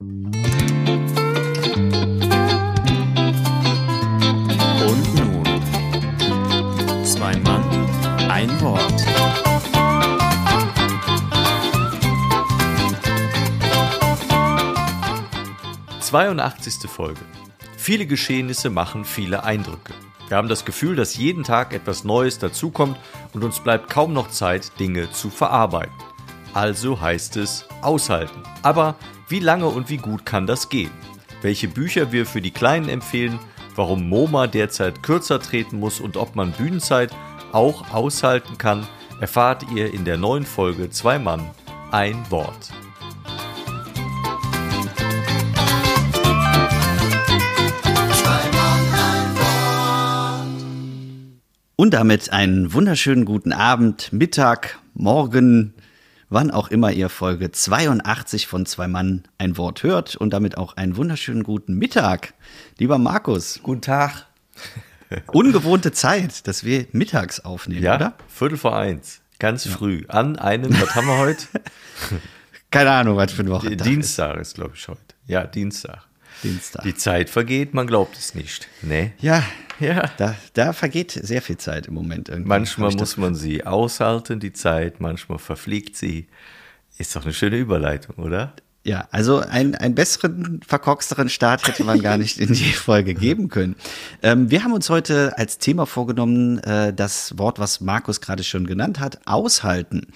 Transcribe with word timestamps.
Und 0.00 0.14
nun, 5.16 5.42
zwei 7.04 7.34
Mann, 7.38 7.64
ein 8.30 8.60
Wort. 8.60 9.04
Zweiundachtzigste 15.98 16.86
Folge. 16.86 17.18
Viele 17.76 18.06
Geschehnisse 18.06 18.70
machen 18.70 19.04
viele 19.04 19.42
Eindrücke. 19.42 19.94
Wir 20.28 20.36
haben 20.36 20.48
das 20.48 20.64
Gefühl, 20.64 20.94
dass 20.94 21.16
jeden 21.16 21.42
Tag 21.42 21.74
etwas 21.74 22.04
Neues 22.04 22.38
dazukommt 22.38 22.96
und 23.32 23.42
uns 23.42 23.58
bleibt 23.58 23.90
kaum 23.90 24.12
noch 24.12 24.28
Zeit, 24.28 24.78
Dinge 24.78 25.10
zu 25.10 25.28
verarbeiten. 25.28 25.92
Also 26.54 27.00
heißt 27.00 27.36
es 27.36 27.66
aushalten. 27.82 28.44
Aber 28.62 28.94
wie 29.28 29.40
lange 29.40 29.66
und 29.66 29.90
wie 29.90 29.98
gut 29.98 30.24
kann 30.24 30.46
das 30.46 30.70
gehen? 30.70 30.90
Welche 31.42 31.68
Bücher 31.68 32.12
wir 32.12 32.24
für 32.24 32.40
die 32.40 32.50
Kleinen 32.50 32.88
empfehlen, 32.88 33.38
warum 33.76 34.08
MoMA 34.08 34.46
derzeit 34.46 35.02
kürzer 35.02 35.38
treten 35.38 35.78
muss 35.78 36.00
und 36.00 36.16
ob 36.16 36.34
man 36.34 36.52
Bühnenzeit 36.52 37.10
auch 37.52 37.92
aushalten 37.92 38.56
kann, 38.56 38.86
erfahrt 39.20 39.64
ihr 39.74 39.92
in 39.92 40.04
der 40.04 40.16
neuen 40.16 40.46
Folge 40.46 40.90
Zwei 40.90 41.18
Mann, 41.18 41.50
ein 41.90 42.18
Wort. 42.30 42.70
Und 51.76 51.94
damit 51.94 52.32
einen 52.32 52.72
wunderschönen 52.72 53.24
guten 53.24 53.52
Abend, 53.52 54.12
Mittag, 54.12 54.78
Morgen, 54.94 55.74
wann 56.30 56.50
auch 56.50 56.68
immer 56.68 56.92
ihr 56.92 57.08
Folge 57.08 57.50
82 57.50 58.46
von 58.46 58.66
Zwei 58.66 58.88
Mann 58.88 59.24
ein 59.38 59.56
Wort 59.56 59.82
hört. 59.82 60.16
Und 60.16 60.32
damit 60.32 60.56
auch 60.56 60.76
einen 60.76 60.96
wunderschönen 60.96 61.42
guten 61.42 61.74
Mittag, 61.74 62.34
lieber 62.78 62.98
Markus. 62.98 63.60
Guten 63.62 63.82
Tag. 63.82 64.26
Ungewohnte 65.32 65.92
Zeit, 65.92 66.46
dass 66.46 66.64
wir 66.64 66.86
mittags 66.92 67.40
aufnehmen, 67.40 67.82
Ja, 67.82 67.96
oder? 67.96 68.14
Viertel 68.28 68.58
vor 68.58 68.76
eins. 68.76 69.20
Ganz 69.38 69.66
früh. 69.66 70.04
An 70.08 70.36
einem, 70.36 70.78
was 70.80 70.94
haben 70.94 71.06
wir 71.06 71.18
heute? 71.18 71.46
Keine 72.70 72.90
Ahnung, 72.90 73.16
was 73.16 73.32
für 73.32 73.42
eine 73.42 73.50
Woche. 73.50 73.76
Dienstag 73.76 74.36
ist, 74.38 74.56
glaube 74.56 74.72
ich, 74.74 74.86
heute. 74.88 75.00
Ja, 75.26 75.44
Dienstag. 75.46 76.04
Dienstag. 76.42 76.82
Die 76.84 76.94
Zeit 76.94 77.30
vergeht, 77.30 77.74
man 77.74 77.86
glaubt 77.86 78.16
es 78.16 78.34
nicht. 78.34 78.68
Ne? 78.82 79.12
ja, 79.20 79.42
Ja. 79.80 80.10
da, 80.16 80.34
da 80.54 80.72
vergeht 80.72 81.12
sehr 81.12 81.42
viel 81.42 81.56
Zeit 81.58 81.86
im 81.86 81.94
Moment 81.94 82.28
irgendwie. 82.28 82.48
Manchmal 82.48 82.92
muss 82.94 83.16
man 83.16 83.34
sie 83.34 83.64
aushalten, 83.66 84.40
die 84.40 84.52
Zeit, 84.52 85.00
manchmal 85.00 85.38
verfliegt 85.38 85.96
sie. 85.96 86.26
Ist 86.98 87.14
doch 87.14 87.22
eine 87.24 87.32
schöne 87.32 87.56
Überleitung, 87.58 88.16
oder? 88.16 88.54
Ja, 88.84 89.06
also 89.10 89.40
ein, 89.40 89.74
einen 89.74 89.94
besseren, 89.94 90.60
verkorksteren 90.66 91.28
Start 91.28 91.66
hätte 91.68 91.84
man 91.84 92.00
gar 92.00 92.16
nicht 92.16 92.38
in 92.38 92.52
die 92.52 92.72
Folge 92.72 93.12
geben 93.14 93.48
können. 93.48 93.76
Ähm, 94.22 94.50
wir 94.50 94.64
haben 94.64 94.72
uns 94.72 94.88
heute 94.88 95.36
als 95.36 95.58
Thema 95.58 95.84
vorgenommen, 95.84 96.58
äh, 96.60 96.94
das 96.94 97.36
Wort, 97.38 97.58
was 97.58 97.80
Markus 97.80 98.20
gerade 98.20 98.44
schon 98.44 98.66
genannt 98.66 98.98
hat, 98.98 99.20
aushalten. 99.26 100.06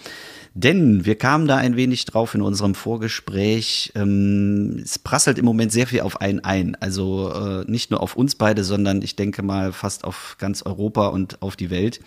Denn 0.54 1.06
wir 1.06 1.16
kamen 1.16 1.46
da 1.46 1.56
ein 1.56 1.76
wenig 1.76 2.04
drauf 2.04 2.34
in 2.34 2.42
unserem 2.42 2.74
Vorgespräch. 2.74 3.92
Ähm, 3.94 4.80
es 4.84 4.98
prasselt 4.98 5.38
im 5.38 5.44
Moment 5.44 5.72
sehr 5.72 5.86
viel 5.86 6.00
auf 6.00 6.20
einen 6.20 6.40
ein. 6.40 6.76
Also 6.80 7.32
äh, 7.32 7.70
nicht 7.70 7.90
nur 7.90 8.02
auf 8.02 8.16
uns 8.16 8.34
beide, 8.34 8.62
sondern 8.62 9.00
ich 9.00 9.16
denke 9.16 9.42
mal 9.42 9.72
fast 9.72 10.04
auf 10.04 10.36
ganz 10.38 10.62
Europa 10.62 11.08
und 11.08 11.40
auf 11.40 11.56
die 11.56 11.70
Welt 11.70 12.00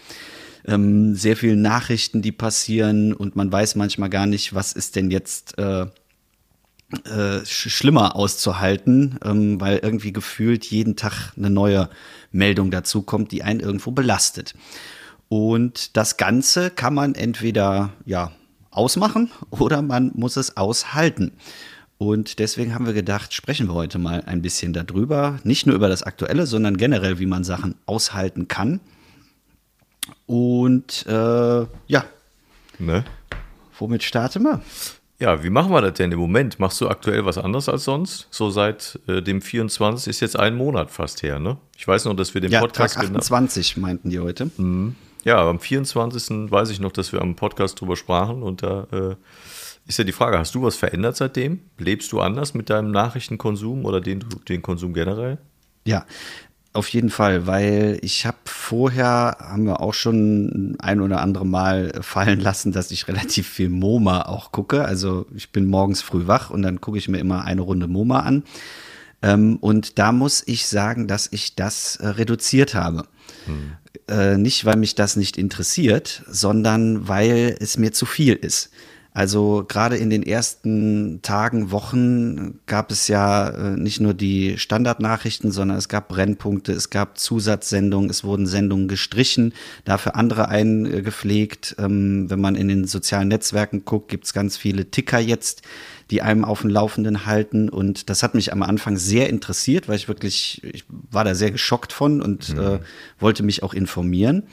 ähm, 0.67 1.15
sehr 1.15 1.37
viele 1.37 1.55
Nachrichten, 1.55 2.21
die 2.21 2.31
passieren 2.31 3.13
und 3.13 3.35
man 3.35 3.51
weiß 3.51 3.75
manchmal 3.75 4.09
gar 4.09 4.25
nicht, 4.25 4.53
was 4.53 4.73
ist 4.73 4.95
denn 4.95 5.11
jetzt 5.11 5.57
äh, 5.57 5.85
äh, 7.05 7.45
sch 7.45 7.69
schlimmer 7.69 8.15
auszuhalten, 8.15 9.17
ähm, 9.23 9.61
weil 9.61 9.79
irgendwie 9.79 10.13
gefühlt 10.13 10.65
jeden 10.65 10.95
Tag 10.95 11.33
eine 11.37 11.49
neue 11.49 11.89
Meldung 12.31 12.71
dazu 12.71 13.01
kommt, 13.01 13.31
die 13.31 13.43
einen 13.43 13.59
irgendwo 13.59 13.91
belastet. 13.91 14.53
Und 15.37 15.97
das 15.97 16.15
Ganze 16.15 16.69
kann 16.69 16.93
man 16.93 17.13
entweder 17.13 17.91
ja 18.05 18.31
ausmachen 18.71 19.31
oder 19.49 19.81
man 19.81 20.11
muss 20.15 20.37
es 20.37 20.55
aushalten. 20.55 21.33
Und 21.97 22.39
deswegen 22.39 22.73
haben 22.73 22.85
wir 22.85 22.93
gedacht, 22.93 23.33
sprechen 23.33 23.67
wir 23.67 23.73
heute 23.73 23.99
mal 23.99 24.23
ein 24.25 24.41
bisschen 24.41 24.71
darüber. 24.71 25.39
Nicht 25.43 25.65
nur 25.65 25.75
über 25.75 25.89
das 25.89 26.03
Aktuelle, 26.03 26.45
sondern 26.47 26.77
generell, 26.77 27.19
wie 27.19 27.25
man 27.25 27.43
Sachen 27.43 27.75
aushalten 27.85 28.47
kann. 28.47 28.79
Und 30.25 31.05
äh, 31.07 31.65
ja, 31.87 32.05
Ne? 32.79 33.03
womit 33.77 34.03
starten 34.03 34.43
wir? 34.43 34.61
Ja, 35.19 35.43
wie 35.43 35.49
machen 35.49 35.71
wir 35.71 35.81
das 35.81 35.93
denn 35.95 36.11
im 36.13 36.19
Moment? 36.19 36.59
Machst 36.59 36.79
du 36.79 36.87
aktuell 36.89 37.25
was 37.25 37.37
anderes 37.37 37.67
als 37.69 37.83
sonst? 37.85 38.27
So 38.31 38.49
seit 38.49 38.99
äh, 39.07 39.21
dem 39.21 39.41
24. 39.41 40.09
ist 40.09 40.19
jetzt 40.21 40.37
ein 40.39 40.55
Monat 40.55 40.91
fast 40.91 41.23
her, 41.23 41.39
ne? 41.39 41.57
Ich 41.77 41.87
weiß 41.87 42.05
noch, 42.05 42.13
dass 42.15 42.33
wir 42.33 42.39
den 42.41 42.51
Ja, 42.51 42.59
Podcast 42.61 42.95
Tag 42.95 43.03
gena- 43.05 43.17
28 43.19 43.77
meinten 43.77 44.09
die 44.09 44.19
heute. 44.19 44.49
Ja, 45.25 45.49
am 45.49 45.59
24. 45.59 46.51
weiß 46.51 46.69
ich 46.69 46.79
noch, 46.79 46.91
dass 46.91 47.11
wir 47.11 47.19
am 47.19 47.35
Podcast 47.35 47.81
drüber 47.81 47.97
sprachen 47.97 48.43
und 48.43 48.61
da 48.61 48.87
äh, 48.91 49.15
ist 49.87 49.97
ja 49.97 50.03
die 50.03 50.11
Frage, 50.11 50.37
hast 50.37 50.53
du 50.53 50.61
was 50.61 50.75
verändert 50.75 51.17
seitdem? 51.17 51.61
Lebst 51.79 52.11
du 52.11 52.21
anders 52.21 52.53
mit 52.53 52.69
deinem 52.69 52.91
Nachrichtenkonsum 52.91 53.85
oder 53.85 54.01
den, 54.01 54.23
den 54.47 54.61
Konsum 54.61 54.93
generell? 54.93 55.39
Ja, 55.83 56.05
auf 56.73 56.89
jeden 56.89 57.09
Fall, 57.09 57.47
weil 57.47 57.97
ich 58.03 58.27
habe 58.27 58.37
vorher, 58.45 59.37
haben 59.39 59.65
wir 59.65 59.81
auch 59.81 59.95
schon 59.95 60.75
ein 60.77 61.01
oder 61.01 61.21
andere 61.21 61.45
Mal 61.45 61.93
fallen 62.01 62.39
lassen, 62.39 62.71
dass 62.71 62.91
ich 62.91 63.07
relativ 63.07 63.49
viel 63.49 63.69
MoMA 63.69 64.27
auch 64.27 64.51
gucke. 64.51 64.85
Also 64.85 65.25
ich 65.35 65.51
bin 65.51 65.65
morgens 65.65 66.03
früh 66.03 66.27
wach 66.27 66.51
und 66.51 66.61
dann 66.61 66.81
gucke 66.81 66.99
ich 66.99 67.07
mir 67.07 67.17
immer 67.17 67.45
eine 67.45 67.61
Runde 67.61 67.87
MoMA 67.87 68.19
an. 68.19 68.43
Ähm, 69.23 69.57
und 69.57 69.97
da 69.97 70.11
muss 70.11 70.43
ich 70.45 70.67
sagen, 70.67 71.07
dass 71.07 71.31
ich 71.31 71.55
das 71.55 71.95
äh, 71.95 72.09
reduziert 72.09 72.75
habe. 72.75 73.07
Äh, 74.07 74.37
nicht, 74.37 74.65
weil 74.65 74.77
mich 74.77 74.95
das 74.95 75.15
nicht 75.15 75.37
interessiert, 75.37 76.23
sondern 76.27 77.07
weil 77.07 77.55
es 77.59 77.77
mir 77.77 77.91
zu 77.91 78.05
viel 78.05 78.33
ist. 78.33 78.69
Also 79.15 79.63
gerade 79.65 79.95
in 79.95 80.09
den 80.09 80.23
ersten 80.23 81.21
Tagen, 81.21 81.71
Wochen 81.71 82.59
gab 82.65 82.91
es 82.91 83.07
ja 83.07 83.47
äh, 83.47 83.77
nicht 83.77 84.01
nur 84.01 84.13
die 84.13 84.57
Standardnachrichten, 84.57 85.53
sondern 85.53 85.77
es 85.77 85.87
gab 85.87 86.09
Brennpunkte, 86.09 86.73
es 86.73 86.89
gab 86.89 87.17
Zusatzsendungen, 87.17 88.09
es 88.09 88.25
wurden 88.25 88.45
Sendungen 88.45 88.89
gestrichen, 88.89 89.53
dafür 89.85 90.17
andere 90.17 90.49
eingepflegt. 90.49 91.77
Ähm, 91.79 92.29
wenn 92.29 92.41
man 92.41 92.55
in 92.55 92.67
den 92.67 92.87
sozialen 92.87 93.29
Netzwerken 93.29 93.85
guckt, 93.85 94.09
gibt 94.09 94.25
es 94.25 94.33
ganz 94.33 94.57
viele 94.57 94.91
Ticker 94.91 95.19
jetzt, 95.19 95.61
die 96.11 96.21
einem 96.21 96.45
auf 96.45 96.61
dem 96.61 96.69
Laufenden 96.69 97.25
halten. 97.25 97.69
Und 97.69 98.09
das 98.09 98.23
hat 98.23 98.35
mich 98.35 98.51
am 98.51 98.63
Anfang 98.63 98.97
sehr 98.97 99.29
interessiert, 99.29 99.87
weil 99.87 99.95
ich 99.95 100.07
wirklich, 100.07 100.63
ich 100.63 100.85
war 100.89 101.23
da 101.23 101.35
sehr 101.35 101.51
geschockt 101.51 101.93
von 101.93 102.21
und 102.21 102.49
äh, 102.51 102.79
wollte 103.19 103.43
mich 103.43 103.63
auch 103.63 103.73
informieren. 103.73 104.43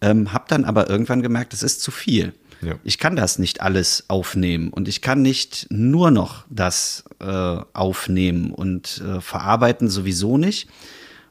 Ähm, 0.00 0.32
hab 0.32 0.48
dann 0.48 0.64
aber 0.64 0.88
irgendwann 0.90 1.22
gemerkt, 1.22 1.54
es 1.54 1.62
ist 1.62 1.80
zu 1.80 1.90
viel. 1.90 2.34
Ja. 2.62 2.74
Ich 2.84 2.98
kann 2.98 3.16
das 3.16 3.38
nicht 3.38 3.60
alles 3.60 4.04
aufnehmen 4.08 4.70
und 4.70 4.88
ich 4.88 5.02
kann 5.02 5.20
nicht 5.22 5.66
nur 5.70 6.10
noch 6.10 6.44
das 6.48 7.04
äh, 7.20 7.26
aufnehmen 7.26 8.50
und 8.50 9.02
äh, 9.06 9.20
verarbeiten 9.20 9.88
sowieso 9.88 10.38
nicht. 10.38 10.68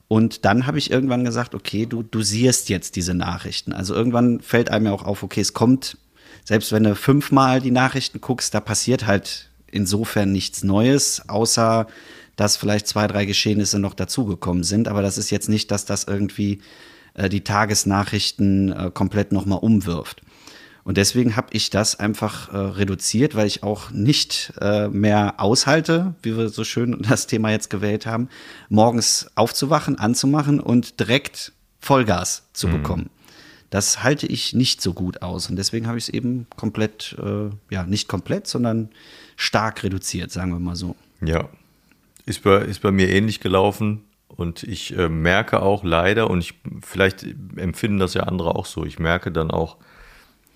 Und 0.07 0.45
dann 0.45 0.67
habe 0.67 0.77
ich 0.77 0.91
irgendwann 0.91 1.25
gesagt, 1.25 1.55
okay, 1.55 1.87
du 1.87 2.03
dosierst 2.03 2.69
jetzt 2.69 2.95
diese 2.95 3.15
Nachrichten. 3.15 3.73
Also 3.73 3.95
irgendwann 3.95 4.39
fällt 4.39 4.69
einem 4.69 4.85
ja 4.85 4.91
auch 4.91 5.03
auf, 5.03 5.23
okay, 5.23 5.41
es 5.41 5.53
kommt, 5.53 5.97
selbst 6.43 6.71
wenn 6.71 6.83
du 6.83 6.95
fünfmal 6.95 7.59
die 7.59 7.71
Nachrichten 7.71 8.21
guckst, 8.21 8.53
da 8.53 8.59
passiert 8.59 9.07
halt 9.07 9.49
insofern 9.75 10.31
nichts 10.31 10.63
Neues, 10.63 11.27
außer 11.27 11.87
dass 12.35 12.57
vielleicht 12.57 12.87
zwei, 12.87 13.07
drei 13.07 13.25
Geschehnisse 13.25 13.79
noch 13.79 13.93
dazugekommen 13.93 14.63
sind. 14.63 14.87
Aber 14.87 15.01
das 15.01 15.17
ist 15.17 15.29
jetzt 15.29 15.49
nicht, 15.49 15.71
dass 15.71 15.85
das 15.85 16.03
irgendwie 16.05 16.59
äh, 17.13 17.29
die 17.29 17.43
Tagesnachrichten 17.43 18.71
äh, 18.71 18.91
komplett 18.93 19.31
nochmal 19.31 19.59
umwirft. 19.59 20.21
Und 20.83 20.97
deswegen 20.97 21.35
habe 21.35 21.47
ich 21.51 21.71
das 21.71 21.99
einfach 21.99 22.53
äh, 22.53 22.57
reduziert, 22.57 23.33
weil 23.33 23.47
ich 23.47 23.63
auch 23.63 23.89
nicht 23.89 24.53
äh, 24.61 24.87
mehr 24.87 25.35
aushalte, 25.39 26.13
wie 26.21 26.37
wir 26.37 26.49
so 26.49 26.63
schön 26.63 27.01
das 27.09 27.25
Thema 27.25 27.49
jetzt 27.51 27.69
gewählt 27.69 28.05
haben, 28.05 28.29
morgens 28.69 29.27
aufzuwachen, 29.35 29.97
anzumachen 29.97 30.59
und 30.59 30.99
direkt 30.99 31.53
Vollgas 31.79 32.43
zu 32.53 32.67
bekommen. 32.67 33.09
Das 33.69 34.03
halte 34.03 34.27
ich 34.27 34.53
nicht 34.53 34.81
so 34.81 34.93
gut 34.93 35.21
aus. 35.21 35.49
Und 35.49 35.55
deswegen 35.55 35.87
habe 35.87 35.97
ich 35.97 36.05
es 36.05 36.09
eben 36.09 36.47
komplett, 36.55 37.15
äh, 37.19 37.49
ja, 37.69 37.83
nicht 37.83 38.07
komplett, 38.07 38.47
sondern 38.47 38.89
stark 39.35 39.83
reduziert, 39.83 40.31
sagen 40.31 40.51
wir 40.51 40.59
mal 40.59 40.75
so. 40.75 40.95
Ja, 41.21 41.49
ist 42.25 42.43
bei, 42.43 42.57
ist 42.57 42.81
bei 42.81 42.91
mir 42.91 43.09
ähnlich 43.09 43.39
gelaufen 43.39 44.01
und 44.27 44.63
ich 44.63 44.97
äh, 44.97 45.09
merke 45.09 45.61
auch 45.61 45.83
leider, 45.83 46.29
und 46.29 46.39
ich, 46.39 46.55
vielleicht 46.81 47.25
empfinden 47.55 47.99
das 47.99 48.13
ja 48.13 48.23
andere 48.23 48.55
auch 48.55 48.65
so, 48.65 48.85
ich 48.85 48.99
merke 48.99 49.31
dann 49.31 49.51
auch, 49.51 49.77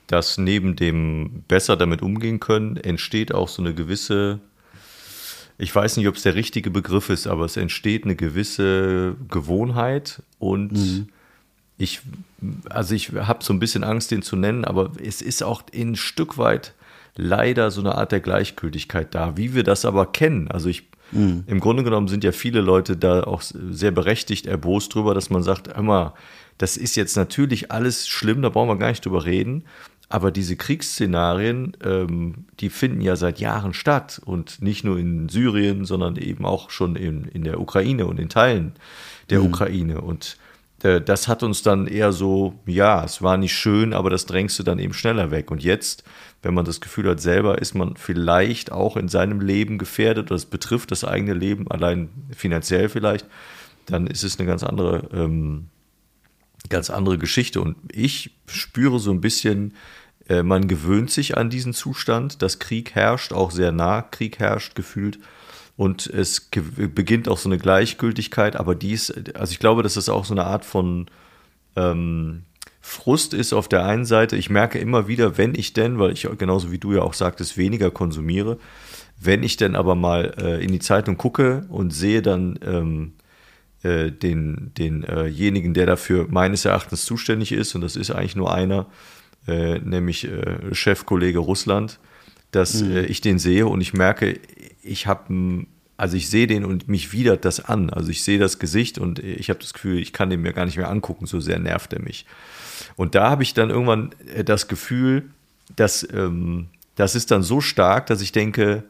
dass 0.08 0.38
neben 0.38 0.76
dem 0.76 1.44
besser 1.48 1.78
damit 1.78 2.02
umgehen 2.02 2.40
können, 2.40 2.78
entsteht 2.78 3.34
auch 3.34 3.48
so 3.48 3.62
eine 3.62 3.76
gewisse, 3.76 4.40
ich 5.60 5.74
weiß 5.74 5.98
nicht, 5.98 6.08
ob 6.08 6.16
es 6.16 6.24
der 6.24 6.34
richtige 6.34 6.72
Begriff 6.72 7.10
ist, 7.10 7.28
aber 7.28 7.46
es 7.46 7.58
entsteht 7.58 8.06
eine 8.06 8.16
gewisse 8.16 9.16
Gewohnheit 9.30 10.24
und 10.40 11.08
ich, 11.78 12.02
also 12.70 12.96
ich 12.96 13.12
habe 13.14 13.44
so 13.44 13.54
ein 13.54 13.60
bisschen 13.60 13.84
Angst, 13.84 14.12
den 14.12 14.24
zu 14.24 14.36
nennen, 14.36 14.66
aber 14.66 14.92
es 15.02 15.22
ist 15.22 15.44
auch 15.44 15.62
ein 15.74 15.96
Stück 15.96 16.38
weit 16.38 16.74
leider 17.16 17.72
so 17.72 17.82
eine 17.82 17.96
Art 17.96 18.12
der 18.12 18.20
Gleichgültigkeit 18.20 19.14
da. 19.14 19.38
Wie 19.38 19.54
wir 19.54 19.64
das 19.64 19.86
aber 19.86 20.06
kennen, 20.08 20.48
also 20.50 20.70
ich, 20.70 20.90
mhm. 21.12 21.44
im 21.48 21.60
Grunde 21.60 21.84
genommen 21.84 22.08
sind 22.08 22.24
ja 22.24 22.32
viele 22.32 22.62
Leute 22.62 22.98
da 22.98 23.24
auch 23.24 23.42
sehr 23.42 23.92
berechtigt 23.92 24.46
erbost 24.46 24.94
drüber, 24.94 25.14
dass 25.14 25.30
man 25.30 25.44
sagt, 25.44 25.68
immer, 25.68 26.14
das 26.58 26.78
ist 26.78 26.96
jetzt 26.96 27.16
natürlich 27.16 27.72
alles 27.72 28.08
schlimm, 28.08 28.42
da 28.42 28.50
brauchen 28.50 28.70
wir 28.70 28.78
gar 28.78 28.90
nicht 28.90 29.06
drüber 29.06 29.26
reden. 29.26 29.64
Aber 30.12 30.32
diese 30.32 30.56
Kriegsszenarien, 30.56 31.78
ähm, 31.84 32.46
die 32.60 32.72
finden 32.72 33.00
ja 33.00 33.16
seit 33.16 33.40
Jahren 33.40 33.76
statt 33.76 34.20
und 34.26 34.60
nicht 34.60 34.84
nur 34.84 34.98
in 34.98 35.30
Syrien, 35.30 35.86
sondern 35.86 36.16
eben 36.16 36.46
auch 36.46 36.72
schon 36.72 36.96
in, 36.96 37.26
in 37.26 37.44
der 37.44 37.60
Ukraine 37.62 38.08
und 38.08 38.20
in 38.20 38.28
Teilen 38.28 38.74
der 39.30 39.40
mhm. 39.40 39.46
Ukraine. 39.46 40.02
Und 40.02 40.38
das 40.80 41.28
hat 41.28 41.44
uns 41.44 41.62
dann 41.62 41.88
eher 41.88 42.14
so, 42.14 42.54
ja, 42.66 43.04
es 43.04 43.22
war 43.22 43.38
nicht 43.38 43.54
schön, 43.54 43.94
aber 43.94 44.10
das 44.10 44.26
drängst 44.26 44.58
du 44.60 44.64
dann 44.64 44.80
eben 44.80 44.94
schneller 44.94 45.30
weg. 45.30 45.52
Und 45.52 45.62
jetzt, 45.64 46.04
wenn 46.42 46.54
man 46.54 46.66
das 46.66 46.80
Gefühl 46.80 47.10
hat, 47.10 47.20
selber 47.20 47.58
ist 47.58 47.76
man 47.76 47.98
vielleicht 47.98 48.72
auch 48.72 48.96
in 48.96 49.10
seinem 49.10 49.42
Leben 49.42 49.78
gefährdet 49.78 50.28
oder 50.28 50.36
es 50.36 50.46
betrifft 50.46 50.92
das 50.92 51.04
eigene 51.04 51.34
Leben, 51.34 51.70
allein 51.70 52.10
finanziell 52.32 52.88
vielleicht, 52.88 53.26
dann 53.88 54.08
ist 54.08 54.24
es 54.24 54.40
eine 54.40 54.48
ganz 54.48 54.64
andere, 54.64 55.10
ähm, 55.12 55.68
ganz 56.70 56.90
andere 56.90 57.18
Geschichte. 57.18 57.60
Und 57.60 57.76
ich 57.92 58.32
spüre 58.48 59.00
so 59.00 59.12
ein 59.12 59.22
bisschen, 59.22 59.74
äh, 60.30 60.44
man 60.44 60.68
gewöhnt 60.68 61.12
sich 61.12 61.38
an 61.38 61.50
diesen 61.50 61.74
Zustand, 61.74 62.42
dass 62.42 62.60
Krieg 62.60 62.96
herrscht, 62.96 63.34
auch 63.34 63.52
sehr 63.52 63.72
nah 63.72 64.02
Krieg 64.02 64.40
herrscht, 64.40 64.76
gefühlt. 64.76 65.20
Und 65.80 66.08
es 66.08 66.50
beginnt 66.94 67.30
auch 67.30 67.38
so 67.38 67.48
eine 67.48 67.58
Gleichgültigkeit, 67.58 68.58
aber 68.58 68.76
dies, 68.76 69.14
also 69.34 69.54
ich 69.54 69.60
glaube, 69.60 69.82
dass 69.82 69.94
das 69.94 70.10
auch 70.10 70.26
so 70.26 70.34
eine 70.34 70.44
Art 70.44 70.66
von 70.66 71.06
ähm, 71.78 72.42
Frust 72.82 73.34
ist 73.34 73.54
auf 73.54 73.70
der 73.70 73.86
einen 73.86 74.04
Seite. 74.04 74.36
Ich 74.36 74.50
merke 74.50 74.78
immer 74.78 75.08
wieder, 75.08 75.38
wenn 75.38 75.56
ich 75.56 75.72
denn, 75.72 75.98
weil 75.98 76.12
ich 76.12 76.28
genauso 76.38 76.74
wie 76.74 76.80
du 76.80 76.92
ja 76.92 77.02
auch 77.02 77.14
sagtest, 77.14 77.56
weniger 77.58 77.92
konsumiere, 77.92 78.58
wenn 79.22 79.42
ich 79.42 79.56
denn 79.56 79.78
aber 79.78 79.96
mal 79.96 80.34
äh, 80.38 80.62
in 80.62 80.74
die 80.74 80.80
Zeitung 80.80 81.16
gucke 81.16 81.66
und 81.70 81.92
sehe 81.92 82.22
dann 82.22 82.60
ähm, 82.62 83.14
äh, 83.82 84.12
den, 84.12 84.74
denjenigen, 84.78 85.72
äh 85.72 85.76
der 85.76 85.86
dafür 85.86 86.28
meines 86.30 86.66
Erachtens 86.66 87.06
zuständig 87.06 87.54
ist, 87.54 87.74
und 87.74 87.80
das 87.80 87.96
ist 87.96 88.12
eigentlich 88.12 88.36
nur 88.36 88.54
einer, 88.54 88.88
äh, 89.48 89.80
nämlich 89.80 90.26
äh, 90.26 90.76
Chefkollege 90.76 91.40
Russland, 91.40 92.00
dass 92.52 92.82
mhm. 92.82 92.98
äh, 92.98 93.06
ich 93.06 93.22
den 93.22 93.40
sehe 93.40 93.66
und 93.66 93.80
ich 93.80 93.94
merke, 93.94 94.38
ich 94.82 95.08
habe, 95.08 95.66
also 95.98 96.18
ich 96.18 96.30
sehe 96.30 96.48
den 96.48 96.66
und 96.66 96.88
mich 96.88 97.12
widert 97.12 97.46
das 97.46 97.64
an. 97.64 97.90
Also 97.90 98.10
ich 98.10 98.24
sehe 98.24 98.40
das 98.40 98.60
Gesicht 98.60 98.98
und 98.98 99.20
ich 99.20 99.50
habe 99.50 99.60
das 99.60 99.74
Gefühl, 99.74 100.00
ich 100.00 100.14
kann 100.14 100.30
den 100.30 100.42
mir 100.42 100.54
gar 100.54 100.66
nicht 100.66 100.78
mehr 100.78 100.90
angucken, 100.90 101.26
so 101.26 101.40
sehr 101.40 101.60
nervt 101.60 101.94
er 101.94 102.02
mich. 102.02 102.26
Und 102.96 103.16
da 103.16 103.30
habe 103.30 103.44
ich 103.44 103.54
dann 103.54 103.70
irgendwann 103.70 104.12
äh, 104.34 104.44
das 104.44 104.68
Gefühl, 104.68 105.30
dass 105.76 106.08
ähm, 106.12 106.68
das 106.96 107.16
ist 107.16 107.32
dann 107.32 107.44
so 107.44 107.62
stark, 107.62 108.08
dass 108.08 108.22
ich 108.22 108.32
denke, 108.32 108.84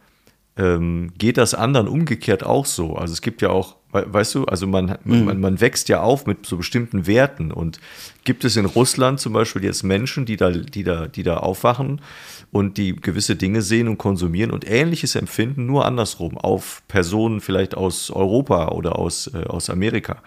ähm, 0.57 1.11
geht 1.17 1.37
das 1.37 1.53
anderen 1.53 1.87
umgekehrt 1.87 2.43
auch 2.43 2.65
so? 2.65 2.95
Also 2.95 3.13
es 3.13 3.21
gibt 3.21 3.41
ja 3.41 3.49
auch 3.49 3.75
Weißt 3.91 4.35
du, 4.35 4.45
also 4.45 4.67
man, 4.67 4.97
mhm. 5.03 5.25
man, 5.25 5.39
man 5.39 5.61
wächst 5.61 5.89
ja 5.89 6.01
auf 6.01 6.27
mit 6.27 6.45
so 6.45 6.57
bestimmten 6.57 7.07
Werten. 7.07 7.51
Und 7.51 7.79
gibt 8.23 8.45
es 8.45 8.55
in 8.55 8.65
Russland 8.65 9.19
zum 9.19 9.33
Beispiel 9.33 9.63
jetzt 9.63 9.81
Menschen, 9.83 10.25
die 10.25 10.37
da, 10.37 10.51
die 10.51 10.83
da, 10.83 11.07
die 11.07 11.23
da 11.23 11.37
aufwachen 11.37 11.99
und 12.51 12.77
die 12.77 12.95
gewisse 12.95 13.35
Dinge 13.35 13.63
sehen 13.63 13.87
und 13.87 13.97
konsumieren 13.97 14.51
und 14.51 14.69
ähnliches 14.69 15.15
empfinden, 15.15 15.65
nur 15.65 15.85
andersrum, 15.85 16.37
auf 16.37 16.83
Personen 16.87 17.41
vielleicht 17.41 17.75
aus 17.75 18.11
Europa 18.11 18.69
oder 18.69 18.99
aus, 18.99 19.27
äh, 19.33 19.45
aus 19.45 19.71
Amerika. 19.71 20.21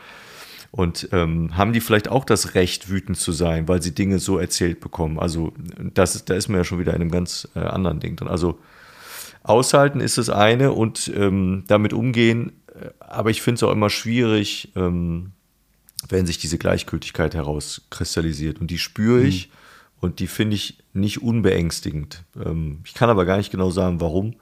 Und 0.73 1.11
ähm, 1.13 1.57
haben 1.57 1.73
die 1.73 1.81
vielleicht 1.81 2.09
auch 2.09 2.25
das 2.25 2.55
Recht, 2.55 2.89
wütend 2.89 3.19
zu 3.19 3.31
sein, 3.31 3.69
weil 3.69 3.83
sie 3.83 3.95
Dinge 3.95 4.19
so 4.19 4.39
erzählt 4.39 4.81
bekommen? 4.81 5.19
Also, 5.19 5.53
das 5.79 6.17
ist, 6.17 6.31
da 6.31 6.35
ist 6.35 6.49
man 6.49 6.59
ja 6.59 6.65
schon 6.65 6.79
wieder 6.79 6.95
in 6.95 7.03
einem 7.03 7.11
ganz 7.11 7.47
äh, 7.55 7.61
anderen 7.61 8.01
Ding 8.01 8.17
drin. 8.17 8.29
Also, 8.29 8.59
aushalten 9.43 10.01
ist 10.01 10.17
das 10.19 10.31
eine 10.31 10.73
und 10.73 11.13
ähm, 11.15 11.65
damit 11.67 11.93
umgehen 11.93 12.53
aber 13.01 13.31
ich 13.31 13.43
finde 13.43 13.57
es 13.57 13.63
auch 13.63 13.73
immer 13.73 13.91
schwierig, 13.91 14.73
ähm, 14.77 15.33
wenn 16.09 16.27
sich 16.27 16.39
diese 16.39 16.59
Gleichgültigkeit 16.59 17.35
herauskristallisiert. 17.35 18.61
Und 18.61 18.71
die 18.71 18.79
spüre 18.79 19.23
ich 19.23 19.49
mhm. 19.49 19.53
und 20.01 20.19
die 20.19 20.27
finde 20.27 20.57
ich 20.57 20.79
nicht 20.93 21.23
unbeängstigend. 21.23 22.25
Ähm, 22.37 22.81
ich 22.85 22.95
kann 22.95 23.11
aber 23.11 23.25
gar 23.25 23.37
nicht 23.37 23.51
genau 23.51 23.71
sagen, 23.71 24.01
warum. 24.01 24.35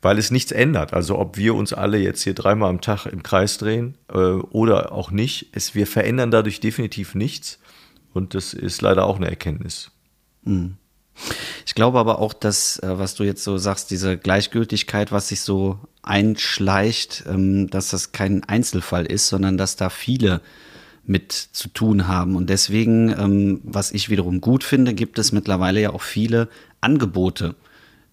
Weil 0.00 0.18
es 0.18 0.32
nichts 0.32 0.50
ändert. 0.50 0.92
Also 0.94 1.18
ob 1.18 1.36
wir 1.36 1.54
uns 1.54 1.72
alle 1.72 1.98
jetzt 1.98 2.22
hier 2.22 2.34
dreimal 2.34 2.70
am 2.70 2.80
Tag 2.80 3.06
im 3.06 3.22
Kreis 3.22 3.58
drehen 3.58 3.96
äh, 4.08 4.16
oder 4.16 4.92
auch 4.92 5.12
nicht, 5.12 5.50
es, 5.52 5.76
wir 5.76 5.86
verändern 5.86 6.32
dadurch 6.32 6.58
definitiv 6.58 7.14
nichts. 7.14 7.60
Und 8.12 8.34
das 8.34 8.52
ist 8.52 8.82
leider 8.82 9.06
auch 9.06 9.16
eine 9.16 9.28
Erkenntnis. 9.28 9.92
Mhm. 10.42 10.76
Ich 11.72 11.74
glaube 11.74 11.98
aber 11.98 12.18
auch, 12.18 12.34
dass, 12.34 12.78
äh, 12.80 12.98
was 12.98 13.14
du 13.14 13.24
jetzt 13.24 13.42
so 13.44 13.56
sagst, 13.56 13.90
diese 13.90 14.18
Gleichgültigkeit, 14.18 15.10
was 15.10 15.28
sich 15.28 15.40
so 15.40 15.78
einschleicht, 16.02 17.24
ähm, 17.26 17.70
dass 17.70 17.88
das 17.88 18.12
kein 18.12 18.44
Einzelfall 18.44 19.06
ist, 19.06 19.28
sondern 19.28 19.56
dass 19.56 19.76
da 19.76 19.88
viele 19.88 20.42
mit 21.06 21.32
zu 21.32 21.68
tun 21.68 22.08
haben. 22.08 22.36
Und 22.36 22.50
deswegen, 22.50 23.08
ähm, 23.18 23.62
was 23.64 23.90
ich 23.90 24.10
wiederum 24.10 24.42
gut 24.42 24.64
finde, 24.64 24.92
gibt 24.92 25.18
es 25.18 25.32
mittlerweile 25.32 25.80
ja 25.80 25.94
auch 25.94 26.02
viele 26.02 26.50
Angebote, 26.82 27.54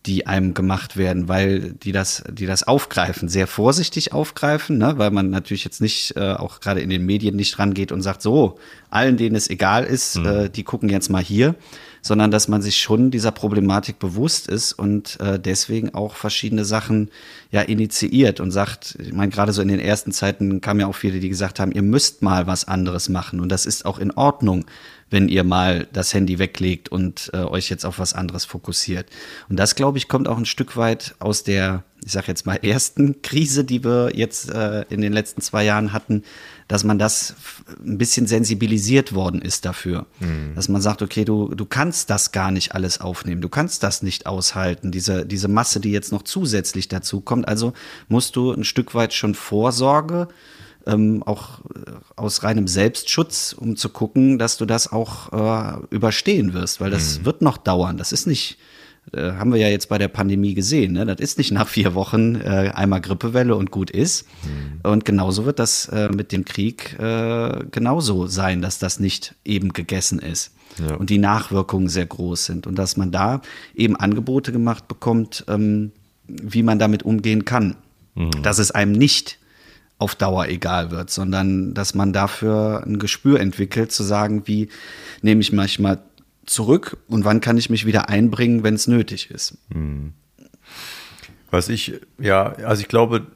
die 0.05 0.25
einem 0.25 0.53
gemacht 0.53 0.95
werden, 0.95 1.27
weil 1.27 1.73
die 1.73 1.91
das, 1.91 2.23
die 2.31 2.45
das 2.45 2.63
aufgreifen, 2.63 3.27
sehr 3.27 3.45
vorsichtig 3.45 4.13
aufgreifen, 4.13 4.77
ne? 4.77 4.93
weil 4.95 5.11
man 5.11 5.29
natürlich 5.31 5.65
jetzt 5.65 5.81
nicht 5.81 6.15
äh, 6.15 6.31
auch 6.31 6.61
gerade 6.61 6.79
in 6.79 6.89
den 6.89 7.05
Medien 7.05 7.35
nicht 7.35 7.59
rangeht 7.59 7.91
und 7.91 8.01
sagt, 8.03 8.21
so, 8.21 8.57
allen, 8.89 9.17
denen 9.17 9.35
es 9.35 9.49
egal 9.49 9.83
ist, 9.83 10.17
mhm. 10.17 10.25
äh, 10.25 10.49
die 10.49 10.63
gucken 10.63 10.87
jetzt 10.87 11.09
mal 11.09 11.21
hier, 11.21 11.55
sondern 12.01 12.31
dass 12.31 12.47
man 12.47 12.61
sich 12.61 12.77
schon 12.77 13.11
dieser 13.11 13.31
Problematik 13.31 13.99
bewusst 13.99 14.47
ist 14.47 14.73
und 14.73 15.19
äh, 15.19 15.39
deswegen 15.39 15.93
auch 15.93 16.15
verschiedene 16.15 16.65
Sachen 16.65 17.09
ja 17.51 17.61
initiiert 17.61 18.39
und 18.39 18.51
sagt, 18.51 18.97
ich 18.99 19.13
meine, 19.13 19.31
gerade 19.31 19.53
so 19.53 19.61
in 19.61 19.67
den 19.67 19.79
ersten 19.79 20.11
Zeiten 20.11 20.61
kamen 20.61 20.79
ja 20.81 20.87
auch 20.87 20.95
viele, 20.95 21.19
die 21.19 21.29
gesagt 21.29 21.59
haben, 21.59 21.71
ihr 21.71 21.81
müsst 21.81 22.21
mal 22.21 22.47
was 22.47 22.67
anderes 22.67 23.09
machen 23.09 23.39
und 23.39 23.49
das 23.49 23.65
ist 23.65 23.85
auch 23.85 23.99
in 23.99 24.11
Ordnung, 24.11 24.65
wenn 25.09 25.27
ihr 25.27 25.43
mal 25.43 25.87
das 25.91 26.13
Handy 26.13 26.39
weglegt 26.39 26.89
und 26.89 27.31
äh, 27.33 27.37
euch 27.37 27.69
jetzt 27.69 27.85
auf 27.85 27.99
was 27.99 28.13
anderes 28.13 28.45
fokussiert. 28.45 29.07
Und 29.49 29.57
das, 29.57 29.75
glaube 29.75 29.97
ich, 29.97 30.07
kommt 30.07 30.27
auch 30.27 30.37
ein 30.37 30.45
Stück 30.45 30.77
weit 30.77 31.15
aus 31.19 31.43
der, 31.43 31.83
ich 32.05 32.11
sage 32.11 32.27
jetzt 32.27 32.45
mal, 32.45 32.55
ersten 32.61 33.21
Krise, 33.21 33.63
die 33.63 33.83
wir 33.83 34.11
jetzt 34.15 34.51
äh, 34.51 34.85
in 34.89 35.01
den 35.01 35.13
letzten 35.13 35.41
zwei 35.41 35.63
Jahren 35.63 35.93
hatten, 35.93 36.23
dass 36.69 36.83
man 36.83 36.99
das 36.99 37.33
ein 37.83 37.97
bisschen 37.97 38.27
sensibilisiert 38.27 39.13
worden 39.13 39.41
ist 39.41 39.65
dafür. 39.65 40.05
Mhm. 40.19 40.53
Dass 40.55 40.69
man 40.69 40.81
sagt, 40.81 41.01
okay, 41.01 41.25
du, 41.25 41.49
du 41.55 41.65
kannst 41.65 42.11
das 42.11 42.31
gar 42.31 42.51
nicht 42.51 42.75
alles 42.75 43.01
aufnehmen, 43.01 43.41
du 43.41 43.49
kannst 43.49 43.81
das 43.81 44.03
nicht 44.03 44.27
aushalten, 44.27 44.91
diese, 44.91 45.25
diese 45.25 45.47
Masse, 45.47 45.79
die 45.79 45.91
jetzt 45.91 46.11
noch 46.11 46.21
zusätzlich 46.21 46.87
dazu 46.87 47.21
kommt. 47.21 47.47
Also 47.47 47.73
musst 48.07 48.35
du 48.35 48.51
ein 48.51 48.63
Stück 48.63 48.93
weit 48.93 49.15
schon 49.15 49.33
Vorsorge, 49.33 50.27
ähm, 50.85 51.23
auch 51.23 51.61
äh, 51.61 51.91
aus 52.15 52.43
reinem 52.43 52.67
Selbstschutz, 52.67 53.53
um 53.53 53.75
zu 53.75 53.89
gucken, 53.89 54.37
dass 54.37 54.57
du 54.57 54.67
das 54.67 54.91
auch 54.91 55.33
äh, 55.33 55.79
überstehen 55.89 56.53
wirst, 56.53 56.79
weil 56.79 56.91
das 56.91 57.19
mhm. 57.19 57.25
wird 57.25 57.41
noch 57.41 57.57
dauern. 57.57 57.97
Das 57.97 58.11
ist 58.11 58.27
nicht 58.27 58.59
äh, 59.13 59.33
haben 59.33 59.51
wir 59.51 59.59
ja 59.59 59.67
jetzt 59.67 59.89
bei 59.89 59.97
der 59.97 60.07
Pandemie 60.07 60.53
gesehen. 60.53 60.93
Ne? 60.93 61.05
Das 61.05 61.19
ist 61.19 61.37
nicht 61.37 61.51
nach 61.51 61.67
vier 61.67 61.93
Wochen 61.95 62.35
äh, 62.35 62.71
einmal 62.73 63.01
Grippewelle 63.01 63.55
und 63.55 63.71
gut 63.71 63.89
ist. 63.89 64.27
Mhm. 64.43 64.89
Und 64.89 65.05
genauso 65.05 65.45
wird 65.45 65.59
das 65.59 65.87
äh, 65.87 66.09
mit 66.09 66.31
dem 66.31 66.45
Krieg 66.45 66.97
äh, 66.99 67.65
genauso 67.71 68.27
sein, 68.27 68.61
dass 68.61 68.79
das 68.79 68.99
nicht 68.99 69.35
eben 69.45 69.73
gegessen 69.73 70.19
ist. 70.19 70.51
Ja. 70.77 70.95
Und 70.95 71.09
die 71.09 71.17
Nachwirkungen 71.17 71.89
sehr 71.89 72.05
groß 72.05 72.45
sind. 72.45 72.67
Und 72.67 72.75
dass 72.75 72.97
man 72.97 73.11
da 73.11 73.41
eben 73.75 73.95
Angebote 73.95 74.51
gemacht 74.51 74.87
bekommt, 74.87 75.45
ähm, 75.47 75.91
wie 76.27 76.63
man 76.63 76.79
damit 76.79 77.03
umgehen 77.03 77.45
kann. 77.45 77.75
Mhm. 78.15 78.31
Dass 78.43 78.59
es 78.59 78.71
einem 78.71 78.91
nicht 78.91 79.39
auf 79.99 80.15
Dauer 80.15 80.47
egal 80.47 80.91
wird, 80.91 81.09
sondern 81.09 81.73
dass 81.73 81.93
man 81.93 82.13
dafür 82.13 82.83
ein 82.85 82.99
Gespür 82.99 83.39
entwickelt, 83.41 83.91
zu 83.91 84.03
sagen, 84.03 84.43
wie 84.45 84.69
nehme 85.21 85.41
ich 85.41 85.51
manchmal 85.51 85.99
zurück 86.49 86.97
und 87.07 87.25
wann 87.25 87.41
kann 87.41 87.57
ich 87.57 87.69
mich 87.69 87.85
wieder 87.85 88.09
einbringen, 88.09 88.63
wenn 88.63 88.73
es 88.73 88.87
nötig 88.87 89.29
ist. 89.31 89.57
Hm. 89.71 90.13
Was 91.51 91.69
ich, 91.69 91.93
ja, 92.19 92.53
also 92.63 92.81
ich 92.81 92.87
glaube, 92.87 93.27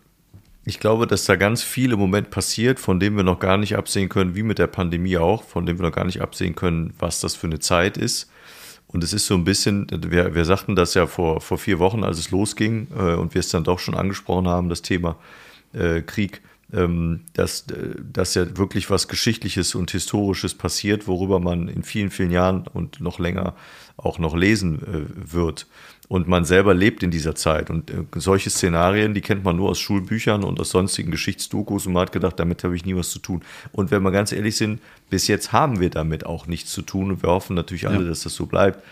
ich 0.66 0.80
glaube, 0.80 1.08
dass 1.08 1.26
da 1.26 1.36
ganz 1.36 1.62
viel 1.62 1.92
im 1.92 2.00
Moment 2.00 2.30
passiert, 2.30 2.80
von 2.80 3.00
dem 3.00 3.18
wir 3.18 3.24
noch 3.24 3.40
gar 3.40 3.58
nicht 3.58 3.76
absehen 3.76 4.10
können, 4.10 4.36
wie 4.36 4.44
mit 4.44 4.60
der 4.60 4.68
Pandemie 4.68 5.18
auch, 5.18 5.44
von 5.44 5.66
dem 5.66 5.78
wir 5.78 5.84
noch 5.84 5.96
gar 5.96 6.06
nicht 6.06 6.22
absehen 6.22 6.56
können, 6.56 6.94
was 7.00 7.20
das 7.20 7.36
für 7.36 7.48
eine 7.48 7.60
Zeit 7.60 7.98
ist. 7.98 8.30
Und 8.88 9.04
es 9.04 9.12
ist 9.12 9.26
so 9.26 9.34
ein 9.34 9.44
bisschen, 9.44 9.88
wir, 9.92 10.36
wir 10.36 10.46
sagten 10.46 10.76
das 10.76 10.94
ja 10.94 11.08
vor, 11.08 11.42
vor 11.42 11.58
vier 11.58 11.80
Wochen, 11.80 12.04
als 12.04 12.20
es 12.20 12.32
losging 12.32 12.88
äh, 12.96 13.16
und 13.16 13.34
wir 13.34 13.40
es 13.40 13.50
dann 13.50 13.64
doch 13.64 13.80
schon 13.80 13.96
angesprochen 13.96 14.48
haben, 14.48 14.70
das 14.70 14.84
Thema 14.84 15.18
äh, 15.74 16.02
Krieg 16.02 16.42
ähm, 16.74 17.22
dass, 17.34 17.68
äh, 17.70 17.96
dass 18.12 18.34
ja 18.34 18.58
wirklich 18.58 18.90
was 18.90 19.08
Geschichtliches 19.08 19.76
und 19.76 19.92
Historisches 19.92 20.56
passiert, 20.56 21.08
worüber 21.08 21.40
man 21.40 21.68
in 21.68 21.84
vielen, 21.84 22.10
vielen 22.10 22.32
Jahren 22.32 22.66
und 22.68 23.00
noch 23.00 23.20
länger 23.20 23.56
auch 23.96 24.18
noch 24.18 24.36
lesen 24.36 24.82
äh, 24.82 25.32
wird. 25.34 25.68
Und 26.10 26.28
man 26.28 26.46
selber 26.46 26.74
lebt 26.74 27.02
in 27.02 27.12
dieser 27.12 27.36
Zeit. 27.36 27.70
Und 27.70 27.92
äh, 27.92 28.04
solche 28.16 28.50
Szenarien, 28.50 29.14
die 29.14 29.22
kennt 29.22 29.44
man 29.44 29.56
nur 29.56 29.70
aus 29.70 29.80
Schulbüchern 29.80 30.44
und 30.44 30.60
aus 30.60 30.72
sonstigen 30.72 31.12
Geschichtsdokus 31.12 31.86
und 31.86 31.94
man 31.94 32.04
hat 32.04 32.12
gedacht, 32.12 32.40
damit 32.40 32.64
habe 32.64 32.76
ich 32.76 32.86
nie 32.86 32.96
was 32.96 33.12
zu 33.12 33.20
tun. 33.20 33.44
Und 33.72 33.92
wenn 33.92 34.02
wir 34.02 34.12
ganz 34.12 34.32
ehrlich 34.32 34.58
sind, 34.58 34.82
bis 35.10 35.28
jetzt 35.28 35.54
haben 35.54 35.80
wir 35.80 35.92
damit 35.92 36.26
auch 36.26 36.48
nichts 36.48 36.72
zu 36.72 36.82
tun 36.82 37.12
und 37.12 37.24
wir 37.24 37.30
hoffen 37.30 37.56
natürlich 37.56 37.88
alle, 37.88 38.02
ja. 38.02 38.10
dass 38.10 38.24
das 38.24 38.34
so 38.34 38.48
bleibt. 38.48 38.84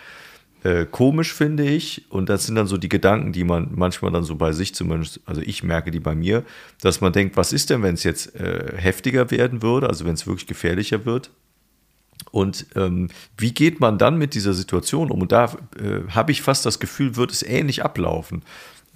Äh, 0.64 0.86
komisch, 0.86 1.34
finde 1.34 1.64
ich. 1.64 2.06
Und 2.10 2.30
das 2.30 2.46
sind 2.46 2.56
dann 2.56 2.68
so 2.68 2.78
die 2.78 2.90
Gedanken, 2.90 3.34
die 3.34 3.44
man 3.44 3.70
manchmal 3.74 4.12
dann 4.12 4.24
so 4.24 4.36
bei 4.36 4.52
sich 4.52 4.76
zumindest, 4.76 5.20
also 5.26 5.42
ich 5.42 5.64
merke 5.64 5.92
die 5.92 6.00
bei 6.00 6.16
mir, 6.16 6.44
dass 6.82 7.02
man 7.02 7.14
denkt, 7.14 7.38
was 7.38 7.52
ist 7.52 7.70
denn, 7.70 7.82
wenn 7.82 7.96
es 7.96 8.04
jetzt 8.04 8.36
äh, 8.36 8.74
heftiger 8.78 9.32
werden 9.32 9.62
würde, 9.62 9.90
also 9.90 10.06
wenn 10.06 10.14
es 10.14 10.28
wirklich 10.28 10.48
gefährlicher 10.48 11.06
wird? 11.06 11.32
Und 12.30 12.68
ähm, 12.76 13.10
wie 13.38 13.54
geht 13.54 13.80
man 13.80 13.98
dann 13.98 14.18
mit 14.18 14.36
dieser 14.36 14.54
Situation 14.54 15.10
um? 15.10 15.22
Und 15.22 15.32
da 15.32 15.46
äh, 15.78 16.08
habe 16.10 16.32
ich 16.32 16.44
fast 16.44 16.66
das 16.66 16.80
Gefühl, 16.80 17.16
wird 17.16 17.32
es 17.32 17.42
ähnlich 17.42 17.84
ablaufen. 17.84 18.44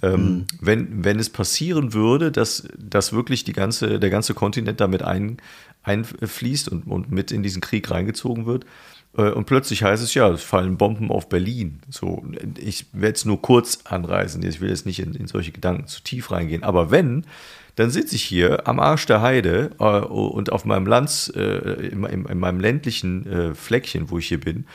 Ähm, 0.02 0.12
mhm. 0.12 0.46
wenn, 0.60 1.04
wenn 1.04 1.18
es 1.18 1.30
passieren 1.30 1.94
würde, 1.94 2.30
dass, 2.30 2.68
dass 2.76 3.14
wirklich 3.14 3.44
die 3.44 3.54
ganze, 3.54 3.98
der 3.98 4.10
ganze 4.10 4.34
Kontinent 4.34 4.78
damit 4.78 5.02
ein, 5.02 5.38
einfließt 5.84 6.68
und, 6.68 6.86
und 6.86 7.10
mit 7.10 7.32
in 7.32 7.42
diesen 7.42 7.62
Krieg 7.62 7.90
reingezogen 7.90 8.44
wird, 8.44 8.66
und 9.22 9.46
plötzlich 9.46 9.82
heißt 9.82 10.02
es 10.02 10.14
ja, 10.14 10.28
es 10.28 10.42
fallen 10.42 10.76
Bomben 10.76 11.10
auf 11.10 11.28
Berlin. 11.28 11.80
So, 11.88 12.24
ich 12.58 12.86
werde 12.92 13.14
es 13.14 13.24
nur 13.24 13.40
kurz 13.40 13.80
anreißen. 13.84 14.42
Ich 14.42 14.60
will 14.60 14.68
jetzt 14.68 14.86
nicht 14.86 15.00
in, 15.00 15.14
in, 15.14 15.26
solche 15.26 15.52
Gedanken 15.52 15.86
zu 15.86 16.02
tief 16.02 16.30
reingehen. 16.30 16.62
Aber 16.62 16.90
wenn, 16.90 17.24
dann 17.76 17.90
sitze 17.90 18.16
ich 18.16 18.22
hier 18.22 18.68
am 18.68 18.80
Arsch 18.80 19.06
der 19.06 19.22
Heide 19.22 19.70
äh, 19.78 19.84
und 19.84 20.52
auf 20.52 20.64
meinem 20.64 20.86
Lands, 20.86 21.28
äh, 21.28 21.42
in, 21.42 22.04
in, 22.04 22.24
in, 22.26 22.38
meinem 22.38 22.60
ländlichen 22.60 23.26
äh, 23.26 23.54
Fleckchen, 23.54 24.10
wo 24.10 24.18
ich 24.18 24.28
hier 24.28 24.40
bin. 24.40 24.66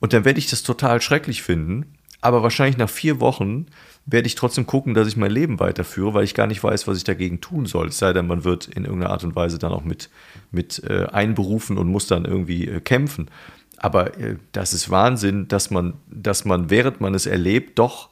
Und 0.00 0.12
dann 0.12 0.24
werde 0.24 0.38
ich 0.38 0.48
das 0.48 0.62
total 0.62 1.00
schrecklich 1.00 1.42
finden. 1.42 1.86
Aber 2.20 2.42
wahrscheinlich 2.42 2.78
nach 2.78 2.88
vier 2.88 3.20
Wochen 3.20 3.66
werde 4.06 4.26
ich 4.26 4.34
trotzdem 4.34 4.66
gucken, 4.66 4.94
dass 4.94 5.08
ich 5.08 5.16
mein 5.16 5.30
Leben 5.30 5.60
weiterführe, 5.60 6.14
weil 6.14 6.24
ich 6.24 6.34
gar 6.34 6.46
nicht 6.46 6.62
weiß, 6.62 6.86
was 6.86 6.98
ich 6.98 7.04
dagegen 7.04 7.40
tun 7.40 7.66
soll. 7.66 7.88
Es 7.88 7.98
sei 7.98 8.12
denn, 8.12 8.26
man 8.26 8.44
wird 8.44 8.66
in 8.66 8.84
irgendeiner 8.84 9.12
Art 9.12 9.24
und 9.24 9.36
Weise 9.36 9.58
dann 9.58 9.72
auch 9.72 9.84
mit, 9.84 10.10
mit 10.50 10.82
äh, 10.84 11.06
einberufen 11.06 11.78
und 11.78 11.88
muss 11.88 12.06
dann 12.06 12.24
irgendwie 12.24 12.68
äh, 12.68 12.80
kämpfen. 12.80 13.28
Aber 13.78 14.18
äh, 14.18 14.36
das 14.52 14.72
ist 14.72 14.90
Wahnsinn, 14.90 15.48
dass 15.48 15.70
man, 15.70 15.94
dass 16.08 16.44
man, 16.44 16.70
während 16.70 17.00
man 17.00 17.14
es 17.14 17.26
erlebt, 17.26 17.78
doch 17.78 18.10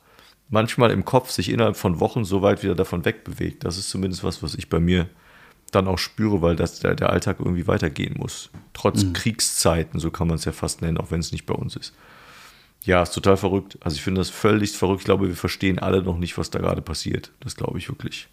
manchmal 0.49 0.91
im 0.91 1.05
Kopf 1.05 1.31
sich 1.31 1.51
innerhalb 1.51 1.77
von 1.77 2.01
Wochen 2.01 2.25
so 2.25 2.43
weit 2.43 2.63
wieder 2.63 2.75
davon 2.75 3.05
wegbewegt. 3.05 3.65
Das 3.65 3.79
ist 3.79 3.89
zumindest 3.89 4.23
was, 4.23 4.43
was 4.43 4.55
ich 4.55 4.69
bei 4.69 4.81
mir 4.81 5.09
dann 5.71 5.89
auch 5.89 5.99
spüre, 5.99 6.43
weil 6.43 6.55
das, 6.55 6.81
der, 6.81 6.95
der 6.95 7.11
Alltag 7.11 7.37
irgendwie 7.39 7.67
weitergehen 7.67 8.17
muss. 8.19 8.51
Trotz 8.75 9.03
mhm. 9.03 9.15
Kriegszeiten, 9.15 9.99
so 9.99 10.11
kann 10.11 10.29
man 10.29 10.37
es 10.37 10.45
ja 10.45 10.53
fast 10.53 10.83
nennen, 10.83 10.99
auch 10.99 11.11
wenn 11.11 11.21
es 11.21 11.33
nicht 11.33 11.47
bei 11.47 11.55
uns 11.55 11.77
ist. 11.77 11.95
Ja, 12.85 13.03
ist 13.03 13.15
total 13.15 13.37
verrückt. 13.37 13.79
Also 13.81 13.97
ich 13.97 14.03
finde 14.03 14.21
das 14.21 14.29
völlig 14.29 14.73
verrückt. 14.73 15.01
Ich 15.01 15.05
glaube, 15.05 15.29
wir 15.29 15.37
verstehen 15.37 15.79
alle 15.79 16.03
noch 16.03 16.19
nicht, 16.19 16.37
was 16.37 16.51
da 16.51 16.59
gerade 16.59 16.83
passiert. 16.83 17.31
Das 17.41 17.57
glaube 17.57 17.79
ich 17.79 17.89
wirklich. 17.89 18.29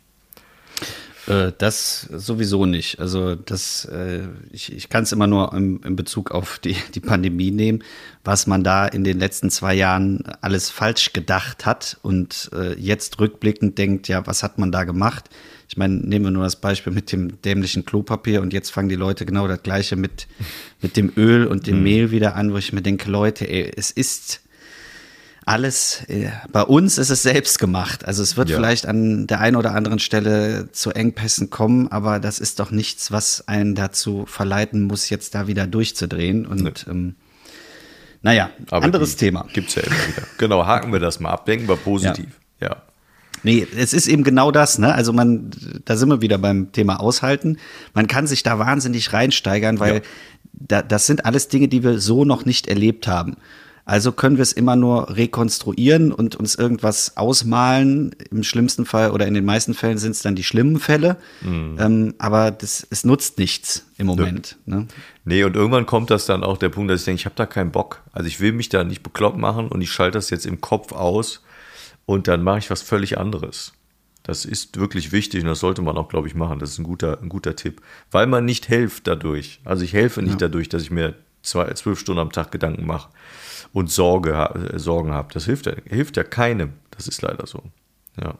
Äh, 1.29 1.53
das 1.57 2.01
sowieso 2.11 2.65
nicht. 2.65 2.99
Also 2.99 3.35
das, 3.35 3.85
äh, 3.85 4.27
ich, 4.51 4.73
ich 4.73 4.89
kann 4.89 5.03
es 5.03 5.11
immer 5.11 5.27
nur 5.27 5.53
im, 5.53 5.79
in 5.83 5.95
Bezug 5.95 6.31
auf 6.31 6.59
die, 6.59 6.75
die 6.95 6.99
Pandemie 6.99 7.51
nehmen, 7.51 7.83
was 8.23 8.47
man 8.47 8.63
da 8.63 8.87
in 8.87 9.03
den 9.03 9.19
letzten 9.19 9.51
zwei 9.51 9.75
Jahren 9.75 10.23
alles 10.41 10.69
falsch 10.69 11.13
gedacht 11.13 11.65
hat 11.65 11.97
und 12.01 12.49
äh, 12.53 12.73
jetzt 12.79 13.19
rückblickend 13.19 13.77
denkt, 13.77 14.07
ja, 14.07 14.25
was 14.25 14.41
hat 14.41 14.57
man 14.57 14.71
da 14.71 14.83
gemacht? 14.83 15.29
Ich 15.67 15.77
meine, 15.77 15.95
nehmen 15.95 16.25
wir 16.25 16.31
nur 16.31 16.43
das 16.43 16.55
Beispiel 16.55 16.91
mit 16.91 17.11
dem 17.11 17.39
dämlichen 17.43 17.85
Klopapier 17.85 18.41
und 18.41 18.51
jetzt 18.51 18.71
fangen 18.71 18.89
die 18.89 18.95
Leute 18.95 19.25
genau 19.25 19.47
das 19.47 19.61
gleiche 19.61 19.95
mit, 19.95 20.27
mit 20.81 20.97
dem 20.97 21.13
Öl 21.15 21.45
und 21.45 21.67
dem 21.67 21.77
mhm. 21.77 21.83
Mehl 21.83 22.11
wieder 22.11 22.35
an, 22.35 22.53
wo 22.53 22.57
ich 22.57 22.73
mir 22.73 22.81
denke, 22.81 23.09
Leute, 23.09 23.47
ey, 23.47 23.71
es 23.75 23.91
ist 23.91 24.41
alles, 25.49 26.03
äh, 26.07 26.29
bei 26.51 26.61
uns 26.61 26.99
ist 26.99 27.09
es 27.09 27.23
selbst 27.23 27.57
gemacht. 27.57 28.05
Also 28.05 28.21
es 28.21 28.37
wird 28.37 28.49
ja. 28.49 28.55
vielleicht 28.55 28.85
an 28.85 29.25
der 29.25 29.39
einen 29.39 29.55
oder 29.55 29.73
anderen 29.73 29.97
Stelle 29.97 30.71
zu 30.71 30.91
Engpässen 30.91 31.49
kommen, 31.49 31.87
aber 31.87 32.19
das 32.19 32.37
ist 32.37 32.59
doch 32.59 32.69
nichts, 32.69 33.11
was 33.11 33.47
einen 33.47 33.73
dazu 33.73 34.25
verleiten 34.27 34.83
muss, 34.83 35.09
jetzt 35.09 35.33
da 35.33 35.47
wieder 35.47 35.65
durchzudrehen. 35.65 36.45
Und 36.45 36.63
nee. 36.63 36.71
ähm, 36.87 37.15
naja, 38.21 38.51
aber 38.69 38.85
anderes 38.85 39.15
Thema. 39.15 39.47
Gibt 39.51 39.69
es 39.69 39.75
ja 39.75 39.81
immer 39.81 39.95
wieder. 39.95 40.27
Genau, 40.37 40.67
haken 40.67 40.93
wir 40.93 40.99
das 40.99 41.19
mal 41.19 41.31
ab, 41.31 41.45
denken 41.45 41.67
wir 41.67 41.77
positiv. 41.77 42.39
ja. 42.61 42.69
ja. 42.69 42.81
Nee, 43.41 43.65
es 43.77 43.93
ist 43.93 44.07
eben 44.07 44.25
genau 44.25 44.51
das, 44.51 44.79
ne? 44.79 44.93
Also 44.93 45.13
man, 45.13 45.49
da 45.85 45.95
sind 45.95 46.09
wir 46.09 46.21
wieder 46.21 46.37
beim 46.37 46.73
Thema 46.73 46.99
Aushalten. 46.99 47.57
Man 47.93 48.07
kann 48.07 48.27
sich 48.27 48.43
da 48.43 48.59
wahnsinnig 48.59 49.13
reinsteigern, 49.13 49.79
weil 49.79 49.95
ja. 49.95 50.01
da, 50.51 50.81
das 50.81 51.05
sind 51.05 51.25
alles 51.25 51.47
Dinge, 51.47 51.69
die 51.69 51.81
wir 51.81 51.99
so 51.99 52.25
noch 52.25 52.43
nicht 52.43 52.67
erlebt 52.67 53.07
haben. 53.07 53.37
Also 53.89 54.11
können 54.11 54.37
wir 54.37 54.43
es 54.43 54.53
immer 54.53 54.75
nur 54.75 55.17
rekonstruieren 55.17 56.11
und 56.11 56.35
uns 56.35 56.53
irgendwas 56.53 57.17
ausmalen. 57.17 58.15
Im 58.29 58.43
schlimmsten 58.43 58.85
Fall 58.85 59.09
oder 59.09 59.25
in 59.25 59.33
den 59.33 59.45
meisten 59.45 59.73
Fällen 59.73 59.97
sind 59.97 60.11
es 60.11 60.21
dann 60.21 60.35
die 60.35 60.43
schlimmen 60.43 60.77
Fälle. 60.77 61.17
Mhm. 61.41 61.75
Ähm, 61.79 62.13
aber 62.19 62.51
das, 62.51 62.85
es 62.91 63.03
nutzt 63.03 63.39
nichts 63.39 63.87
im 63.97 64.05
Moment. 64.05 64.57
Ne? 64.67 64.85
Nee, 65.25 65.43
und 65.43 65.55
irgendwann 65.55 65.87
kommt 65.87 66.11
das 66.11 66.27
dann 66.27 66.43
auch 66.43 66.59
der 66.59 66.69
Punkt, 66.69 66.91
dass 66.91 67.01
ich 67.01 67.05
denke, 67.05 67.21
ich 67.21 67.25
habe 67.25 67.33
da 67.35 67.47
keinen 67.47 67.71
Bock. 67.71 68.03
Also 68.11 68.27
ich 68.27 68.39
will 68.39 68.51
mich 68.51 68.69
da 68.69 68.83
nicht 68.83 69.01
bekloppt 69.01 69.39
machen 69.39 69.69
und 69.69 69.81
ich 69.81 69.91
schalte 69.91 70.19
das 70.19 70.29
jetzt 70.29 70.45
im 70.45 70.61
Kopf 70.61 70.91
aus 70.91 71.43
und 72.05 72.27
dann 72.27 72.43
mache 72.43 72.59
ich 72.59 72.69
was 72.69 72.83
völlig 72.83 73.17
anderes. 73.17 73.73
Das 74.21 74.45
ist 74.45 74.79
wirklich 74.79 75.11
wichtig 75.11 75.41
und 75.41 75.47
das 75.47 75.61
sollte 75.61 75.81
man 75.81 75.97
auch, 75.97 76.09
glaube 76.09 76.27
ich, 76.27 76.35
machen. 76.35 76.59
Das 76.59 76.69
ist 76.69 76.77
ein 76.77 76.83
guter, 76.83 77.19
ein 77.23 77.29
guter 77.29 77.55
Tipp. 77.55 77.81
Weil 78.11 78.27
man 78.27 78.45
nicht 78.45 78.67
hilft 78.67 79.07
dadurch. 79.07 79.61
Also 79.65 79.83
ich 79.83 79.93
helfe 79.93 80.21
nicht 80.21 80.33
ja. 80.33 80.47
dadurch, 80.47 80.69
dass 80.69 80.83
ich 80.83 80.91
mir 80.91 81.15
zwei, 81.41 81.73
zwölf 81.73 81.99
Stunden 81.99 82.19
am 82.19 82.31
Tag 82.31 82.51
Gedanken 82.51 82.85
mache 82.85 83.09
und 83.73 83.91
Sorge, 83.91 84.33
äh, 84.73 84.79
Sorgen 84.79 85.11
habe. 85.11 85.33
Das 85.33 85.45
hilft 85.45 85.65
ja, 85.65 85.73
hilft 85.85 86.17
ja 86.17 86.23
keinem. 86.23 86.73
Das 86.91 87.07
ist 87.07 87.21
leider 87.21 87.47
so. 87.47 87.63
Ja. 88.21 88.35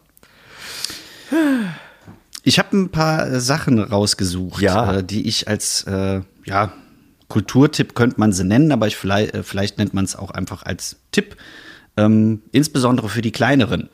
Ich 2.44 2.60
habe 2.60 2.76
ein 2.76 2.90
paar 2.90 3.40
Sachen 3.40 3.80
rausgesucht, 3.80 4.62
ja. 4.62 4.98
äh, 4.98 5.04
die 5.04 5.28
ich 5.28 5.48
als 5.48 5.84
äh, 5.84 6.22
ja, 6.46 6.74
Kulturtipp 7.28 7.96
könnte 7.96 8.20
man 8.20 8.34
sie 8.34 8.44
nennen, 8.44 8.72
aber 8.72 8.88
ich 8.88 8.98
vielleicht, 8.98 9.34
äh, 9.34 9.44
vielleicht 9.44 9.78
nennt 9.78 9.94
man 9.94 10.04
es 10.04 10.16
auch 10.16 10.32
einfach 10.32 10.64
als 10.64 10.98
Tipp 11.12 11.36
ähm, 12.00 12.42
insbesondere 12.52 13.10
für 13.10 13.22
die 13.22 13.32
kleineren, 13.32 13.90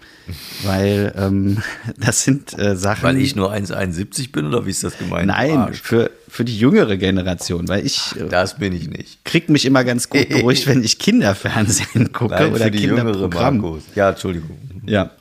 weil 0.63 1.13
ähm, 1.17 1.57
das 1.97 2.23
sind 2.23 2.57
äh, 2.57 2.75
Sachen. 2.75 3.03
Weil 3.03 3.17
ich 3.17 3.35
nur 3.35 3.51
1,71 3.51 4.31
bin 4.31 4.47
oder 4.47 4.65
wie 4.65 4.69
ist 4.69 4.83
das 4.83 4.97
gemeint? 4.97 5.27
Nein, 5.27 5.73
für, 5.73 6.11
für 6.27 6.45
die 6.45 6.57
jüngere 6.57 6.97
Generation, 6.97 7.67
weil 7.67 7.85
ich. 7.85 8.13
Ach, 8.13 8.29
das 8.29 8.57
bin 8.57 8.73
ich 8.73 8.89
nicht. 8.89 9.25
Krieg 9.25 9.49
mich 9.49 9.65
immer 9.65 9.83
ganz 9.83 10.09
gut 10.09 10.29
beruhigt, 10.29 10.67
wenn 10.67 10.83
ich 10.83 10.99
Kinderfernsehen 10.99 12.11
gucke 12.13 12.35
Nein, 12.35 12.53
oder 12.53 12.69
Kinderprogramm. 12.69 13.81
Ja, 13.95 14.09
Entschuldigung. 14.09 14.57
Ja. 14.85 15.11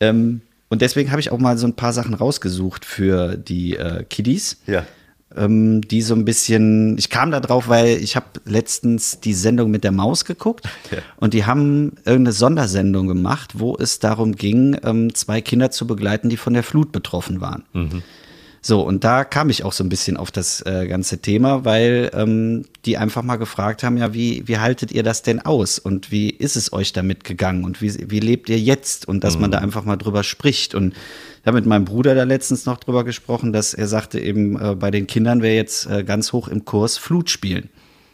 Ähm, 0.00 0.42
und 0.68 0.82
deswegen 0.82 1.10
habe 1.10 1.20
ich 1.20 1.30
auch 1.30 1.38
mal 1.38 1.56
so 1.56 1.66
ein 1.66 1.74
paar 1.74 1.92
Sachen 1.92 2.14
rausgesucht 2.14 2.84
für 2.84 3.36
die 3.36 3.76
äh, 3.76 4.04
Kiddies. 4.04 4.58
Ja 4.66 4.84
ähm, 5.36 5.80
die 5.82 6.02
so 6.02 6.14
ein 6.14 6.24
bisschen, 6.24 6.96
ich 6.98 7.10
kam 7.10 7.30
da 7.30 7.40
drauf, 7.40 7.68
weil 7.68 7.98
ich 8.02 8.16
habe 8.16 8.26
letztens 8.44 9.20
die 9.20 9.34
Sendung 9.34 9.70
mit 9.70 9.84
der 9.84 9.92
Maus 9.92 10.24
geguckt 10.24 10.66
ja. 10.90 10.98
und 11.16 11.34
die 11.34 11.44
haben 11.44 11.92
irgendeine 12.04 12.32
Sondersendung 12.32 13.06
gemacht, 13.06 13.52
wo 13.54 13.76
es 13.76 13.98
darum 13.98 14.36
ging, 14.36 14.76
ähm, 14.84 15.14
zwei 15.14 15.40
Kinder 15.40 15.70
zu 15.70 15.86
begleiten, 15.86 16.28
die 16.28 16.36
von 16.36 16.54
der 16.54 16.62
Flut 16.62 16.92
betroffen 16.92 17.40
waren. 17.40 17.64
Mhm. 17.72 18.02
So, 18.66 18.80
und 18.80 19.04
da 19.04 19.24
kam 19.24 19.50
ich 19.50 19.62
auch 19.62 19.74
so 19.74 19.84
ein 19.84 19.90
bisschen 19.90 20.16
auf 20.16 20.30
das 20.30 20.62
äh, 20.62 20.86
ganze 20.86 21.18
Thema, 21.18 21.66
weil 21.66 22.10
ähm, 22.14 22.64
die 22.86 22.96
einfach 22.96 23.22
mal 23.22 23.36
gefragt 23.36 23.82
haben, 23.82 23.98
ja, 23.98 24.14
wie, 24.14 24.48
wie 24.48 24.56
haltet 24.56 24.90
ihr 24.90 25.02
das 25.02 25.20
denn 25.20 25.38
aus 25.40 25.78
und 25.78 26.10
wie 26.10 26.30
ist 26.30 26.56
es 26.56 26.72
euch 26.72 26.94
damit 26.94 27.24
gegangen 27.24 27.64
und 27.64 27.82
wie, 27.82 28.10
wie 28.10 28.20
lebt 28.20 28.48
ihr 28.48 28.58
jetzt 28.58 29.06
und 29.06 29.22
dass 29.22 29.34
mhm. 29.34 29.42
man 29.42 29.50
da 29.50 29.58
einfach 29.58 29.84
mal 29.84 29.96
drüber 29.96 30.22
spricht 30.22 30.74
und 30.74 30.94
ich 31.44 31.46
habe 31.46 31.58
mit 31.58 31.66
meinem 31.66 31.84
Bruder 31.84 32.14
da 32.14 32.22
letztens 32.22 32.64
noch 32.64 32.78
drüber 32.78 33.04
gesprochen, 33.04 33.52
dass 33.52 33.74
er 33.74 33.86
sagte 33.86 34.18
eben, 34.18 34.58
äh, 34.58 34.74
bei 34.76 34.90
den 34.90 35.06
Kindern 35.06 35.42
wäre 35.42 35.54
jetzt 35.54 35.84
äh, 35.84 36.02
ganz 36.02 36.32
hoch 36.32 36.48
im 36.48 36.64
Kurs 36.64 36.96
Flut 36.96 37.28
spielen. 37.28 37.68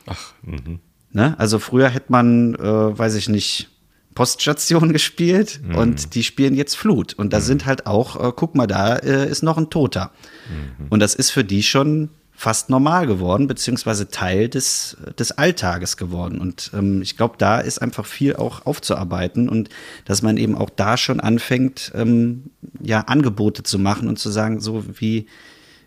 Ach, 0.06 0.34
mhm. 0.42 0.80
Ne? 1.12 1.36
Also 1.38 1.60
früher 1.60 1.90
hätte 1.90 2.10
man, 2.10 2.56
äh, 2.56 2.58
weiß 2.98 3.14
ich 3.14 3.28
nicht, 3.28 3.70
Poststation 4.16 4.92
gespielt 4.92 5.60
mhm. 5.62 5.76
und 5.76 6.14
die 6.16 6.24
spielen 6.24 6.56
jetzt 6.56 6.76
Flut. 6.76 7.14
Und 7.14 7.32
da 7.32 7.38
mhm. 7.38 7.42
sind 7.42 7.66
halt 7.66 7.86
auch, 7.86 8.16
äh, 8.20 8.32
guck 8.34 8.56
mal, 8.56 8.66
da 8.66 8.96
äh, 8.96 9.30
ist 9.30 9.44
noch 9.44 9.58
ein 9.58 9.70
Toter. 9.70 10.10
Mhm. 10.48 10.88
Und 10.88 10.98
das 10.98 11.14
ist 11.14 11.30
für 11.30 11.44
die 11.44 11.62
schon 11.62 12.10
fast 12.40 12.70
normal 12.70 13.06
geworden, 13.06 13.48
beziehungsweise 13.48 14.08
Teil 14.08 14.48
des, 14.48 14.96
des 15.18 15.32
Alltages 15.32 15.98
geworden. 15.98 16.40
Und 16.40 16.70
ähm, 16.72 17.02
ich 17.02 17.18
glaube, 17.18 17.34
da 17.36 17.60
ist 17.60 17.82
einfach 17.82 18.06
viel 18.06 18.34
auch 18.34 18.64
aufzuarbeiten 18.64 19.46
und 19.46 19.68
dass 20.06 20.22
man 20.22 20.38
eben 20.38 20.56
auch 20.56 20.70
da 20.70 20.96
schon 20.96 21.20
anfängt, 21.20 21.92
ähm, 21.94 22.44
ja, 22.82 23.00
Angebote 23.00 23.62
zu 23.62 23.78
machen 23.78 24.08
und 24.08 24.18
zu 24.18 24.30
sagen, 24.30 24.58
so 24.58 24.82
wie, 24.98 25.26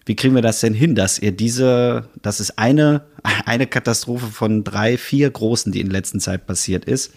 wie 0.06 0.16
kriegen 0.16 0.36
wir 0.36 0.44
das 0.44 0.60
denn 0.60 0.76
hin, 0.76 0.94
dass 0.94 1.18
ihr 1.18 1.32
diese, 1.32 2.08
das 2.22 2.40
ist 2.40 2.60
eine, 2.60 3.02
eine 3.48 3.66
Katastrophe 3.66 4.28
von 4.28 4.64
drei, 4.64 5.00
vier 5.00 5.32
großen, 5.32 5.72
die 5.72 5.82
in 5.82 5.90
letzter 5.90 6.20
Zeit 6.20 6.46
passiert 6.46 6.86
ist. 6.86 7.14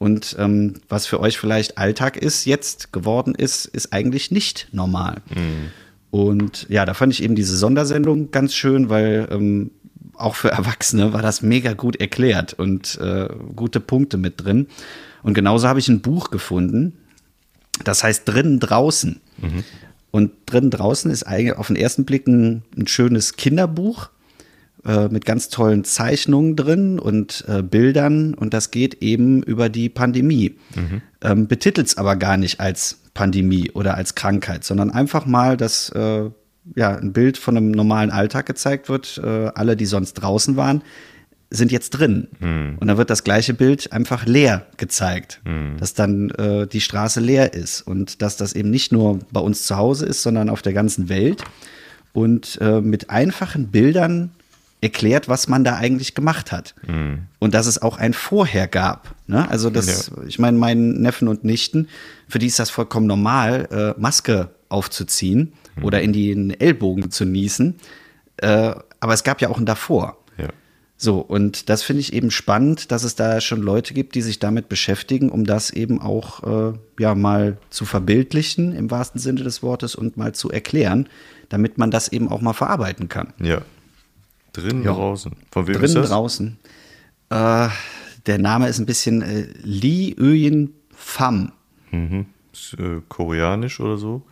Und 0.00 0.34
ähm, 0.40 0.74
was 0.88 1.06
für 1.06 1.20
euch 1.20 1.38
vielleicht 1.38 1.78
Alltag 1.78 2.16
ist, 2.16 2.46
jetzt 2.46 2.92
geworden 2.92 3.36
ist, 3.36 3.66
ist 3.66 3.92
eigentlich 3.92 4.32
nicht 4.32 4.66
normal. 4.72 5.22
Mhm. 5.32 5.70
Und 6.12 6.66
ja, 6.68 6.84
da 6.84 6.92
fand 6.92 7.10
ich 7.14 7.22
eben 7.22 7.34
diese 7.34 7.56
Sondersendung 7.56 8.30
ganz 8.30 8.54
schön, 8.54 8.90
weil 8.90 9.26
ähm, 9.30 9.70
auch 10.12 10.34
für 10.34 10.50
Erwachsene 10.50 11.14
war 11.14 11.22
das 11.22 11.40
mega 11.40 11.72
gut 11.72 11.96
erklärt 11.96 12.52
und 12.52 12.98
äh, 13.00 13.30
gute 13.56 13.80
Punkte 13.80 14.18
mit 14.18 14.44
drin. 14.44 14.66
Und 15.22 15.32
genauso 15.32 15.66
habe 15.66 15.78
ich 15.78 15.88
ein 15.88 16.02
Buch 16.02 16.30
gefunden, 16.30 16.98
das 17.82 18.04
heißt 18.04 18.28
Drinnen 18.28 18.60
draußen. 18.60 19.20
Mhm. 19.38 19.64
Und 20.10 20.32
drinnen 20.44 20.70
draußen 20.70 21.10
ist 21.10 21.22
eigentlich 21.22 21.56
auf 21.56 21.68
den 21.68 21.76
ersten 21.76 22.04
Blick 22.04 22.28
ein, 22.28 22.62
ein 22.76 22.86
schönes 22.86 23.36
Kinderbuch, 23.36 24.10
äh, 24.84 25.08
mit 25.08 25.24
ganz 25.24 25.48
tollen 25.48 25.82
Zeichnungen 25.82 26.56
drin 26.56 26.98
und 26.98 27.42
äh, 27.48 27.62
Bildern 27.62 28.34
und 28.34 28.52
das 28.52 28.70
geht 28.70 29.02
eben 29.02 29.42
über 29.42 29.70
die 29.70 29.88
Pandemie. 29.88 30.56
Mhm. 30.74 31.00
Ähm, 31.22 31.46
Betitelt 31.46 31.86
es 31.86 31.96
aber 31.96 32.16
gar 32.16 32.36
nicht 32.36 32.60
als 32.60 32.98
Pandemie 33.14 33.70
oder 33.72 33.94
als 33.96 34.14
Krankheit, 34.14 34.64
sondern 34.64 34.90
einfach 34.90 35.26
mal, 35.26 35.56
dass 35.56 35.90
äh, 35.90 36.30
ja, 36.76 36.96
ein 36.96 37.12
Bild 37.12 37.38
von 37.38 37.56
einem 37.56 37.70
normalen 37.70 38.10
Alltag 38.10 38.46
gezeigt 38.46 38.88
wird. 38.88 39.20
Äh, 39.22 39.50
alle, 39.54 39.76
die 39.76 39.86
sonst 39.86 40.14
draußen 40.14 40.56
waren, 40.56 40.82
sind 41.50 41.70
jetzt 41.70 41.90
drin. 41.90 42.28
Mhm. 42.40 42.76
Und 42.80 42.86
dann 42.86 42.96
wird 42.96 43.10
das 43.10 43.24
gleiche 43.24 43.54
Bild 43.54 43.92
einfach 43.92 44.24
leer 44.26 44.66
gezeigt, 44.78 45.40
mhm. 45.44 45.76
dass 45.78 45.94
dann 45.94 46.30
äh, 46.30 46.66
die 46.66 46.80
Straße 46.80 47.20
leer 47.20 47.52
ist 47.52 47.82
und 47.82 48.22
dass 48.22 48.36
das 48.36 48.54
eben 48.54 48.70
nicht 48.70 48.92
nur 48.92 49.18
bei 49.30 49.40
uns 49.40 49.66
zu 49.66 49.76
Hause 49.76 50.06
ist, 50.06 50.22
sondern 50.22 50.48
auf 50.48 50.62
der 50.62 50.72
ganzen 50.72 51.08
Welt. 51.08 51.44
Und 52.14 52.58
äh, 52.60 52.80
mit 52.80 53.10
einfachen 53.10 53.68
Bildern 53.68 54.30
erklärt, 54.82 55.28
was 55.28 55.48
man 55.48 55.64
da 55.64 55.76
eigentlich 55.76 56.14
gemacht 56.14 56.52
hat. 56.52 56.74
Mhm. 56.86 57.26
Und 57.38 57.54
dass 57.54 57.66
es 57.66 57.80
auch 57.80 57.96
ein 57.96 58.12
Vorher 58.12 58.66
gab. 58.66 59.14
Ne? 59.26 59.48
Also 59.48 59.70
das, 59.70 60.08
ja. 60.08 60.22
ich 60.26 60.38
meine, 60.38 60.58
meinen 60.58 61.00
Neffen 61.00 61.28
und 61.28 61.44
Nichten, 61.44 61.88
für 62.28 62.40
die 62.40 62.48
ist 62.48 62.58
das 62.58 62.68
vollkommen 62.68 63.06
normal, 63.06 63.68
äh, 63.96 64.00
Maske 64.00 64.50
aufzuziehen 64.68 65.52
mhm. 65.76 65.84
oder 65.84 66.02
in 66.02 66.12
den 66.12 66.50
Ellbogen 66.50 67.10
zu 67.12 67.24
niesen. 67.24 67.76
Äh, 68.38 68.74
aber 68.98 69.14
es 69.14 69.22
gab 69.22 69.40
ja 69.40 69.48
auch 69.48 69.58
ein 69.58 69.66
davor. 69.66 70.18
Ja. 70.36 70.48
So, 70.96 71.18
und 71.20 71.68
das 71.68 71.84
finde 71.84 72.00
ich 72.00 72.12
eben 72.12 72.32
spannend, 72.32 72.90
dass 72.90 73.04
es 73.04 73.14
da 73.14 73.40
schon 73.40 73.62
Leute 73.62 73.94
gibt, 73.94 74.16
die 74.16 74.22
sich 74.22 74.40
damit 74.40 74.68
beschäftigen, 74.68 75.30
um 75.30 75.44
das 75.44 75.70
eben 75.70 76.00
auch 76.00 76.72
äh, 76.72 76.78
ja 76.98 77.14
mal 77.14 77.56
zu 77.70 77.84
verbildlichen 77.84 78.74
im 78.74 78.90
wahrsten 78.90 79.20
Sinne 79.20 79.44
des 79.44 79.62
Wortes 79.62 79.94
und 79.94 80.16
mal 80.16 80.34
zu 80.34 80.50
erklären, 80.50 81.08
damit 81.50 81.78
man 81.78 81.92
das 81.92 82.08
eben 82.08 82.28
auch 82.28 82.40
mal 82.40 82.52
verarbeiten 82.52 83.08
kann. 83.08 83.32
Ja. 83.40 83.62
Drinnen, 84.52 84.84
ja. 84.84 84.92
draußen. 84.92 85.32
Von 85.50 85.66
wem 85.66 85.74
Drinnen, 85.74 85.84
ist 85.86 85.94
das? 85.94 86.10
draußen. 86.10 86.58
Äh, 87.30 87.68
der 88.26 88.38
Name 88.38 88.68
ist 88.68 88.78
ein 88.78 88.86
bisschen 88.86 89.22
äh, 89.22 89.46
Li 89.62 90.14
Öyin 90.18 90.74
Pham. 90.94 91.52
Mhm. 91.90 92.26
Ist, 92.52 92.74
äh, 92.78 93.00
koreanisch 93.08 93.80
oder 93.80 93.96
so? 93.96 94.22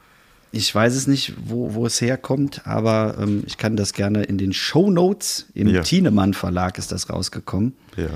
Ich 0.52 0.74
weiß 0.74 0.94
es 0.96 1.06
nicht, 1.06 1.34
wo, 1.44 1.74
wo 1.74 1.86
es 1.86 2.00
herkommt, 2.00 2.66
aber 2.66 3.16
ähm, 3.20 3.44
ich 3.46 3.56
kann 3.56 3.76
das 3.76 3.92
gerne 3.92 4.24
in 4.24 4.36
den 4.36 4.52
Show 4.52 4.90
Notes. 4.90 5.46
Im 5.54 5.68
ja. 5.68 5.82
Thienemann 5.82 6.34
Verlag 6.34 6.76
ist 6.76 6.90
das 6.90 7.08
rausgekommen. 7.08 7.74
Ja. 7.96 8.08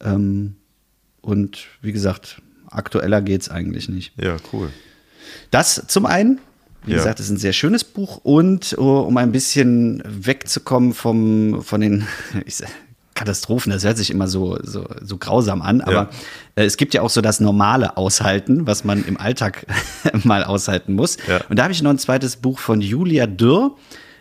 Ähm, 0.00 0.54
und 1.20 1.66
wie 1.80 1.92
gesagt, 1.92 2.40
aktueller 2.70 3.20
geht 3.20 3.42
es 3.42 3.48
eigentlich 3.48 3.88
nicht. 3.88 4.12
Ja, 4.16 4.36
cool. 4.52 4.70
Das 5.50 5.84
zum 5.88 6.06
einen. 6.06 6.40
Wie 6.84 6.92
ja. 6.92 6.96
gesagt, 6.96 7.20
es 7.20 7.26
ist 7.26 7.32
ein 7.32 7.38
sehr 7.38 7.52
schönes 7.52 7.84
Buch 7.84 8.18
und 8.24 8.76
uh, 8.78 9.00
um 9.00 9.16
ein 9.16 9.32
bisschen 9.32 10.02
wegzukommen 10.06 10.94
vom, 10.94 11.62
von 11.62 11.80
den, 11.80 12.06
sag, 12.46 12.68
Katastrophen, 13.14 13.70
das 13.70 13.84
hört 13.84 13.98
sich 13.98 14.10
immer 14.10 14.26
so, 14.26 14.58
so, 14.62 14.86
so 15.00 15.16
grausam 15.18 15.62
an, 15.62 15.80
aber 15.80 15.92
ja. 15.92 16.10
äh, 16.56 16.64
es 16.64 16.76
gibt 16.76 16.94
ja 16.94 17.02
auch 17.02 17.10
so 17.10 17.20
das 17.20 17.40
normale 17.40 17.96
Aushalten, 17.96 18.66
was 18.66 18.84
man 18.84 19.04
im 19.04 19.16
Alltag 19.16 19.66
mal 20.24 20.44
aushalten 20.44 20.94
muss. 20.94 21.18
Ja. 21.28 21.40
Und 21.48 21.58
da 21.58 21.64
habe 21.64 21.72
ich 21.72 21.82
noch 21.82 21.90
ein 21.90 21.98
zweites 21.98 22.36
Buch 22.36 22.58
von 22.58 22.80
Julia 22.80 23.26
Dürr, 23.26 23.76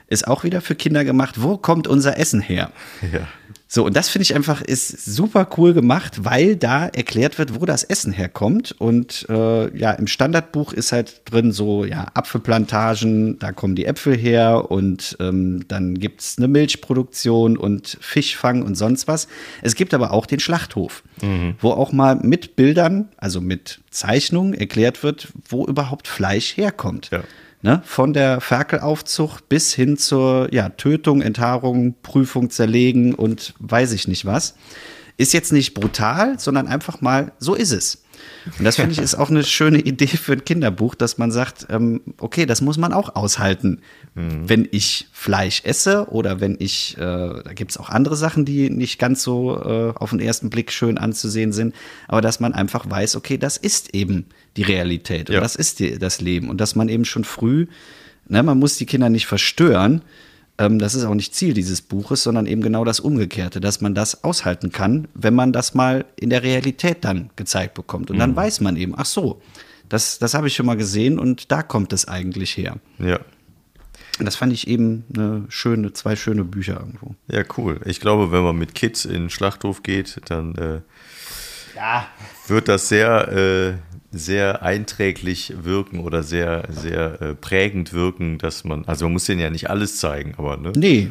ist 0.08 0.28
auch 0.28 0.44
wieder 0.44 0.60
für 0.60 0.76
Kinder 0.76 1.06
gemacht. 1.06 1.42
Wo 1.42 1.58
kommt 1.58 1.88
unser 1.88 2.20
Essen 2.20 2.42
her? 2.42 2.72
Ja. 3.02 3.28
So, 3.74 3.86
und 3.86 3.96
das 3.96 4.10
finde 4.10 4.24
ich 4.24 4.36
einfach 4.36 4.62
ist 4.62 5.06
super 5.06 5.48
cool 5.56 5.74
gemacht, 5.74 6.26
weil 6.26 6.58
da 6.58 6.88
erklärt 6.88 7.40
wird, 7.40 7.58
wo 7.58 7.66
das 7.66 7.86
Essen 7.86 8.12
herkommt. 8.12 8.76
Und 8.78 9.26
äh, 9.30 9.78
ja, 9.78 9.92
im 9.92 10.08
Standardbuch 10.08 10.74
ist 10.74 10.92
halt 10.92 11.22
drin 11.24 11.54
so, 11.54 11.86
ja, 11.86 12.08
Apfelplantagen, 12.14 13.40
da 13.40 13.54
kommen 13.54 13.76
die 13.78 13.86
Äpfel 13.86 14.18
her 14.18 14.70
und 14.70 15.16
ähm, 15.22 15.66
dann 15.70 15.98
gibt 15.98 16.20
es 16.20 16.38
eine 16.38 16.50
Milchproduktion 16.50 17.56
und 17.56 17.98
Fischfang 18.02 18.62
und 18.62 18.76
sonst 18.76 19.08
was. 19.08 19.30
Es 19.62 19.76
gibt 19.76 19.94
aber 19.94 20.12
auch 20.12 20.26
den 20.26 20.42
Schlachthof, 20.42 21.02
mhm. 21.22 21.56
wo 21.62 21.72
auch 21.72 21.94
mal 21.94 22.16
mit 22.16 22.58
Bildern, 22.58 23.08
also 23.16 23.40
mit 23.40 23.80
Zeichnungen 23.90 24.54
erklärt 24.54 25.02
wird, 25.02 25.30
wo 25.48 25.66
überhaupt 25.66 26.10
Fleisch 26.10 26.58
herkommt. 26.58 27.12
Ja. 27.14 27.24
Ne? 27.64 27.82
Von 27.86 28.14
der 28.14 28.42
Ferkelaufzucht 28.42 29.48
bis 29.48 29.74
hin 29.74 29.98
zur 29.98 30.52
ja, 30.52 30.70
Tötung, 30.70 31.22
Enthaarung, 31.22 31.96
Prüfung, 32.02 32.50
Zerlegen 32.50 33.14
und 33.14 33.54
weiß 33.60 33.92
ich 33.92 34.08
nicht 34.08 34.26
was. 34.26 34.56
Ist 35.18 35.34
jetzt 35.34 35.54
nicht 35.54 35.76
brutal, 35.76 36.40
sondern 36.40 36.68
einfach 36.68 37.02
mal, 37.02 37.34
so 37.38 37.54
ist 37.54 37.72
es. 37.72 38.04
Und 38.58 38.66
das 38.66 38.76
finde 38.76 38.92
ich 38.94 39.00
ist 39.00 39.16
auch 39.16 39.30
eine 39.30 39.44
schöne 39.44 39.80
Idee 39.80 40.08
für 40.08 40.34
ein 40.34 40.44
Kinderbuch, 40.44 40.96
dass 40.96 41.18
man 41.18 41.32
sagt, 41.32 41.68
ähm, 41.70 42.02
okay, 42.18 42.46
das 42.46 42.62
muss 42.62 42.78
man 42.78 42.94
auch 42.94 43.16
aushalten, 43.16 43.82
mhm. 44.16 44.50
wenn 44.50 44.68
ich 44.72 45.08
Fleisch 45.12 45.62
esse 45.64 46.08
oder 46.10 46.42
wenn 46.42 46.58
ich, 46.60 46.98
äh, 46.98 47.02
da 47.02 47.54
gibt 47.54 47.72
es 47.72 47.78
auch 47.78 47.90
andere 47.90 48.16
Sachen, 48.16 48.46
die 48.46 48.70
nicht 48.70 49.00
ganz 49.00 49.24
so 49.24 49.58
äh, 49.58 49.94
auf 49.96 50.10
den 50.10 50.20
ersten 50.20 50.50
Blick 50.50 50.72
schön 50.72 50.98
anzusehen 50.98 51.52
sind, 51.52 51.76
aber 52.08 52.22
dass 52.22 52.40
man 52.40 52.54
einfach 52.54 52.90
weiß, 52.90 53.16
okay, 53.16 53.38
das 53.38 53.58
ist 53.58 53.94
eben 53.94 54.26
die 54.58 54.64
Realität 54.64 55.30
und 55.30 55.36
ja. 55.36 55.42
das 55.42 55.56
ist 55.56 55.80
die, 55.80 56.00
das 56.00 56.22
Leben 56.22 56.50
und 56.50 56.60
dass 56.60 56.76
man 56.76 56.90
eben 56.90 57.06
schon 57.06 57.24
früh, 57.24 57.68
ne, 58.28 58.44
man 58.44 58.58
muss 58.58 58.78
die 58.78 58.86
Kinder 58.86 59.10
nicht 59.10 59.28
verstören, 59.28 60.02
ähm, 60.62 60.78
das 60.78 60.94
ist 60.94 61.06
auch 61.06 61.16
nicht 61.16 61.34
Ziel 61.34 61.54
dieses 61.54 61.82
Buches, 61.82 62.22
sondern 62.22 62.46
eben 62.46 62.62
genau 62.62 62.86
das 62.86 63.00
Umgekehrte, 63.00 63.60
dass 63.60 63.82
man 63.82 63.96
das 63.96 64.24
aushalten 64.24 64.72
kann, 64.72 65.08
wenn 65.16 65.34
man 65.34 65.52
das 65.54 65.74
mal 65.74 66.06
in 66.16 66.30
der 66.30 66.44
Realität 66.44 67.00
dann 67.02 67.32
gezeigt 67.36 67.74
bekommt. 67.74 68.12
Und 68.12 68.20
dann 68.20 68.32
mhm. 68.32 68.36
weiß 68.36 68.62
man 68.62 68.78
eben, 68.78 68.94
ach 68.96 69.08
so, 69.08 69.42
das, 69.90 70.20
das 70.20 70.36
habe 70.36 70.48
ich 70.48 70.56
schon 70.56 70.68
mal 70.68 70.78
gesehen 70.78 71.18
und 71.18 71.52
da 71.52 71.64
kommt 71.64 71.94
es 71.94 72.08
eigentlich 72.08 72.56
her. 72.58 72.78
Ja. 73.00 73.20
Und 74.20 74.26
das 74.26 74.36
fand 74.36 74.54
ich 74.54 74.68
eben 74.68 75.04
eine 75.16 75.46
schöne, 75.50 75.94
zwei 75.94 76.16
schöne 76.16 76.44
Bücher 76.44 76.80
irgendwo. 76.80 77.16
Ja, 77.28 77.44
cool. 77.58 77.80
Ich 77.86 78.00
glaube, 78.00 78.32
wenn 78.32 78.44
man 78.44 78.56
mit 78.56 78.76
Kids 78.76 79.06
in 79.06 79.14
den 79.14 79.30
Schlachthof 79.32 79.82
geht, 79.82 80.22
dann 80.26 80.54
äh, 80.56 80.82
ja. 81.76 82.06
wird 82.48 82.68
das 82.68 82.88
sehr 82.88 83.30
äh, 83.30 83.74
sehr 84.12 84.62
einträglich 84.62 85.54
wirken 85.64 86.00
oder 86.00 86.24
sehr, 86.24 86.68
sehr 86.70 87.22
äh, 87.22 87.36
prägend 87.36 87.94
wirken, 87.94 88.38
dass 88.38 88.64
man, 88.64 88.86
also 88.86 89.06
man 89.06 89.14
muss 89.14 89.26
denen 89.26 89.40
ja 89.40 89.50
nicht 89.50 89.70
alles 89.70 89.98
zeigen, 89.98 90.36
aber 90.38 90.58
ne? 90.58 90.74
Nee. 90.76 91.10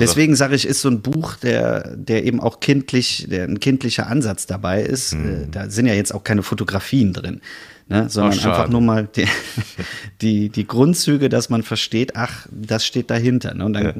Deswegen 0.00 0.34
sage 0.34 0.54
ich, 0.54 0.66
ist 0.66 0.80
so 0.80 0.88
ein 0.88 1.02
Buch, 1.02 1.36
der, 1.36 1.94
der 1.94 2.24
eben 2.24 2.40
auch 2.40 2.60
kindlich, 2.60 3.26
der 3.28 3.44
ein 3.44 3.60
kindlicher 3.60 4.06
Ansatz 4.06 4.46
dabei 4.46 4.82
ist. 4.82 5.12
Hm. 5.12 5.50
Da 5.50 5.68
sind 5.68 5.84
ja 5.84 5.92
jetzt 5.92 6.14
auch 6.14 6.24
keine 6.24 6.42
Fotografien 6.42 7.12
drin, 7.12 7.42
ne? 7.86 8.08
sondern 8.08 8.38
ach, 8.38 8.46
einfach 8.46 8.68
nur 8.70 8.80
mal 8.80 9.06
die, 9.14 9.26
die, 10.22 10.48
die, 10.48 10.66
Grundzüge, 10.66 11.28
dass 11.28 11.50
man 11.50 11.62
versteht, 11.62 12.16
ach, 12.16 12.46
das 12.50 12.86
steht 12.86 13.10
dahinter. 13.10 13.52
Ne? 13.52 13.66
Und 13.66 13.74
dann, 13.74 13.84
ja. 13.84 13.94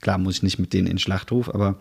klar, 0.00 0.16
muss 0.16 0.36
ich 0.36 0.42
nicht 0.42 0.58
mit 0.58 0.72
denen 0.72 0.86
in 0.86 0.94
den 0.94 0.98
Schlachthof, 0.98 1.54
aber 1.54 1.78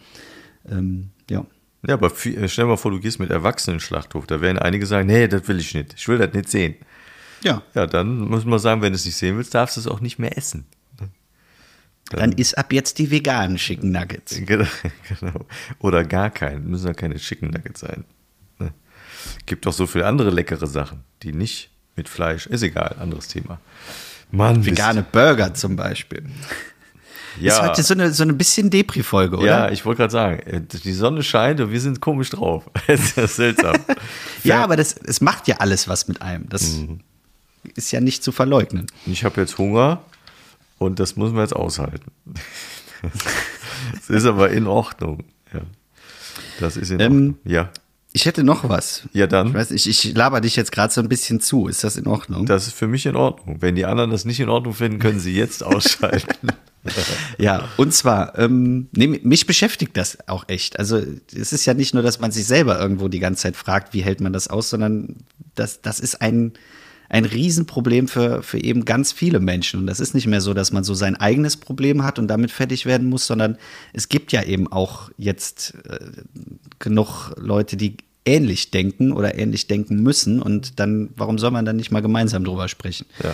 ähm, 0.70 1.12
ja. 1.30 1.46
Ja, 1.88 1.94
aber 1.94 2.10
viel, 2.10 2.38
äh, 2.38 2.50
stell 2.50 2.66
dir 2.66 2.70
mal 2.70 2.78
vor, 2.78 2.92
du 2.92 3.00
gehst 3.00 3.20
mit 3.20 3.32
Erwachsenen 3.32 3.80
Schlachthof. 3.80 4.28
Da 4.28 4.42
werden 4.42 4.60
einige 4.60 4.86
sagen, 4.86 5.08
nee, 5.08 5.28
das 5.28 5.48
will 5.48 5.58
ich 5.58 5.74
nicht. 5.74 5.94
Ich 5.96 6.08
will 6.08 6.18
das 6.18 6.34
nicht 6.34 6.50
sehen. 6.50 6.76
Ja. 7.44 7.64
Ja, 7.74 7.88
dann 7.88 8.20
muss 8.20 8.46
man 8.46 8.60
sagen, 8.60 8.82
wenn 8.82 8.92
du 8.92 8.98
es 8.98 9.06
nicht 9.06 9.16
sehen 9.16 9.38
willst, 9.38 9.56
darfst 9.56 9.78
du 9.78 9.82
es 9.82 9.88
auch 9.88 10.02
nicht 10.02 10.20
mehr 10.20 10.38
essen. 10.38 10.66
Dann, 12.10 12.20
dann 12.20 12.32
ist 12.34 12.58
ab 12.58 12.72
jetzt 12.72 13.00
die 13.00 13.12
veganen 13.12 13.58
Chicken 13.58 13.92
Nuggets. 13.92 14.40
Genau, 14.46 14.68
genau. 15.20 15.46
Oder 15.80 16.06
gar 16.06 16.30
keinen. 16.30 16.70
Müssen 16.70 16.88
ja 16.88 16.94
keine 16.94 17.16
Chicken 17.16 17.50
Nuggets 17.50 17.82
sein. 17.82 18.06
Ne? 18.60 18.72
Gibt 19.46 19.66
doch 19.66 19.74
so 19.74 19.88
viele 19.88 20.06
andere 20.06 20.30
leckere 20.30 20.68
Sachen, 20.68 21.04
die 21.24 21.34
nicht 21.34 21.70
mit 21.96 22.08
Fleisch. 22.08 22.48
Ist 22.48 22.64
egal, 22.64 22.96
anderes 23.00 23.28
Thema. 23.28 23.60
Mann, 24.32 24.66
Vegane 24.66 25.04
Burger 25.04 25.54
zum 25.54 25.76
Beispiel. 25.76 26.24
Ja. 27.40 27.54
Ist 27.54 27.62
heute 27.62 27.84
so 27.84 27.94
eine, 27.94 28.14
so 28.14 28.24
ein 28.24 28.38
bisschen 28.38 28.70
Depri-Folge, 28.70 29.38
oder? 29.38 29.46
Ja, 29.46 29.72
ich 29.72 29.86
wollte 29.86 30.00
gerade 30.00 30.12
sagen, 30.12 30.40
äh, 30.40 30.62
die 30.62 30.94
Sonne 30.94 31.24
scheint 31.24 31.60
und 31.62 31.72
wir 31.72 31.80
sind 31.80 32.02
komisch 32.02 32.30
drauf. 32.32 32.70
das 32.88 33.18
ist 33.18 33.36
seltsam. 33.36 33.76
ja, 34.44 34.64
aber 34.64 34.76
das, 34.76 34.96
es 35.06 35.22
macht 35.22 35.48
ja 35.48 35.58
alles 35.58 35.88
was 35.88 36.08
mit 36.08 36.22
einem. 36.22 36.50
Das 36.50 36.78
mhm. 36.78 37.00
ist 37.76 37.92
ja 37.92 38.02
nicht 38.02 38.24
zu 38.24 38.32
verleugnen. 38.32 38.88
Ich 39.06 39.24
habe 39.24 39.42
jetzt 39.42 39.58
Hunger 39.58 40.02
und 40.78 41.00
das 41.00 41.16
muss 41.16 41.32
man 41.32 41.42
jetzt 41.42 41.56
aushalten. 41.56 42.12
das 43.02 44.10
ist 44.10 44.26
aber 44.26 44.50
in 44.50 44.68
Ordnung. 44.68 45.24
Ja. 45.54 45.62
Das 46.60 46.78
ist 46.78 46.90
in 46.92 47.00
ähm, 47.00 47.12
Ordnung. 47.12 47.38
Ja. 47.46 47.70
Ich 48.14 48.26
hätte 48.26 48.44
noch 48.44 48.68
was. 48.68 49.04
Ja, 49.14 49.28
dann. 49.28 49.50
Ich 49.50 49.54
weiß 49.54 49.72
nicht, 49.72 49.86
ich 49.86 50.16
laber 50.16 50.42
dich 50.42 50.56
jetzt 50.56 50.72
gerade 50.72 50.92
so 50.92 51.02
ein 51.02 51.10
bisschen 51.10 51.40
zu. 51.40 51.68
Ist 51.68 51.84
das 51.84 51.98
in 51.98 52.08
Ordnung? 52.08 52.48
Das 52.48 52.66
ist 52.66 52.74
für 52.74 52.88
mich 52.88 53.06
in 53.06 53.16
Ordnung. 53.16 53.58
Wenn 53.60 53.76
die 53.76 53.86
anderen 53.86 54.10
das 54.10 54.26
nicht 54.26 54.40
in 54.40 54.50
Ordnung 54.50 54.74
finden, 54.74 54.98
können 54.98 55.20
sie 55.20 55.36
jetzt 55.36 55.64
ausschalten. 55.64 56.50
ja, 57.38 57.68
und 57.78 57.94
zwar, 57.94 58.38
ähm, 58.38 58.88
nee, 58.92 59.08
mich 59.08 59.46
beschäftigt 59.46 59.96
das 59.98 60.18
auch 60.28 60.46
echt. 60.48 60.80
Also 60.80 61.02
es 61.36 61.54
ist 61.54 61.66
ja 61.66 61.74
nicht 61.74 61.94
nur, 61.94 62.04
dass 62.04 62.20
man 62.20 62.32
sich 62.32 62.46
selber 62.46 62.80
irgendwo 62.80 63.08
die 63.08 63.20
ganze 63.20 63.44
Zeit 63.44 63.56
fragt, 63.56 63.94
wie 63.94 64.02
hält 64.02 64.22
man 64.22 64.34
das 64.34 64.48
aus, 64.48 64.70
sondern 64.70 65.18
das, 65.56 65.82
das 65.82 66.00
ist 66.00 66.22
ein, 66.22 66.54
ein 67.10 67.26
Riesenproblem 67.26 68.08
für, 68.08 68.44
für 68.44 68.60
eben 68.60 68.86
ganz 68.86 69.12
viele 69.12 69.40
Menschen. 69.40 69.82
Und 69.82 69.88
das 69.88 70.00
ist 70.00 70.14
nicht 70.14 70.28
mehr 70.28 70.42
so, 70.42 70.54
dass 70.54 70.72
man 70.72 70.84
so 70.84 70.94
sein 70.94 71.16
eigenes 71.16 71.58
Problem 71.58 72.04
hat 72.04 72.20
und 72.20 72.28
damit 72.28 72.52
fertig 72.52 72.86
werden 72.86 73.10
muss, 73.10 73.28
sondern 73.28 73.58
es 73.94 74.10
gibt 74.10 74.32
ja 74.32 74.44
eben 74.44 74.72
auch 74.72 75.10
jetzt 75.18 75.76
äh, 75.90 76.00
genug 76.80 77.32
Leute, 77.38 77.78
die 77.78 77.98
ähnlich 78.26 78.72
denken 78.72 79.14
oder 79.14 79.38
ähnlich 79.38 79.68
denken 79.68 80.04
müssen. 80.04 80.42
Und 80.42 80.80
dann, 80.80 81.10
warum 81.16 81.40
soll 81.40 81.52
man 81.52 81.66
dann 81.66 81.78
nicht 81.78 81.92
mal 81.92 82.02
gemeinsam 82.02 82.44
drüber 82.44 82.68
sprechen? 82.68 83.06
Ja. 83.24 83.34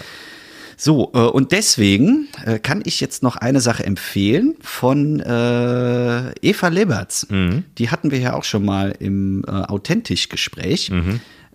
So, 0.83 1.11
äh, 1.13 1.19
und 1.19 1.53
deswegen 1.53 2.27
äh, 2.45 2.59
kann 2.59 2.81
ich 2.83 2.99
jetzt 2.99 3.23
noch 3.23 3.37
eine 3.37 3.61
Sache 3.61 3.85
empfehlen 3.85 4.55
von 4.59 5.21
äh, 5.21 6.33
Eva 6.41 6.67
Leberts. 6.67 7.29
Mhm. 7.29 7.63
Die 7.77 7.89
hatten 7.89 8.11
wir 8.11 8.19
ja 8.19 8.33
auch 8.33 8.43
schon 8.43 8.65
mal 8.65 8.93
im 8.99 9.45
äh, 9.47 9.51
Authentisch-Gespräch. 9.51 10.91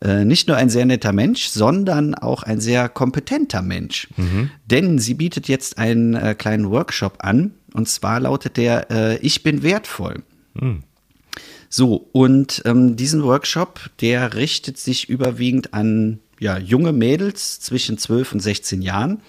Äh, 0.00 0.24
nicht 0.24 0.48
nur 0.48 0.56
ein 0.56 0.70
sehr 0.70 0.86
netter 0.86 1.12
Mensch, 1.12 1.48
sondern 1.48 2.14
auch 2.14 2.42
ein 2.42 2.58
sehr 2.58 2.88
kompetenter 2.88 3.60
Mensch. 3.60 4.08
Denn 4.64 4.98
sie 4.98 5.12
bietet 5.12 5.46
jetzt 5.46 5.76
einen 5.76 6.14
äh, 6.14 6.34
kleinen 6.34 6.70
Workshop 6.70 7.16
an. 7.18 7.50
Und 7.74 7.86
zwar 7.86 8.20
lautet 8.20 8.56
der 8.56 9.18
Ich 9.20 9.42
bin 9.42 9.62
wertvoll. 9.62 10.22
So, 11.68 12.08
und 12.12 12.62
ähm, 12.64 12.96
diesen 12.96 13.22
Workshop, 13.24 13.90
der 14.00 14.34
richtet 14.34 14.78
sich 14.78 15.10
überwiegend 15.10 15.74
an 15.74 16.20
ja, 16.40 16.58
junge 16.58 16.92
Mädels 16.92 17.60
zwischen 17.60 17.98
12 17.98 18.32
und 18.32 18.40
16 18.40 18.82
Jahren 18.82 19.20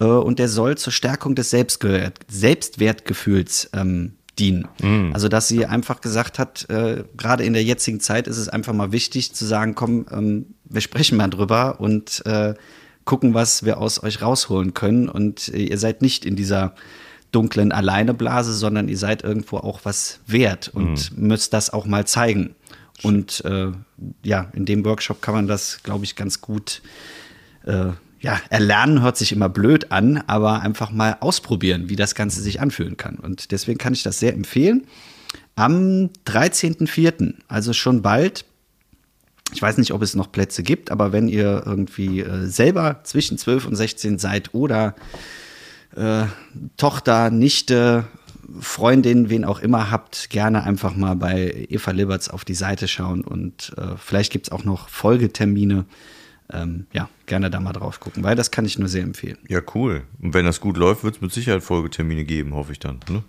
äh, 0.00 0.04
und 0.04 0.38
der 0.38 0.48
soll 0.48 0.76
zur 0.76 0.92
Stärkung 0.92 1.34
des 1.34 1.50
Selbstge 1.50 2.12
Selbstwertgefühls 2.28 3.70
ähm, 3.72 4.12
dienen. 4.38 4.68
Also, 5.12 5.28
dass 5.28 5.48
sie 5.48 5.66
einfach 5.66 6.00
gesagt 6.00 6.38
hat, 6.38 6.68
äh, 6.70 7.04
gerade 7.16 7.44
in 7.44 7.52
der 7.52 7.62
jetzigen 7.62 8.00
Zeit 8.00 8.26
ist 8.26 8.38
es 8.38 8.48
einfach 8.48 8.72
mal 8.72 8.92
wichtig 8.92 9.34
zu 9.34 9.44
sagen, 9.44 9.74
komm, 9.74 10.06
ähm, 10.10 10.46
wir 10.64 10.80
sprechen 10.80 11.16
mal 11.16 11.28
drüber 11.28 11.80
und 11.80 12.24
äh, 12.26 12.54
gucken, 13.04 13.34
was 13.34 13.64
wir 13.64 13.78
aus 13.78 14.02
euch 14.02 14.22
rausholen 14.22 14.74
können. 14.74 15.08
Und 15.08 15.48
äh, 15.48 15.58
ihr 15.58 15.78
seid 15.78 16.02
nicht 16.02 16.24
in 16.24 16.36
dieser 16.36 16.74
dunklen 17.32 17.70
Alleineblase, 17.70 18.52
sondern 18.54 18.88
ihr 18.88 18.98
seid 18.98 19.22
irgendwo 19.22 19.58
auch 19.58 19.80
was 19.84 20.20
wert 20.26 20.68
und 20.72 21.16
müsst 21.16 21.52
das 21.52 21.70
auch 21.70 21.86
mal 21.86 22.06
zeigen. 22.06 22.54
Und 23.02 23.44
äh, 23.44 23.72
ja, 24.22 24.50
in 24.52 24.66
dem 24.66 24.84
Workshop 24.84 25.22
kann 25.22 25.34
man 25.34 25.46
das, 25.46 25.82
glaube 25.82 26.04
ich, 26.04 26.16
ganz 26.16 26.40
gut 26.40 26.82
äh, 27.64 27.92
ja, 28.20 28.38
erlernen 28.50 29.00
hört 29.02 29.16
sich 29.16 29.32
immer 29.32 29.48
blöd 29.48 29.92
an, 29.92 30.22
aber 30.26 30.60
einfach 30.60 30.90
mal 30.90 31.16
ausprobieren, 31.20 31.88
wie 31.88 31.96
das 31.96 32.14
Ganze 32.14 32.42
sich 32.42 32.60
anfühlen 32.60 32.96
kann. 32.96 33.16
Und 33.16 33.50
deswegen 33.50 33.78
kann 33.78 33.94
ich 33.94 34.02
das 34.02 34.18
sehr 34.18 34.34
empfehlen. 34.34 34.86
Am 35.56 36.10
13.04., 36.26 37.34
also 37.48 37.72
schon 37.72 38.02
bald, 38.02 38.44
ich 39.52 39.62
weiß 39.62 39.78
nicht, 39.78 39.92
ob 39.92 40.02
es 40.02 40.14
noch 40.14 40.30
Plätze 40.30 40.62
gibt, 40.62 40.90
aber 40.90 41.12
wenn 41.12 41.28
ihr 41.28 41.62
irgendwie 41.64 42.20
äh, 42.20 42.46
selber 42.46 43.00
zwischen 43.04 43.38
12 43.38 43.66
und 43.66 43.76
16 43.76 44.18
seid 44.18 44.54
oder 44.54 44.94
äh, 45.96 46.24
Tochter, 46.76 47.30
Nichte, 47.30 48.04
Freundin, 48.60 49.30
wen 49.30 49.44
auch 49.44 49.60
immer 49.60 49.90
habt, 49.90 50.30
gerne 50.30 50.64
einfach 50.64 50.96
mal 50.96 51.14
bei 51.14 51.66
Eva 51.68 51.92
Liberts 51.92 52.28
auf 52.28 52.44
die 52.44 52.54
Seite 52.54 52.88
schauen 52.88 53.22
und 53.22 53.72
äh, 53.76 53.96
vielleicht 53.96 54.32
gibt 54.32 54.46
es 54.46 54.52
auch 54.52 54.64
noch 54.64 54.88
Folgetermine. 54.88 55.84
Ähm, 56.52 56.86
ja, 56.92 57.08
gerne 57.26 57.48
da 57.48 57.60
mal 57.60 57.72
drauf 57.72 58.00
gucken, 58.00 58.24
weil 58.24 58.34
das 58.34 58.50
kann 58.50 58.64
ich 58.64 58.78
nur 58.78 58.88
sehr 58.88 59.04
empfehlen. 59.04 59.38
Ja, 59.48 59.60
cool. 59.74 60.02
Und 60.20 60.34
wenn 60.34 60.44
das 60.44 60.60
gut 60.60 60.76
läuft, 60.76 61.04
wird 61.04 61.16
es 61.16 61.20
mit 61.20 61.32
Sicherheit 61.32 61.62
Folgetermine 61.62 62.24
geben, 62.24 62.54
hoffe 62.54 62.72
ich 62.72 62.80
dann. 62.80 62.98
Ne? 63.08 63.22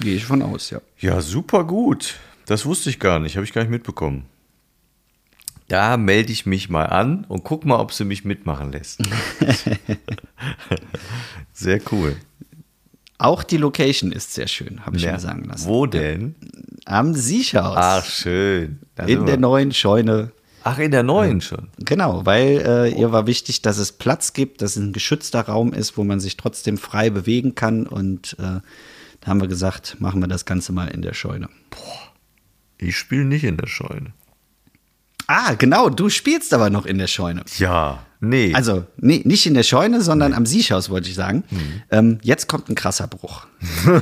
Gehe 0.00 0.14
ich 0.14 0.24
von 0.24 0.42
aus, 0.42 0.70
ja. 0.70 0.80
Ja, 0.98 1.20
super 1.20 1.64
gut. 1.64 2.16
Das 2.46 2.64
wusste 2.64 2.90
ich 2.90 3.00
gar 3.00 3.18
nicht, 3.18 3.36
habe 3.36 3.44
ich 3.44 3.52
gar 3.52 3.62
nicht 3.62 3.70
mitbekommen. 3.70 4.26
Da 5.68 5.96
melde 5.96 6.32
ich 6.32 6.46
mich 6.46 6.70
mal 6.70 6.84
an 6.84 7.24
und 7.24 7.42
guck 7.42 7.64
mal, 7.64 7.80
ob 7.80 7.92
sie 7.92 8.04
mich 8.04 8.24
mitmachen 8.24 8.70
lässt. 8.70 9.02
Sehr 11.52 11.80
cool. 11.90 12.14
Auch 13.18 13.42
die 13.42 13.56
Location 13.56 14.12
ist 14.12 14.34
sehr 14.34 14.46
schön, 14.46 14.84
habe 14.84 14.96
ich 14.96 15.02
Ja. 15.02 15.12
mir 15.12 15.18
sagen 15.20 15.44
lassen. 15.44 15.66
Wo 15.66 15.86
denn? 15.86 16.34
Am 16.84 17.14
Siechhaus. 17.14 17.76
Ach, 17.78 18.04
schön. 18.04 18.80
Da 18.94 19.04
in 19.06 19.24
der 19.26 19.38
neuen 19.38 19.72
Scheune. 19.72 20.32
Ach, 20.64 20.78
in 20.78 20.90
der 20.90 21.02
neuen 21.04 21.40
schon. 21.40 21.68
Genau, 21.78 22.26
weil 22.26 22.62
äh, 22.66 22.90
ihr 22.90 23.12
war 23.12 23.26
wichtig, 23.28 23.62
dass 23.62 23.78
es 23.78 23.92
Platz 23.92 24.32
gibt, 24.32 24.62
dass 24.62 24.72
es 24.76 24.82
ein 24.82 24.92
geschützter 24.92 25.42
Raum 25.42 25.72
ist, 25.72 25.96
wo 25.96 26.02
man 26.04 26.18
sich 26.20 26.36
trotzdem 26.36 26.76
frei 26.76 27.08
bewegen 27.08 27.54
kann. 27.54 27.86
Und 27.86 28.34
äh, 28.40 28.60
da 29.20 29.26
haben 29.26 29.40
wir 29.40 29.48
gesagt, 29.48 29.96
machen 30.00 30.20
wir 30.20 30.26
das 30.28 30.44
Ganze 30.44 30.72
mal 30.72 30.88
in 30.88 31.02
der 31.02 31.14
Scheune. 31.14 31.48
Ich 32.78 32.96
spiele 32.98 33.24
nicht 33.24 33.44
in 33.44 33.56
der 33.56 33.68
Scheune. 33.68 34.12
Ah, 35.26 35.54
genau, 35.54 35.88
du 35.88 36.08
spielst 36.08 36.54
aber 36.54 36.70
noch 36.70 36.86
in 36.86 36.98
der 36.98 37.08
Scheune. 37.08 37.42
Ja, 37.58 38.00
nee. 38.20 38.54
Also 38.54 38.84
nee, 38.96 39.22
nicht 39.24 39.46
in 39.46 39.54
der 39.54 39.64
Scheune, 39.64 40.00
sondern 40.00 40.32
am 40.32 40.46
Siechhaus, 40.46 40.88
wollte 40.88 41.08
ich 41.08 41.14
sagen. 41.14 41.44
Ähm, 41.90 42.18
jetzt 42.22 42.48
kommt 42.48 42.68
ein 42.68 42.74
krasser 42.74 43.08
Bruch. 43.08 43.46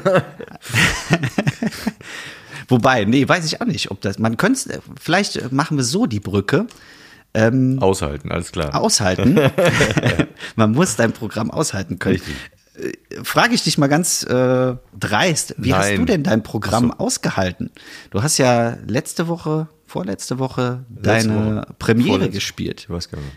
Wobei, 2.69 3.05
nee, 3.05 3.27
weiß 3.29 3.45
ich 3.47 3.61
auch 3.61 3.67
nicht, 3.67 3.91
ob 3.91 4.01
das. 4.01 4.19
Man 4.19 4.37
könnte, 4.37 4.81
vielleicht 5.01 5.53
machen 5.53 5.77
wir 5.77 5.85
so 5.85 6.07
die 6.07 6.21
Brücke. 6.21 6.67
Aushalten, 7.81 8.31
alles 8.31 8.53
klar. 8.53 8.81
Aushalten. 8.81 9.37
Man 10.57 10.71
muss 10.71 10.95
dein 10.95 11.13
Programm 11.13 11.51
aushalten 11.51 11.99
können. 11.99 12.17
Richtig. 12.17 12.35
Äh, 12.77 13.25
Frage 13.25 13.55
ich 13.55 13.65
dich 13.65 13.77
mal 13.77 13.89
ganz 13.89 14.23
äh, 14.25 14.75
dreist, 14.99 15.55
wie 15.59 15.75
hast 15.75 15.89
Nein. 15.89 16.01
du 16.01 16.05
denn 16.05 16.23
dein 16.23 16.43
Programm 16.43 16.93
ausgehalten? 16.93 17.71
Du 18.11 18.23
hast 18.23 18.39
ja 18.39 18.77
letzte 18.87 19.27
Woche, 19.27 19.69
vorletzte 19.95 20.39
Woche 20.41 20.85
deine 20.89 21.57
Woche. 21.63 21.67
Premiere 21.79 22.09
Vorletzte. 22.09 22.33
gespielt. 22.35 22.81
Ich 22.83 22.91
weiß 22.91 23.09
gar 23.11 23.19
nicht. 23.21 23.31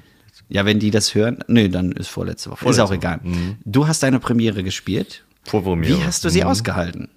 Ja, 0.49 0.65
wenn 0.65 0.79
die 0.79 0.89
das 0.91 1.13
hören, 1.13 1.43
nee, 1.47 1.67
dann 1.69 1.91
ist 1.91 2.07
vorletzte 2.07 2.49
Woche. 2.49 2.57
Vorletzte 2.59 2.81
ist 2.81 2.85
auch 2.85 2.89
Woche. 2.89 2.95
egal. 2.97 3.57
Du 3.65 3.87
hast 3.87 4.01
deine 4.01 4.19
Premiere 4.19 4.63
gespielt. 4.63 5.23
Vorpremiere. 5.43 5.99
Wie 5.99 6.03
hast 6.03 6.25
du 6.25 6.29
sie 6.29 6.41
Mhm. 6.41 6.47
ausgehalten? 6.47 7.09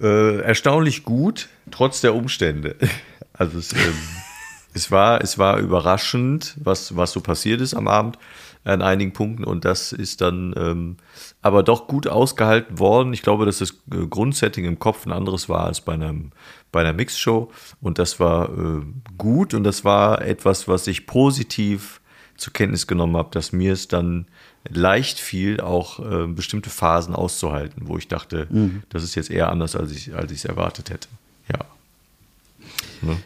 Äh, 0.00 0.40
erstaunlich 0.40 1.02
gut, 1.04 1.48
trotz 1.70 2.00
der 2.00 2.14
Umstände. 2.14 2.76
Also 3.32 3.58
es, 3.58 3.72
ähm, 3.72 3.78
es, 4.74 4.90
war, 4.90 5.22
es 5.22 5.38
war 5.38 5.56
überraschend, 5.60 6.56
was, 6.62 6.94
was 6.94 7.12
so 7.12 7.22
passiert 7.22 7.62
ist 7.62 7.72
am 7.72 7.88
Abend 7.88 8.18
an 8.64 8.82
einigen 8.82 9.14
Punkten 9.14 9.44
und 9.44 9.64
das 9.64 9.92
ist 9.92 10.20
dann 10.20 10.52
ähm, 10.58 10.96
aber 11.40 11.62
doch 11.62 11.86
gut 11.86 12.06
ausgehalten 12.06 12.78
worden. 12.78 13.14
Ich 13.14 13.22
glaube, 13.22 13.46
dass 13.46 13.60
das 13.60 13.70
äh, 13.90 14.06
Grundsetting 14.10 14.66
im 14.66 14.78
Kopf 14.78 15.06
ein 15.06 15.12
anderes 15.12 15.48
war 15.48 15.64
als 15.64 15.80
bei, 15.80 15.94
einem, 15.94 16.32
bei 16.72 16.80
einer 16.80 16.92
Mixshow 16.92 17.50
und 17.80 17.98
das 17.98 18.20
war 18.20 18.48
äh, 18.50 18.82
gut 19.18 19.54
und 19.54 19.64
das 19.64 19.84
war 19.84 20.22
etwas, 20.22 20.68
was 20.68 20.86
ich 20.86 21.06
positiv 21.06 22.00
zur 22.36 22.52
Kenntnis 22.52 22.86
genommen 22.86 23.16
habe, 23.16 23.30
dass 23.32 23.52
mir 23.52 23.72
es 23.72 23.88
dann 23.88 24.26
leicht 24.68 25.18
fiel, 25.18 25.60
auch 25.60 25.98
äh, 26.00 26.26
bestimmte 26.26 26.70
Phasen 26.70 27.14
auszuhalten, 27.14 27.82
wo 27.86 27.98
ich 27.98 28.08
dachte, 28.08 28.46
das 28.88 29.04
ist 29.04 29.14
jetzt 29.14 29.30
eher 29.30 29.50
anders, 29.50 29.76
als 29.76 29.90
ich 29.92 30.14
als 30.14 30.30
ich 30.32 30.38
es 30.38 30.44
erwartet 30.44 30.90
hätte. 30.90 31.08
Ja. 31.50 31.58
Ne? 33.02 33.16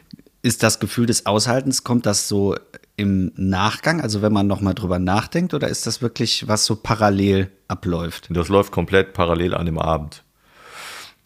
Ist 0.42 0.62
das 0.62 0.78
Gefühl 0.78 1.07
des 1.07 1.26
Aushaltens, 1.26 1.85
kommt 1.85 2.07
das 2.07 2.28
so 2.28 2.57
im 2.96 3.33
Nachgang, 3.37 4.00
also 4.00 4.22
wenn 4.22 4.33
man 4.33 4.46
nochmal 4.46 4.74
drüber 4.74 4.98
nachdenkt, 4.98 5.54
oder 5.54 5.68
ist 5.68 5.87
das 5.87 6.02
wirklich, 6.02 6.46
was 6.46 6.64
so 6.64 6.76
parallel 6.76 7.50
abläuft? 7.66 8.28
Das 8.30 8.48
läuft 8.48 8.72
komplett 8.72 9.14
parallel 9.14 9.54
an 9.54 9.66
dem 9.66 9.78
Abend. 9.78 10.22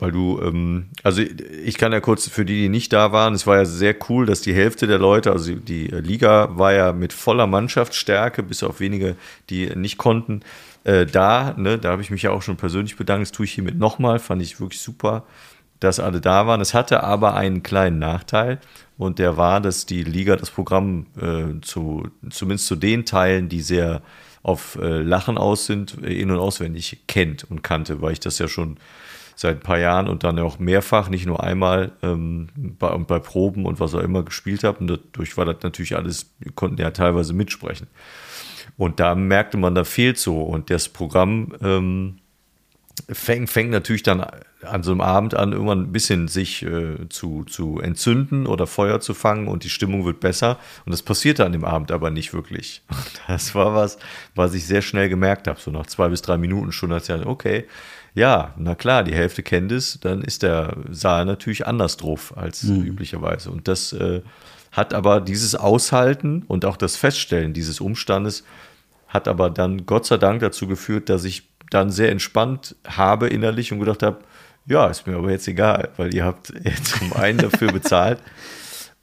Weil 0.00 0.12
du, 0.12 0.40
ähm, 0.40 0.90
also 1.02 1.22
ich 1.22 1.76
kann 1.76 1.92
ja 1.92 2.00
kurz 2.00 2.28
für 2.28 2.44
die, 2.44 2.54
die 2.54 2.68
nicht 2.68 2.92
da 2.92 3.10
waren, 3.10 3.34
es 3.34 3.48
war 3.48 3.56
ja 3.56 3.64
sehr 3.64 3.96
cool, 4.08 4.26
dass 4.26 4.40
die 4.40 4.54
Hälfte 4.54 4.86
der 4.86 4.98
Leute, 4.98 5.32
also 5.32 5.52
die 5.56 5.88
Liga 5.88 6.56
war 6.56 6.72
ja 6.72 6.92
mit 6.92 7.12
voller 7.12 7.48
Mannschaftsstärke, 7.48 8.44
bis 8.44 8.62
auf 8.62 8.78
wenige, 8.78 9.16
die 9.50 9.74
nicht 9.74 9.98
konnten, 9.98 10.42
äh, 10.84 11.04
da. 11.04 11.54
Ne, 11.56 11.78
da 11.78 11.90
habe 11.90 12.02
ich 12.02 12.10
mich 12.10 12.22
ja 12.22 12.30
auch 12.30 12.42
schon 12.42 12.56
persönlich 12.56 12.96
bedankt. 12.96 13.22
Das 13.22 13.32
tue 13.32 13.46
ich 13.46 13.52
hiermit 13.52 13.76
nochmal, 13.76 14.20
fand 14.20 14.40
ich 14.40 14.60
wirklich 14.60 14.80
super, 14.80 15.24
dass 15.80 15.98
alle 15.98 16.20
da 16.20 16.46
waren. 16.46 16.60
Es 16.60 16.74
hatte 16.74 17.02
aber 17.02 17.34
einen 17.34 17.64
kleinen 17.64 17.98
Nachteil 17.98 18.60
und 18.98 19.18
der 19.18 19.36
war, 19.36 19.60
dass 19.60 19.84
die 19.84 20.04
Liga 20.04 20.36
das 20.36 20.50
Programm 20.50 21.06
äh, 21.20 21.60
zu, 21.60 22.08
zumindest 22.30 22.68
zu 22.68 22.76
den 22.76 23.04
Teilen, 23.04 23.48
die 23.48 23.62
sehr 23.62 24.02
auf 24.44 24.78
äh, 24.80 25.02
Lachen 25.02 25.38
aus 25.38 25.66
sind, 25.66 26.02
äh, 26.04 26.20
in- 26.20 26.30
und 26.30 26.38
auswendig 26.38 26.98
kennt 27.08 27.44
und 27.50 27.62
kannte, 27.62 28.00
weil 28.00 28.12
ich 28.12 28.20
das 28.20 28.38
ja 28.38 28.48
schon 28.48 28.76
seit 29.38 29.58
ein 29.58 29.60
paar 29.60 29.78
Jahren 29.78 30.08
und 30.08 30.24
dann 30.24 30.36
auch 30.40 30.58
mehrfach, 30.58 31.08
nicht 31.08 31.24
nur 31.24 31.44
einmal 31.44 31.92
ähm, 32.02 32.48
bei, 32.56 32.96
bei 32.98 33.20
Proben 33.20 33.66
und 33.66 33.78
was 33.78 33.94
auch 33.94 34.00
immer 34.00 34.24
gespielt 34.24 34.64
habe. 34.64 34.80
Und 34.80 34.88
dadurch 34.88 35.36
war 35.36 35.44
das 35.44 35.58
natürlich 35.62 35.94
alles, 35.94 36.32
wir 36.40 36.50
konnten 36.50 36.80
ja 36.80 36.90
teilweise 36.90 37.34
mitsprechen. 37.34 37.86
Und 38.76 38.98
da 38.98 39.14
merkte 39.14 39.56
man, 39.56 39.76
da 39.76 39.84
fehlt 39.84 40.18
so. 40.18 40.42
Und 40.42 40.70
das 40.70 40.88
Programm 40.88 41.54
ähm, 41.62 42.16
fängt, 43.08 43.48
fängt 43.48 43.70
natürlich 43.70 44.02
dann 44.02 44.26
an 44.62 44.82
so 44.82 44.90
einem 44.90 45.02
Abend 45.02 45.34
an, 45.36 45.52
irgendwann 45.52 45.82
ein 45.82 45.92
bisschen 45.92 46.26
sich 46.26 46.64
äh, 46.64 47.08
zu, 47.08 47.44
zu 47.44 47.78
entzünden 47.78 48.44
oder 48.44 48.66
Feuer 48.66 48.98
zu 48.98 49.14
fangen 49.14 49.46
und 49.46 49.62
die 49.62 49.70
Stimmung 49.70 50.04
wird 50.04 50.18
besser. 50.18 50.58
Und 50.84 50.90
das 50.90 51.02
passierte 51.02 51.46
an 51.46 51.52
dem 51.52 51.64
Abend 51.64 51.92
aber 51.92 52.10
nicht 52.10 52.32
wirklich. 52.32 52.82
Das 53.28 53.54
war 53.54 53.74
was, 53.74 53.98
was 54.34 54.54
ich 54.54 54.66
sehr 54.66 54.82
schnell 54.82 55.08
gemerkt 55.08 55.46
habe. 55.46 55.60
So 55.60 55.70
nach 55.70 55.86
zwei 55.86 56.08
bis 56.08 56.22
drei 56.22 56.38
Minuten 56.38 56.72
schon, 56.72 56.90
als 56.90 57.06
ja, 57.06 57.24
okay, 57.26 57.66
ja, 58.18 58.52
na 58.56 58.74
klar, 58.74 59.04
die 59.04 59.14
Hälfte 59.14 59.42
kennt 59.42 59.70
es, 59.70 60.00
dann 60.00 60.22
ist 60.22 60.42
der 60.42 60.76
Saal 60.90 61.24
natürlich 61.24 61.66
anders 61.66 61.96
drauf 61.96 62.36
als 62.36 62.64
üblicherweise. 62.64 63.50
Und 63.50 63.68
das 63.68 63.92
äh, 63.92 64.22
hat 64.72 64.92
aber 64.92 65.20
dieses 65.20 65.54
Aushalten 65.54 66.42
und 66.48 66.64
auch 66.64 66.76
das 66.76 66.96
Feststellen 66.96 67.52
dieses 67.52 67.80
Umstandes 67.80 68.44
hat 69.06 69.28
aber 69.28 69.50
dann 69.50 69.86
Gott 69.86 70.04
sei 70.04 70.18
Dank 70.18 70.40
dazu 70.40 70.66
geführt, 70.66 71.08
dass 71.08 71.24
ich 71.24 71.48
dann 71.70 71.90
sehr 71.90 72.10
entspannt 72.10 72.74
habe 72.86 73.28
innerlich 73.28 73.72
und 73.72 73.78
gedacht 73.78 74.02
habe, 74.02 74.18
ja, 74.66 74.88
ist 74.88 75.06
mir 75.06 75.16
aber 75.16 75.30
jetzt 75.30 75.48
egal, 75.48 75.90
weil 75.96 76.12
ihr 76.12 76.24
habt 76.24 76.52
zum 76.82 77.12
einen 77.12 77.38
dafür 77.38 77.72
bezahlt, 77.72 78.18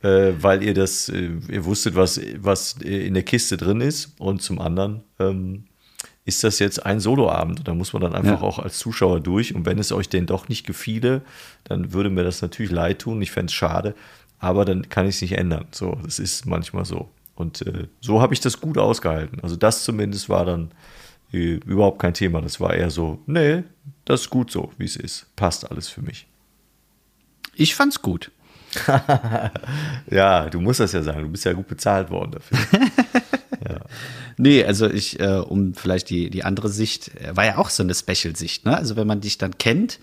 äh, 0.04 0.34
weil 0.40 0.62
ihr 0.62 0.74
das, 0.74 1.10
äh, 1.10 1.32
ihr 1.50 1.66
wusstet, 1.66 1.96
was, 1.96 2.20
was 2.38 2.74
in 2.74 3.14
der 3.14 3.24
Kiste 3.24 3.56
drin 3.58 3.82
ist 3.82 4.14
und 4.20 4.42
zum 4.42 4.60
anderen, 4.60 5.04
ähm, 5.20 5.64
ist 6.26 6.44
das 6.44 6.60
jetzt 6.60 6.86
ein 6.86 7.00
Soloabend? 7.00 7.68
Da 7.68 7.74
muss 7.74 7.94
man 7.94 8.02
dann 8.02 8.16
einfach 8.16 8.42
Ja. 8.42 8.48
auch 8.48 8.60
als 8.60 8.78
Zuschauer 8.80 9.20
durch. 9.20 9.54
Und 9.56 9.66
wenn 9.66 9.78
es 9.80 9.92
euch 9.92 10.10
denn 10.10 10.26
doch 10.26 10.50
nicht 10.50 10.66
gefiele, 10.66 11.22
dann 11.66 11.94
würde 11.94 12.10
mir 12.10 12.24
das 12.24 12.42
natürlich 12.42 12.72
leid 12.72 13.00
tun. 13.00 13.22
Ich 13.22 13.32
fände 13.32 13.52
es 13.52 13.54
schade, 13.54 13.94
aber 14.40 14.66
dann 14.66 14.90
kann 14.90 15.08
ich 15.08 15.16
es 15.16 15.22
nicht 15.22 15.38
ändern. 15.38 15.66
So, 15.72 15.98
das 16.04 16.18
ist 16.20 16.46
manchmal 16.46 16.84
so. 16.86 17.10
Und 17.36 17.62
äh, 17.68 17.88
so 18.02 18.22
habe 18.22 18.34
ich 18.34 18.40
das 18.40 18.60
gut 18.60 18.78
ausgehalten. 18.78 19.40
Also 19.42 19.56
das 19.56 19.84
zumindest 19.84 20.28
war 20.30 20.46
dann 20.46 20.72
äh, 21.32 21.56
überhaupt 21.66 22.00
kein 22.00 22.14
Thema. 22.14 22.42
Das 22.42 22.60
war 22.60 22.74
eher 22.74 22.90
so, 22.90 23.20
nee, 23.28 23.64
das 24.06 24.22
ist 24.22 24.30
gut 24.30 24.50
so, 24.52 24.72
wie 24.78 24.86
es 24.86 24.96
ist. 24.96 25.28
Passt 25.36 25.70
alles 25.70 25.90
für 25.90 26.02
mich. 26.02 26.26
Ich 27.54 27.76
fand's 27.76 28.02
gut. 28.02 28.32
Ja, 30.10 30.50
du 30.50 30.60
musst 30.62 30.80
das 30.80 30.92
ja 30.92 31.02
sagen. 31.02 31.22
Du 31.22 31.30
bist 31.30 31.46
ja 31.46 31.54
gut 31.54 31.68
bezahlt 31.68 32.10
worden 32.10 32.32
dafür. 32.32 32.58
Nee, 34.38 34.64
also 34.64 34.90
ich, 34.90 35.20
äh, 35.20 35.38
um 35.40 35.74
vielleicht 35.74 36.10
die, 36.10 36.30
die 36.30 36.44
andere 36.44 36.70
Sicht, 36.70 37.12
äh, 37.16 37.36
war 37.36 37.46
ja 37.46 37.58
auch 37.58 37.70
so 37.70 37.84
eine 37.84 37.94
Special-Sicht, 37.94 38.66
ne? 38.66 38.78
Also 38.78 38.96
wenn 38.96 39.08
man 39.08 39.22
dich 39.22 39.38
dann 39.38 39.58
kennt 39.58 40.00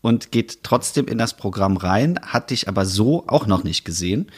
und 0.00 0.32
geht 0.32 0.62
trotzdem 0.62 1.06
in 1.06 1.18
das 1.18 1.36
Programm 1.36 1.76
rein, 1.76 2.18
hat 2.22 2.50
dich 2.50 2.68
aber 2.68 2.86
so 2.86 3.26
auch 3.26 3.46
noch 3.46 3.64
nicht 3.64 3.84
gesehen. 3.84 4.30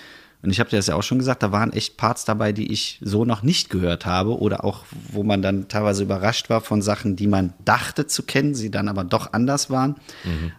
Und 0.42 0.50
ich 0.50 0.58
habe 0.58 0.70
dir 0.70 0.76
das 0.76 0.86
ja 0.86 0.94
auch 0.94 1.02
schon 1.02 1.18
gesagt, 1.18 1.42
da 1.42 1.52
waren 1.52 1.72
echt 1.72 1.98
Parts 1.98 2.24
dabei, 2.24 2.52
die 2.52 2.72
ich 2.72 2.98
so 3.02 3.26
noch 3.26 3.42
nicht 3.42 3.68
gehört 3.68 4.06
habe 4.06 4.38
oder 4.38 4.64
auch, 4.64 4.84
wo 5.12 5.22
man 5.22 5.42
dann 5.42 5.68
teilweise 5.68 6.02
überrascht 6.02 6.48
war 6.48 6.62
von 6.62 6.80
Sachen, 6.80 7.14
die 7.14 7.26
man 7.26 7.52
dachte 7.64 8.06
zu 8.06 8.22
kennen, 8.22 8.54
sie 8.54 8.70
dann 8.70 8.88
aber 8.88 9.04
doch 9.04 9.34
anders 9.34 9.68
waren. 9.68 9.96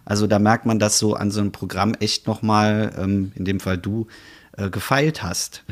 Also 0.04 0.28
da 0.28 0.38
merkt 0.38 0.66
man, 0.66 0.78
dass 0.78 1.00
so 1.00 1.14
an 1.14 1.32
so 1.32 1.40
einem 1.40 1.50
Programm 1.50 1.94
echt 1.94 2.28
noch 2.28 2.42
mal, 2.42 2.92
ähm, 2.96 3.32
in 3.34 3.44
dem 3.44 3.58
Fall 3.58 3.76
du, 3.76 4.06
äh, 4.56 4.68
gefeilt 4.70 5.22
hast. 5.22 5.64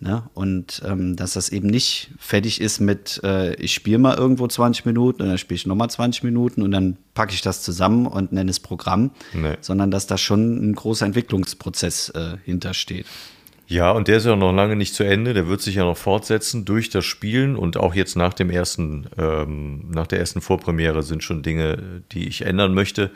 Ne? 0.00 0.22
Und 0.34 0.82
ähm, 0.84 1.14
dass 1.16 1.34
das 1.34 1.50
eben 1.50 1.68
nicht 1.68 2.10
fertig 2.18 2.60
ist 2.60 2.80
mit, 2.80 3.20
äh, 3.22 3.54
ich 3.54 3.72
spiele 3.74 3.98
mal 3.98 4.16
irgendwo 4.16 4.46
20 4.48 4.84
Minuten 4.86 5.22
und 5.22 5.28
dann 5.28 5.38
spiele 5.38 5.56
ich 5.56 5.66
nochmal 5.66 5.88
20 5.90 6.24
Minuten 6.24 6.62
und 6.62 6.70
dann 6.72 6.96
packe 7.14 7.32
ich 7.32 7.42
das 7.42 7.62
zusammen 7.62 8.06
und 8.06 8.32
nenne 8.32 8.50
es 8.50 8.58
Programm, 8.60 9.10
Nee. 9.32 9.56
sondern 9.60 9.90
dass 9.90 10.06
da 10.06 10.18
schon 10.18 10.70
ein 10.70 10.74
großer 10.74 11.06
Entwicklungsprozess 11.06 12.08
äh, 12.10 12.36
hintersteht. 12.44 13.06
Ja, 13.66 13.92
und 13.92 14.08
der 14.08 14.18
ist 14.18 14.26
ja 14.26 14.36
noch 14.36 14.52
lange 14.52 14.76
nicht 14.76 14.94
zu 14.94 15.04
Ende. 15.04 15.32
Der 15.32 15.48
wird 15.48 15.62
sich 15.62 15.76
ja 15.76 15.84
noch 15.84 15.96
fortsetzen 15.96 16.64
durch 16.64 16.90
das 16.90 17.04
Spielen 17.04 17.56
und 17.56 17.76
auch 17.78 17.94
jetzt 17.94 18.14
nach 18.16 18.34
dem 18.34 18.50
ersten, 18.50 19.06
ähm, 19.16 19.90
nach 19.90 20.06
der 20.06 20.18
ersten 20.18 20.40
Vorpremiere 20.42 21.02
sind 21.02 21.22
schon 21.24 21.42
Dinge, 21.42 22.02
die 22.12 22.28
ich 22.28 22.42
ändern 22.42 22.74
möchte. 22.74 23.10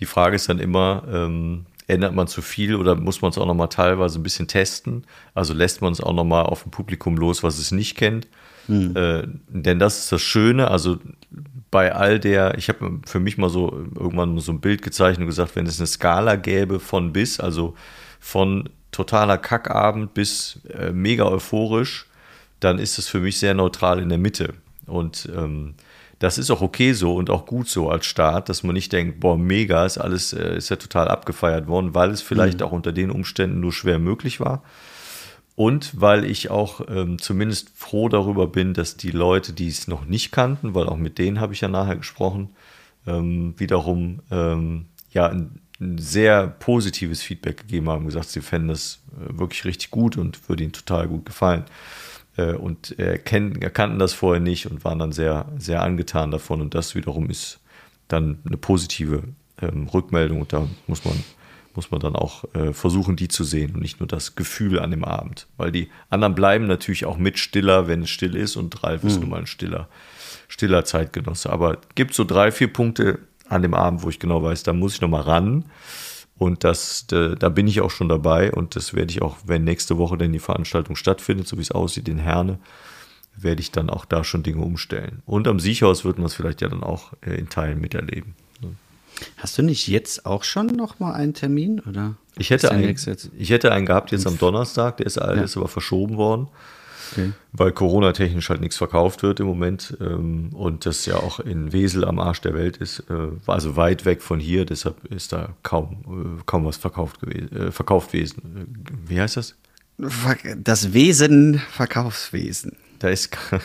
Die 0.00 0.04
Frage 0.06 0.36
ist 0.36 0.48
dann 0.50 0.58
immer, 0.58 1.04
ähm, 1.10 1.64
ändert 1.86 2.14
man 2.14 2.26
zu 2.26 2.42
viel 2.42 2.74
oder 2.74 2.96
muss 2.96 3.22
man 3.22 3.30
es 3.30 3.38
auch 3.38 3.46
noch 3.46 3.54
mal 3.54 3.68
teilweise 3.68 4.18
ein 4.18 4.22
bisschen 4.22 4.48
testen? 4.48 5.04
Also 5.34 5.54
lässt 5.54 5.82
man 5.82 5.92
es 5.92 6.00
auch 6.00 6.12
noch 6.12 6.24
mal 6.24 6.42
auf 6.42 6.66
ein 6.66 6.70
Publikum 6.70 7.16
los, 7.16 7.42
was 7.42 7.58
es 7.58 7.70
nicht 7.70 7.96
kennt? 7.96 8.26
Äh, 8.96 9.28
denn 9.48 9.78
das 9.78 9.98
ist 9.98 10.12
das 10.12 10.22
Schöne, 10.22 10.70
also 10.70 10.98
bei 11.70 11.94
all 11.94 12.18
der, 12.18 12.58
ich 12.58 12.68
habe 12.68 13.00
für 13.06 13.20
mich 13.20 13.38
mal 13.38 13.50
so 13.50 13.70
irgendwann 13.94 14.38
so 14.38 14.52
ein 14.52 14.60
Bild 14.60 14.82
gezeichnet 14.82 15.20
und 15.20 15.26
gesagt, 15.26 15.56
wenn 15.56 15.66
es 15.66 15.78
eine 15.78 15.86
Skala 15.86 16.36
gäbe 16.36 16.80
von 16.80 17.12
bis, 17.12 17.38
also 17.38 17.74
von 18.18 18.68
totaler 18.90 19.38
Kackabend 19.38 20.14
bis 20.14 20.60
äh, 20.76 20.90
mega 20.90 21.26
euphorisch, 21.26 22.06
dann 22.60 22.78
ist 22.78 22.98
es 22.98 23.06
für 23.08 23.20
mich 23.20 23.38
sehr 23.38 23.54
neutral 23.54 24.00
in 24.00 24.08
der 24.08 24.18
Mitte. 24.18 24.54
Und 24.86 25.28
ähm, 25.36 25.74
das 26.18 26.38
ist 26.38 26.50
auch 26.50 26.62
okay 26.62 26.92
so 26.92 27.14
und 27.14 27.28
auch 27.28 27.44
gut 27.44 27.68
so 27.68 27.90
als 27.90 28.06
Start, 28.06 28.48
dass 28.48 28.62
man 28.62 28.74
nicht 28.74 28.92
denkt, 28.92 29.20
boah, 29.20 29.36
mega, 29.36 29.84
ist 29.84 29.98
alles, 29.98 30.32
äh, 30.32 30.56
ist 30.56 30.70
ja 30.70 30.76
total 30.76 31.08
abgefeiert 31.08 31.66
worden, 31.66 31.94
weil 31.94 32.10
es 32.10 32.22
vielleicht 32.22 32.62
auch 32.62 32.72
unter 32.72 32.92
den 32.92 33.10
Umständen 33.10 33.60
nur 33.60 33.72
schwer 33.72 33.98
möglich 33.98 34.40
war. 34.40 34.62
Und 35.56 35.98
weil 36.00 36.24
ich 36.24 36.50
auch 36.50 36.82
ähm, 36.88 37.18
zumindest 37.18 37.70
froh 37.74 38.10
darüber 38.10 38.46
bin, 38.46 38.74
dass 38.74 38.98
die 38.98 39.10
Leute, 39.10 39.54
die 39.54 39.68
es 39.68 39.88
noch 39.88 40.04
nicht 40.04 40.30
kannten, 40.30 40.74
weil 40.74 40.86
auch 40.86 40.98
mit 40.98 41.16
denen 41.16 41.40
habe 41.40 41.54
ich 41.54 41.62
ja 41.62 41.68
nachher 41.68 41.96
gesprochen, 41.96 42.50
ähm, 43.06 43.54
wiederum 43.56 44.20
ähm, 44.30 44.86
ja 45.12 45.28
ein, 45.28 45.60
ein 45.80 45.96
sehr 45.96 46.46
positives 46.46 47.22
Feedback 47.22 47.58
gegeben 47.58 47.88
haben, 47.88 48.04
gesagt, 48.04 48.28
sie 48.28 48.42
fänden 48.42 48.68
das 48.68 49.00
äh, 49.12 49.38
wirklich 49.38 49.64
richtig 49.64 49.90
gut 49.90 50.18
und 50.18 50.46
würde 50.48 50.62
ihnen 50.62 50.72
total 50.72 51.08
gut 51.08 51.24
gefallen. 51.24 51.64
Äh, 52.36 52.52
und 52.52 52.98
äh, 52.98 53.18
kennen, 53.18 53.60
erkannten 53.62 53.98
das 53.98 54.12
vorher 54.12 54.40
nicht 54.40 54.66
und 54.66 54.84
waren 54.84 54.98
dann 54.98 55.12
sehr, 55.12 55.46
sehr 55.58 55.82
angetan 55.82 56.30
davon. 56.30 56.60
Und 56.60 56.74
das 56.74 56.94
wiederum 56.94 57.30
ist 57.30 57.60
dann 58.08 58.38
eine 58.46 58.56
positive 58.56 59.22
ähm, 59.60 59.88
Rückmeldung 59.88 60.40
und 60.40 60.52
da 60.52 60.68
muss 60.86 61.04
man 61.04 61.22
muss 61.76 61.90
man 61.90 62.00
dann 62.00 62.16
auch 62.16 62.44
äh, 62.54 62.72
versuchen, 62.72 63.16
die 63.16 63.28
zu 63.28 63.44
sehen 63.44 63.74
und 63.74 63.82
nicht 63.82 64.00
nur 64.00 64.06
das 64.06 64.34
Gefühl 64.34 64.78
an 64.78 64.90
dem 64.90 65.04
Abend. 65.04 65.46
Weil 65.58 65.70
die 65.70 65.90
anderen 66.08 66.34
bleiben 66.34 66.66
natürlich 66.66 67.04
auch 67.04 67.18
mit 67.18 67.38
stiller, 67.38 67.86
wenn 67.86 68.02
es 68.02 68.10
still 68.10 68.34
ist 68.34 68.56
und 68.56 68.82
Ralf 68.82 69.04
ist 69.04 69.20
nun 69.20 69.28
mal 69.28 69.40
ein 69.40 69.46
stiller, 69.46 69.88
stiller 70.48 70.84
Zeitgenosse. 70.84 71.50
Aber 71.50 71.78
gibt 71.94 72.14
so 72.14 72.24
drei, 72.24 72.50
vier 72.50 72.72
Punkte 72.72 73.18
an 73.48 73.62
dem 73.62 73.74
Abend, 73.74 74.02
wo 74.02 74.08
ich 74.08 74.18
genau 74.18 74.42
weiß, 74.42 74.62
da 74.62 74.72
muss 74.72 74.94
ich 74.94 75.00
noch 75.00 75.08
mal 75.08 75.20
ran. 75.20 75.66
Und 76.38 76.64
das, 76.64 77.06
da, 77.06 77.34
da 77.34 77.48
bin 77.48 77.66
ich 77.66 77.80
auch 77.80 77.90
schon 77.90 78.08
dabei 78.08 78.52
und 78.52 78.76
das 78.76 78.92
werde 78.92 79.10
ich 79.10 79.22
auch, 79.22 79.36
wenn 79.46 79.64
nächste 79.64 79.96
Woche 79.96 80.18
denn 80.18 80.32
die 80.32 80.38
Veranstaltung 80.38 80.94
stattfindet, 80.94 81.48
so 81.48 81.56
wie 81.56 81.62
es 81.62 81.70
aussieht 81.70 82.08
in 82.08 82.18
Herne, 82.18 82.58
werde 83.36 83.60
ich 83.60 83.70
dann 83.70 83.90
auch 83.90 84.04
da 84.04 84.22
schon 84.24 84.42
Dinge 84.42 84.62
umstellen. 84.62 85.22
Und 85.24 85.48
am 85.48 85.60
Siechhaus 85.60 86.04
wird 86.04 86.18
man 86.18 86.26
es 86.26 86.34
vielleicht 86.34 86.60
ja 86.60 86.68
dann 86.68 86.82
auch 86.82 87.12
äh, 87.22 87.34
in 87.34 87.48
Teilen 87.48 87.80
miterleben. 87.80 88.34
Hast 89.38 89.56
du 89.56 89.62
nicht 89.62 89.88
jetzt 89.88 90.26
auch 90.26 90.44
schon 90.44 90.66
noch 90.66 90.98
mal 90.98 91.14
einen 91.14 91.32
Termin? 91.32 91.80
Oder 91.80 92.16
Ich 92.36 92.50
hätte, 92.50 92.70
einen, 92.70 92.94
ich 93.38 93.50
hätte 93.50 93.72
einen 93.72 93.86
gehabt 93.86 94.12
jetzt 94.12 94.26
am 94.26 94.38
Donnerstag, 94.38 94.98
der 94.98 95.06
ist, 95.06 95.16
der 95.16 95.42
ist 95.42 95.56
aber 95.56 95.68
verschoben 95.68 96.16
worden, 96.16 96.48
Okay. 97.12 97.32
weil 97.52 97.72
Corona-technisch 97.72 98.48
halt 98.48 98.60
nichts 98.60 98.76
verkauft 98.76 99.22
wird 99.22 99.40
im 99.40 99.46
Moment 99.46 99.96
ähm, 100.00 100.50
und 100.52 100.86
das 100.86 101.06
ja 101.06 101.16
auch 101.16 101.40
in 101.40 101.72
Wesel 101.72 102.04
am 102.04 102.18
Arsch 102.18 102.40
der 102.40 102.54
Welt 102.54 102.76
ist, 102.78 103.00
äh, 103.10 103.28
also 103.46 103.76
weit 103.76 104.04
weg 104.04 104.22
von 104.22 104.40
hier, 104.40 104.64
deshalb 104.64 105.04
ist 105.12 105.32
da 105.32 105.54
kaum, 105.62 106.38
äh, 106.38 106.42
kaum 106.46 106.64
was 106.64 106.76
verkauft 106.76 107.20
gewesen, 107.20 107.56
äh, 107.56 107.70
verkauft 107.72 108.12
gewesen. 108.12 108.66
Äh, 108.78 109.10
Wie 109.10 109.20
heißt 109.20 109.36
das? 109.36 109.54
Das 110.58 110.92
Wesen, 110.92 111.60
Verkaufswesen. 111.70 112.76
Da 112.98 113.08
ist. 113.08 113.36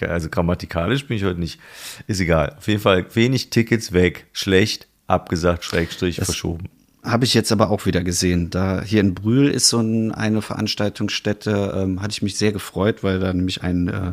Also 0.00 0.28
grammatikalisch 0.28 1.06
bin 1.06 1.16
ich 1.16 1.22
heute 1.22 1.38
nicht. 1.38 1.60
Ist 2.08 2.18
egal. 2.18 2.56
Auf 2.58 2.66
jeden 2.66 2.80
Fall 2.80 3.06
wenig 3.14 3.50
Tickets 3.50 3.92
weg, 3.92 4.26
schlecht, 4.32 4.88
abgesagt, 5.06 5.64
Schrägstrich, 5.64 6.16
verschoben. 6.16 6.68
Habe 7.02 7.24
ich 7.24 7.32
jetzt 7.32 7.50
aber 7.50 7.70
auch 7.70 7.86
wieder 7.86 8.02
gesehen. 8.04 8.50
Da 8.50 8.82
hier 8.82 9.00
in 9.00 9.14
Brühl 9.14 9.48
ist 9.48 9.68
so 9.68 9.78
ein, 9.80 10.12
eine 10.12 10.42
Veranstaltungsstätte, 10.42 11.72
ähm, 11.76 12.02
hatte 12.02 12.12
ich 12.12 12.22
mich 12.22 12.36
sehr 12.36 12.52
gefreut, 12.52 13.02
weil 13.02 13.20
da 13.20 13.32
nämlich 13.32 13.62
ein 13.62 13.88
äh, 13.88 14.12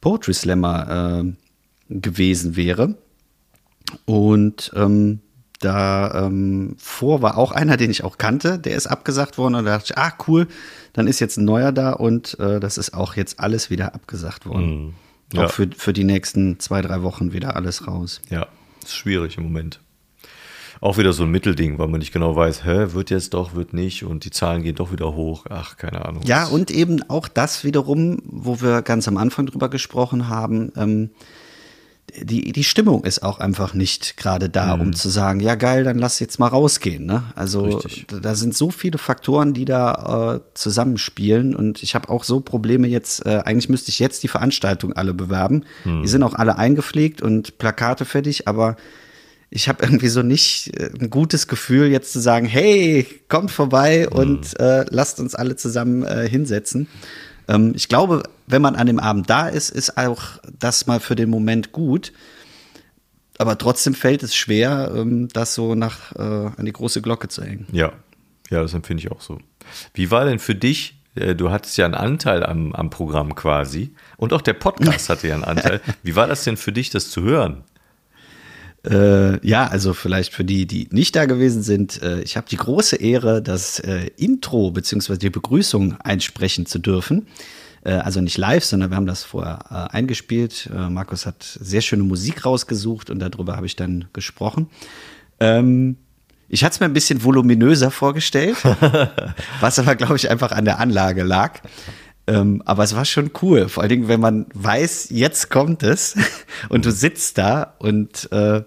Poetry 0.00 0.32
Slammer 0.32 1.24
äh, 1.24 1.32
gewesen 1.90 2.56
wäre. 2.56 2.96
Und 4.06 4.72
ähm, 4.74 5.20
da 5.60 6.26
ähm, 6.26 6.76
vor 6.78 7.22
war 7.22 7.38
auch 7.38 7.52
einer, 7.52 7.76
den 7.76 7.90
ich 7.90 8.04
auch 8.04 8.18
kannte, 8.18 8.58
der 8.58 8.76
ist 8.76 8.86
abgesagt 8.86 9.38
worden 9.38 9.54
und 9.54 9.64
da 9.64 9.76
dachte 9.76 9.92
ich, 9.92 9.98
ah 9.98 10.12
cool, 10.26 10.48
dann 10.92 11.06
ist 11.06 11.20
jetzt 11.20 11.38
ein 11.38 11.44
neuer 11.44 11.72
da 11.72 11.92
und 11.92 12.38
äh, 12.40 12.60
das 12.60 12.78
ist 12.78 12.94
auch 12.94 13.16
jetzt 13.16 13.40
alles 13.40 13.70
wieder 13.70 13.94
abgesagt 13.94 14.46
worden. 14.46 14.94
Ja. 15.32 15.44
Auch 15.44 15.50
für, 15.50 15.68
für 15.76 15.92
die 15.92 16.04
nächsten 16.04 16.60
zwei, 16.60 16.82
drei 16.82 17.02
Wochen 17.02 17.32
wieder 17.32 17.56
alles 17.56 17.86
raus. 17.86 18.20
Ja, 18.30 18.46
ist 18.82 18.94
schwierig 18.94 19.38
im 19.38 19.44
Moment. 19.44 19.80
Auch 20.80 20.98
wieder 20.98 21.12
so 21.12 21.24
ein 21.24 21.30
Mittelding, 21.30 21.78
weil 21.78 21.88
man 21.88 22.00
nicht 22.00 22.12
genau 22.12 22.36
weiß, 22.36 22.64
hä, 22.64 22.88
wird 22.92 23.10
jetzt 23.10 23.34
doch, 23.34 23.54
wird 23.54 23.72
nicht 23.72 24.04
und 24.04 24.24
die 24.24 24.30
Zahlen 24.30 24.62
gehen 24.62 24.76
doch 24.76 24.92
wieder 24.92 25.14
hoch. 25.14 25.46
Ach, 25.48 25.76
keine 25.76 26.04
Ahnung. 26.04 26.22
Ja, 26.24 26.46
und 26.46 26.70
eben 26.70 27.02
auch 27.08 27.28
das 27.28 27.64
wiederum, 27.64 28.18
wo 28.24 28.60
wir 28.60 28.82
ganz 28.82 29.08
am 29.08 29.16
Anfang 29.16 29.46
drüber 29.46 29.68
gesprochen 29.68 30.28
haben, 30.28 30.72
ähm, 30.76 31.10
die, 32.14 32.52
die 32.52 32.64
Stimmung 32.64 33.04
ist 33.04 33.22
auch 33.22 33.40
einfach 33.40 33.74
nicht 33.74 34.16
gerade 34.16 34.48
da, 34.48 34.74
um 34.74 34.94
zu 34.94 35.08
sagen, 35.08 35.40
ja 35.40 35.54
geil, 35.54 35.84
dann 35.84 35.98
lass 35.98 36.20
jetzt 36.20 36.38
mal 36.38 36.46
rausgehen. 36.46 37.04
Ne? 37.04 37.24
Also 37.34 37.64
Richtig. 37.64 38.06
da 38.22 38.34
sind 38.34 38.54
so 38.54 38.70
viele 38.70 38.98
Faktoren, 38.98 39.54
die 39.54 39.64
da 39.64 40.36
äh, 40.36 40.40
zusammenspielen 40.54 41.54
und 41.54 41.82
ich 41.82 41.94
habe 41.94 42.08
auch 42.08 42.24
so 42.24 42.40
Probleme 42.40 42.86
jetzt, 42.86 43.26
äh, 43.26 43.42
eigentlich 43.44 43.68
müsste 43.68 43.90
ich 43.90 43.98
jetzt 43.98 44.22
die 44.22 44.28
Veranstaltung 44.28 44.92
alle 44.92 45.14
bewerben. 45.14 45.64
Die 45.84 46.08
sind 46.08 46.22
auch 46.22 46.34
alle 46.34 46.58
eingepflegt 46.58 47.22
und 47.22 47.58
Plakate 47.58 48.04
fertig, 48.04 48.46
aber 48.48 48.76
ich 49.50 49.68
habe 49.68 49.84
irgendwie 49.84 50.08
so 50.08 50.22
nicht 50.22 50.78
äh, 50.78 50.90
ein 51.00 51.10
gutes 51.10 51.48
Gefühl, 51.48 51.88
jetzt 51.88 52.12
zu 52.12 52.20
sagen, 52.20 52.46
hey, 52.46 53.06
kommt 53.28 53.50
vorbei 53.50 54.08
und 54.08 54.58
äh, 54.58 54.84
lasst 54.90 55.20
uns 55.20 55.34
alle 55.34 55.56
zusammen 55.56 56.04
äh, 56.04 56.28
hinsetzen. 56.28 56.88
Ähm, 57.48 57.72
ich 57.74 57.88
glaube, 57.88 58.24
wenn 58.46 58.62
man 58.62 58.76
an 58.76 58.86
dem 58.86 58.98
Abend 58.98 59.30
da 59.30 59.48
ist, 59.48 59.70
ist 59.70 59.96
auch 59.96 60.40
das 60.58 60.86
mal 60.86 61.00
für 61.00 61.14
den 61.14 61.30
Moment 61.30 61.72
gut. 61.72 62.12
Aber 63.38 63.58
trotzdem 63.58 63.94
fällt 63.94 64.22
es 64.22 64.34
schwer, 64.34 64.92
ähm, 64.94 65.28
das 65.28 65.54
so 65.54 65.74
nach 65.74 66.14
äh, 66.16 66.20
an 66.22 66.64
die 66.64 66.72
große 66.72 67.02
Glocke 67.02 67.28
zu 67.28 67.42
hängen. 67.42 67.66
Ja, 67.70 67.92
ja, 68.50 68.62
das 68.62 68.74
empfinde 68.74 69.02
ich 69.02 69.10
auch 69.10 69.20
so. 69.20 69.38
Wie 69.94 70.10
war 70.10 70.24
denn 70.24 70.38
für 70.38 70.54
dich, 70.54 70.98
äh, 71.14 71.34
du 71.34 71.50
hattest 71.50 71.76
ja 71.76 71.84
einen 71.84 71.94
Anteil 71.94 72.44
am, 72.44 72.72
am 72.72 72.90
Programm 72.90 73.34
quasi 73.34 73.94
und 74.16 74.32
auch 74.32 74.42
der 74.42 74.54
Podcast 74.54 75.08
hatte 75.10 75.28
ja 75.28 75.34
einen 75.34 75.44
Anteil. 75.44 75.80
Wie 76.02 76.16
war 76.16 76.26
das 76.26 76.44
denn 76.44 76.56
für 76.56 76.72
dich, 76.72 76.90
das 76.90 77.10
zu 77.10 77.22
hören? 77.22 77.64
Äh, 78.86 79.44
ja, 79.46 79.66
also 79.66 79.94
vielleicht 79.94 80.32
für 80.32 80.44
die, 80.44 80.66
die 80.66 80.88
nicht 80.92 81.16
da 81.16 81.26
gewesen 81.26 81.62
sind, 81.62 82.02
äh, 82.02 82.20
ich 82.20 82.36
habe 82.36 82.46
die 82.48 82.56
große 82.56 82.96
Ehre, 82.96 83.42
das 83.42 83.80
äh, 83.80 84.10
Intro 84.16 84.70
bzw. 84.70 85.16
die 85.16 85.30
Begrüßung 85.30 85.96
einsprechen 86.00 86.66
zu 86.66 86.78
dürfen. 86.78 87.26
Äh, 87.84 87.92
also 87.92 88.20
nicht 88.20 88.38
live, 88.38 88.64
sondern 88.64 88.90
wir 88.90 88.96
haben 88.96 89.06
das 89.06 89.24
vorher 89.24 89.64
äh, 89.70 89.96
eingespielt. 89.96 90.70
Äh, 90.72 90.88
Markus 90.88 91.26
hat 91.26 91.42
sehr 91.42 91.80
schöne 91.80 92.04
Musik 92.04 92.44
rausgesucht 92.44 93.10
und 93.10 93.18
darüber 93.18 93.56
habe 93.56 93.66
ich 93.66 93.76
dann 93.76 94.06
gesprochen. 94.12 94.68
Ähm, 95.40 95.96
ich 96.48 96.62
hatte 96.62 96.74
es 96.74 96.80
mir 96.80 96.86
ein 96.86 96.92
bisschen 96.92 97.24
voluminöser 97.24 97.90
vorgestellt, 97.90 98.56
was 99.60 99.78
aber, 99.80 99.96
glaube 99.96 100.16
ich, 100.16 100.30
einfach 100.30 100.52
an 100.52 100.64
der 100.64 100.78
Anlage 100.78 101.24
lag. 101.24 101.60
Ähm, 102.28 102.62
aber 102.64 102.82
es 102.82 102.94
war 102.94 103.04
schon 103.04 103.30
cool, 103.42 103.68
vor 103.68 103.82
allen 103.82 103.90
Dingen, 103.90 104.08
wenn 104.08 104.20
man 104.20 104.46
weiß, 104.52 105.08
jetzt 105.10 105.48
kommt 105.48 105.82
es 105.82 106.16
und 106.68 106.84
du 106.84 106.90
sitzt 106.90 107.38
da 107.38 107.74
und 107.78 108.30
äh, 108.32 108.62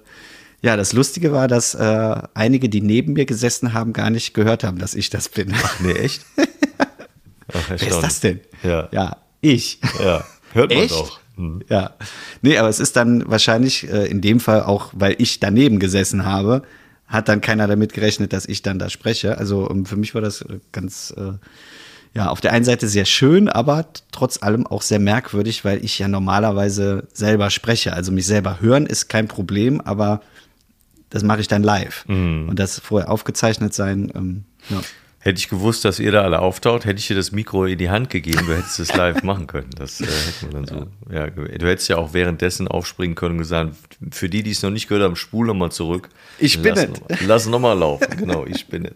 ja, 0.61 0.75
das 0.75 0.93
Lustige 0.93 1.31
war, 1.31 1.47
dass 1.47 1.73
äh, 1.73 2.21
einige, 2.33 2.69
die 2.69 2.81
neben 2.81 3.13
mir 3.13 3.25
gesessen 3.25 3.73
haben, 3.73 3.93
gar 3.93 4.09
nicht 4.09 4.33
gehört 4.33 4.63
haben, 4.63 4.77
dass 4.77 4.93
ich 4.93 5.09
das 5.09 5.29
bin. 5.29 5.53
Ach 5.55 5.79
nee, 5.79 5.93
echt? 5.93 6.25
Ach, 7.53 7.69
Wer 7.69 7.87
ist 7.87 8.01
das 8.01 8.19
denn? 8.19 8.41
Ja. 8.63 8.89
Ja, 8.91 9.17
ich. 9.41 9.79
Ja, 9.99 10.25
hört 10.53 10.69
man 10.69 10.83
Echt? 10.83 10.91
doch. 10.91 11.19
Hm. 11.35 11.63
Ja. 11.69 11.95
Nee, 12.41 12.57
aber 12.57 12.69
es 12.69 12.79
ist 12.79 12.95
dann 12.95 13.29
wahrscheinlich 13.29 13.89
äh, 13.89 14.05
in 14.07 14.21
dem 14.21 14.39
Fall 14.39 14.63
auch, 14.63 14.91
weil 14.93 15.15
ich 15.17 15.39
daneben 15.39 15.79
gesessen 15.79 16.25
habe, 16.25 16.63
hat 17.07 17.27
dann 17.27 17.41
keiner 17.41 17.67
damit 17.67 17.93
gerechnet, 17.93 18.33
dass 18.33 18.45
ich 18.45 18.61
dann 18.61 18.77
da 18.77 18.89
spreche. 18.89 19.37
Also 19.37 19.69
ähm, 19.69 19.85
für 19.85 19.95
mich 19.95 20.13
war 20.13 20.21
das 20.21 20.41
äh, 20.41 20.59
ganz, 20.71 21.13
äh, 21.17 21.33
ja, 22.13 22.29
auf 22.29 22.41
der 22.41 22.53
einen 22.53 22.65
Seite 22.65 22.87
sehr 22.87 23.05
schön, 23.05 23.49
aber 23.49 23.85
trotz 24.11 24.41
allem 24.41 24.65
auch 24.65 24.81
sehr 24.81 24.99
merkwürdig, 24.99 25.63
weil 25.63 25.83
ich 25.83 25.99
ja 25.99 26.07
normalerweise 26.07 27.07
selber 27.13 27.49
spreche. 27.49 27.93
Also 27.93 28.11
mich 28.11 28.25
selber 28.25 28.61
hören 28.61 28.85
ist 28.85 29.09
kein 29.09 29.27
Problem, 29.27 29.79
aber 29.81 30.21
das 31.09 31.23
mache 31.23 31.41
ich 31.41 31.47
dann 31.47 31.63
live. 31.63 32.05
Und 32.49 32.57
das 32.57 32.79
vorher 32.79 33.09
aufgezeichnet 33.09 33.73
sein, 33.73 34.11
ähm, 34.15 34.43
ja. 34.69 34.81
Hätte 35.21 35.37
ich 35.37 35.49
gewusst, 35.49 35.83
dass 35.83 35.99
ihr 35.99 36.13
da 36.13 36.21
alle 36.21 36.39
auftaucht, 36.39 36.85
hätte 36.85 36.97
ich 36.97 37.07
dir 37.07 37.15
das 37.15 37.33
Mikro 37.33 37.65
in 37.65 37.77
die 37.77 37.89
Hand 37.89 38.09
gegeben, 38.09 38.45
du 38.47 38.55
hättest 38.55 38.79
es 38.79 38.95
live 38.95 39.21
machen 39.23 39.47
können. 39.47 39.69
Das 39.75 39.99
äh, 39.99 40.05
hätten 40.05 40.47
wir 40.47 40.49
dann 40.49 40.65
so. 40.65 41.13
Ja. 41.13 41.29
du 41.29 41.67
hättest 41.67 41.89
ja 41.89 41.97
auch 41.97 42.13
währenddessen 42.13 42.69
aufspringen 42.69 43.15
können 43.15 43.33
und 43.33 43.39
gesagt, 43.39 43.75
für 44.11 44.29
die, 44.29 44.43
die 44.43 44.51
es 44.51 44.61
noch 44.61 44.69
nicht 44.69 44.87
gehört 44.87 45.03
haben, 45.03 45.17
spul 45.17 45.45
nochmal 45.45 45.73
zurück. 45.73 46.07
Ich 46.37 46.61
bin 46.61 46.73
lass 46.73 46.87
es. 47.09 47.27
Lass 47.27 47.47
nochmal 47.47 47.77
laufen, 47.77 48.15
genau, 48.15 48.45
ich 48.45 48.67
bin 48.67 48.85
es. 48.85 48.93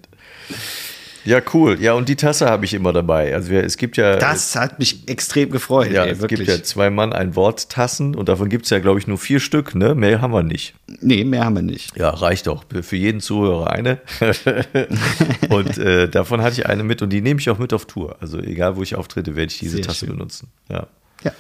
Ja, 1.26 1.42
cool. 1.54 1.82
Ja, 1.82 1.94
und 1.94 2.10
die 2.10 2.16
Tasse 2.16 2.50
habe 2.50 2.66
ich 2.66 2.74
immer 2.74 2.92
dabei. 2.92 3.34
Also 3.34 3.54
es 3.54 3.78
gibt 3.78 3.98
ja. 3.98 4.18
Das 4.18 4.56
hat 4.56 4.80
mich 4.80 5.08
extrem 5.08 5.50
gefreut. 5.52 5.92
ja, 5.92 6.04
ey, 6.04 6.12
es 6.12 6.20
wirklich. 6.20 6.40
gibt 6.40 6.50
ja 6.50 6.64
zwei 6.64 6.90
Mann, 6.90 7.14
ein 7.14 7.36
Wort 7.36 7.70
Tassen 7.70 8.16
und 8.16 8.30
davon 8.30 8.50
gibt 8.50 8.66
es 8.66 8.72
ja, 8.72 8.80
glaube 8.80 9.00
ich, 9.00 9.08
nur 9.08 9.18
vier 9.18 9.40
Stück, 9.40 9.76
ne? 9.76 9.96
Mehr 9.96 10.22
haben 10.22 10.34
wir 10.34 10.44
nicht. 10.44 10.74
Nee, 11.00 11.24
mehr 11.24 11.46
haben 11.46 11.56
wir 11.56 11.62
nicht. 11.62 11.96
Ja, 11.96 12.10
reicht 12.10 12.48
doch. 12.48 12.66
Für 12.82 12.96
jeden 12.96 13.22
Zuhörer 13.22 13.72
eine. 13.72 14.00
und 15.50 15.78
äh, 15.78 16.10
davon 16.10 16.42
hatte 16.42 16.60
ich 16.60 16.66
eine 16.66 16.84
mit 16.84 17.02
und 17.02 17.10
die 17.10 17.22
nehme 17.22 17.40
ich 17.40 17.50
auch 17.50 17.60
mit 17.60 17.74
auf 17.74 17.86
Tour. 17.86 18.18
Also 18.20 18.40
egal, 18.40 18.76
wo 18.76 18.84
ich 18.84 18.96
auftrete, 18.96 19.36
werde 19.36 19.52
ich 19.52 19.60
diese 19.60 19.78
Sehr 19.78 19.86
Tasse 19.86 20.06
schön. 20.06 20.10
benutzen. 20.10 20.50
Ja. 20.70 20.88
Ja. 21.24 21.32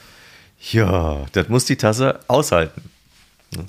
ja, 0.72 1.26
das 1.34 1.50
muss 1.50 1.66
die 1.66 1.76
Tasse 1.76 2.20
aushalten. 2.28 2.82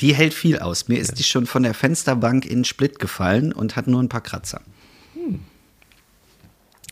Die 0.00 0.14
hält 0.14 0.33
viel 0.33 0.59
aus. 0.61 0.88
Mir 0.88 0.98
ist 0.98 1.18
die 1.18 1.24
schon 1.24 1.46
von 1.46 1.62
der 1.62 1.74
Fensterbank 1.74 2.46
in 2.46 2.59
den 2.59 2.64
Split 2.64 2.98
gefallen 2.98 3.53
und 3.53 3.77
hat 3.77 3.87
nur 3.87 4.03
ein 4.03 4.09
paar 4.09 4.22
Kratzer. 4.22 4.61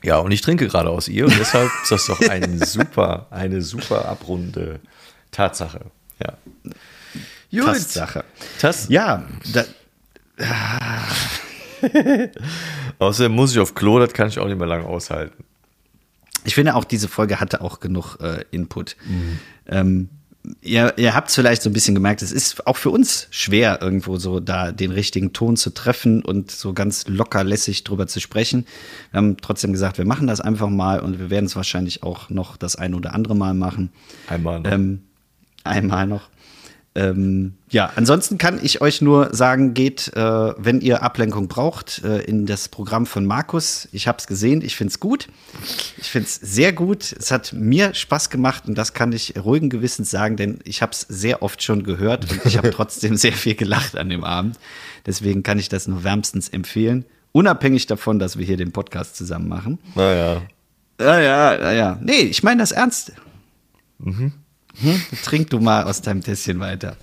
Ja, 0.03 0.19
und 0.19 0.33
ich 0.33 0.41
trinke 0.41 0.67
gerade 0.67 0.91
aus 0.91 1.09
ihr 1.09 1.27
und 1.27 1.39
deshalb 1.39 1.71
ist 1.83 1.93
das 1.93 2.07
doch 2.07 2.21
ein 2.29 2.59
super, 2.65 3.27
eine 3.31 3.63
super 3.63 4.07
abrunde 4.09 4.81
Tatsache. 5.31 5.81
Ja. 6.23 6.35
Gut. 7.51 7.65
Tastsache. 7.65 8.25
Tass 8.61 8.87
Ja, 8.89 9.25
da, 9.53 9.65
Außerdem 12.99 13.33
muss 13.33 13.53
ich 13.53 13.59
auf 13.59 13.75
Klo, 13.75 13.99
das 13.99 14.13
kann 14.13 14.29
ich 14.29 14.39
auch 14.39 14.47
nicht 14.47 14.59
mehr 14.59 14.67
lange 14.67 14.87
aushalten. 14.87 15.45
ich 16.45 16.55
finde 16.55 16.75
auch, 16.75 16.85
diese 16.85 17.09
Folge 17.09 17.41
hatte 17.41 17.61
auch 17.61 17.81
genug 17.81 18.19
äh, 18.21 18.45
Input. 18.51 18.97
Ähm, 19.67 20.09
ihr 20.61 20.95
ihr 20.97 21.15
habt 21.15 21.29
es 21.29 21.35
vielleicht 21.35 21.63
so 21.63 21.71
ein 21.71 21.73
bisschen 21.73 21.95
gemerkt, 21.95 22.23
es 22.23 22.33
ist 22.33 22.67
auch 22.67 22.77
für 22.77 22.91
uns 22.91 23.29
schwer, 23.31 23.81
irgendwo 23.81 24.17
so 24.17 24.41
da 24.41 24.73
den 24.73 24.91
richtigen 24.91 25.33
Ton 25.33 25.57
zu 25.57 25.71
treffen 25.71 26.25
und 26.25 26.51
so 26.51 26.73
ganz 26.73 27.07
locker 27.09 27.45
lässig 27.45 27.85
drüber 27.85 28.07
zu 28.07 28.21
sprechen. 28.21 28.67
Wir 29.11 29.19
haben 29.19 29.37
trotzdem 29.37 29.73
gesagt, 29.73 29.99
wir 29.99 30.05
machen 30.05 30.27
das 30.27 30.41
einfach 30.41 30.69
mal 30.69 31.01
und 31.01 31.19
wir 31.19 31.31
werden 31.31 31.47
es 31.47 31.57
wahrscheinlich 31.57 32.03
auch 32.03 32.31
noch 32.31 32.57
das 32.57 32.77
ein 32.77 32.95
oder 32.95 33.15
andere 33.15 33.37
Mal 33.37 33.55
machen. 33.55 33.91
Einmal 34.29 34.61
noch. 34.61 34.71
Ähm, 34.71 35.03
einmal 35.65 36.07
noch. 36.07 36.29
Ähm, 36.95 37.55
ja, 37.71 37.91
ansonsten 37.97 38.37
kann 38.37 38.61
ich 38.63 38.83
euch 38.83 39.01
nur 39.01 39.35
sagen, 39.35 39.73
geht, 39.73 40.15
äh, 40.15 40.21
wenn 40.21 40.83
ihr 40.83 41.03
Ablenkung 41.03 41.49
braucht, 41.49 42.05
äh, 42.05 42.19
in 42.23 42.45
das 42.45 42.69
Programm 42.69 43.07
von 43.07 43.25
Markus. 43.25 43.89
Ich 43.93 44.07
habe 44.07 44.19
es 44.19 44.27
gesehen, 44.27 44.61
ich 44.61 44.77
finde 44.77 44.91
es 44.91 45.01
gut. 45.01 45.29
Ich 45.97 46.11
finde 46.11 46.27
es 46.27 46.35
sehr 46.35 46.75
gut. 46.75 47.15
Es 47.19 47.31
hat 47.31 47.55
mir 47.55 47.95
Spaß 47.95 48.29
gemacht 48.29 48.65
und 48.67 48.77
das 48.77 48.93
kann 48.93 49.13
ich 49.13 49.35
ruhigen 49.43 49.71
Gewissens 49.71 50.11
sagen, 50.11 50.37
denn 50.37 50.59
ich 50.65 50.83
habe 50.83 50.93
es 50.93 51.01
sehr 51.01 51.43
oft 51.43 51.63
schon 51.63 51.83
gehört 51.83 52.31
und 52.31 52.45
ich 52.45 52.59
habe 52.59 52.71
trotzdem 52.75 53.17
sehr 53.17 53.33
viel 53.33 53.55
gelacht 53.55 53.97
an 53.97 54.11
dem 54.11 54.23
Abend. 54.23 54.59
Deswegen 55.07 55.43
kann 55.43 55.59
ich 55.59 55.71
das 55.71 55.89
nur 55.89 56.05
wärmstens 56.05 56.51
empfehlen. 56.51 57.07
Unabhängig 57.33 57.87
davon, 57.87 58.19
dass 58.19 58.37
wir 58.37 58.45
hier 58.45 58.59
den 58.59 58.73
Podcast 58.73 59.17
zusammen 59.17 59.49
machen. 59.49 59.79
naja. 59.95 60.43
Ja, 61.01 61.19
ja, 61.19 61.55
ja, 61.55 61.73
ja. 61.73 61.99
Nee, 62.03 62.21
ich 62.21 62.43
meine 62.43 62.61
das 62.61 62.71
ernst. 62.71 63.13
Hm? 64.81 65.01
Trink 65.25 65.51
du 65.51 65.61
mal 65.61 65.85
aus 65.85 66.01
deinem 66.03 66.23
Tässchen 66.23 66.61
weiter. 66.61 66.97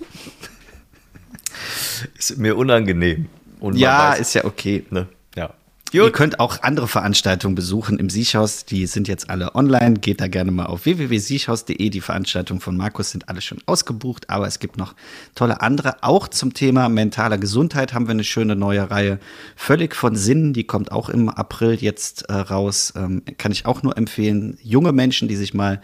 Ist 2.18 2.38
mir 2.38 2.56
unangenehm. 2.56 3.26
Und 3.60 3.76
Ja, 3.76 4.12
weiß- 4.12 4.18
ist 4.20 4.34
ja 4.34 4.44
okay. 4.44 4.84
Ne? 4.90 5.06
Ja. 5.36 5.50
Ihr 5.92 6.10
könnt 6.12 6.38
auch 6.38 6.62
andere 6.62 6.86
Veranstaltungen 6.86 7.56
besuchen 7.56 7.98
im 7.98 8.08
Siechhaus. 8.10 8.64
Die 8.64 8.86
sind 8.86 9.08
jetzt 9.08 9.28
alle 9.28 9.54
online. 9.56 9.94
Geht 9.94 10.20
da 10.20 10.28
gerne 10.28 10.52
mal 10.52 10.66
auf 10.66 10.84
www.siechhaus.de. 10.84 11.90
Die 11.90 12.00
Veranstaltungen 12.00 12.60
von 12.60 12.76
Markus 12.76 13.10
sind 13.10 13.28
alle 13.28 13.40
schon 13.40 13.58
ausgebucht, 13.66 14.30
aber 14.30 14.46
es 14.46 14.60
gibt 14.60 14.78
noch 14.78 14.94
tolle 15.34 15.60
andere. 15.60 16.02
Auch 16.02 16.28
zum 16.28 16.54
Thema 16.54 16.88
mentaler 16.88 17.38
Gesundheit 17.38 17.92
haben 17.92 18.06
wir 18.06 18.12
eine 18.12 18.24
schöne 18.24 18.54
neue 18.56 18.88
Reihe. 18.90 19.18
Völlig 19.56 19.96
von 19.96 20.14
Sinn. 20.16 20.52
Die 20.52 20.64
kommt 20.64 20.92
auch 20.92 21.08
im 21.08 21.28
April 21.28 21.74
jetzt 21.74 22.22
äh, 22.30 22.34
raus. 22.34 22.92
Ähm, 22.96 23.22
kann 23.36 23.50
ich 23.52 23.66
auch 23.66 23.82
nur 23.82 23.98
empfehlen. 23.98 24.58
Junge 24.62 24.92
Menschen, 24.92 25.26
die 25.28 25.36
sich 25.36 25.54
mal 25.54 25.82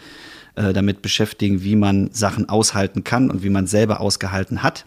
äh, 0.56 0.72
damit 0.72 1.02
beschäftigen, 1.02 1.62
wie 1.62 1.76
man 1.76 2.10
Sachen 2.12 2.48
aushalten 2.48 3.04
kann 3.04 3.30
und 3.30 3.42
wie 3.42 3.50
man 3.50 3.66
selber 3.66 4.00
ausgehalten 4.00 4.62
hat 4.62 4.84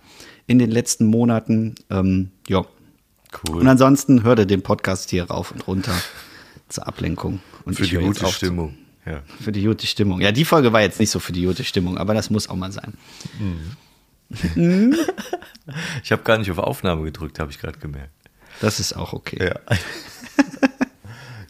in 0.48 0.60
den 0.60 0.70
letzten 0.72 1.06
Monaten. 1.06 1.76
Ähm, 1.90 2.32
ja, 2.48 2.66
Cool. 3.48 3.62
und 3.62 3.68
ansonsten 3.68 4.24
hört 4.24 4.40
ihr 4.40 4.46
den 4.46 4.64
Podcast 4.64 5.12
hier 5.12 5.26
rauf 5.26 5.52
und 5.52 5.68
runter 5.68 5.94
zur 6.68 6.88
Ablenkung. 6.88 7.40
Und 7.66 7.76
Für 7.76 7.84
die 7.86 7.98
gute 7.98 8.26
Stimmung. 8.28 8.76
Ja. 9.06 9.22
Für 9.40 9.52
die 9.52 9.64
gute 9.64 9.86
Stimmung. 9.88 10.20
Ja, 10.22 10.32
die 10.32 10.46
Folge 10.46 10.74
war 10.74 10.82
jetzt 10.82 11.00
nicht 11.00 11.12
so 11.12 11.20
für 11.20 11.32
die 11.32 11.44
gute 11.46 11.64
Stimmung, 11.64 11.98
aber 11.98 12.14
das 12.16 12.30
muss 12.30 12.50
auch 12.50 12.56
mal 12.56 12.72
sein. 12.72 12.94
Ich 16.04 16.12
habe 16.12 16.24
gar 16.24 16.38
nicht 16.40 16.50
auf 16.50 16.58
Aufnahme 16.58 17.04
gedrückt, 17.04 17.40
habe 17.40 17.52
ich 17.52 17.60
gerade 17.60 17.78
gemerkt. 17.78 18.10
Das 18.62 18.80
ist 18.80 18.94
auch 18.94 19.14
okay. 19.14 19.38
Ja. 19.52 19.60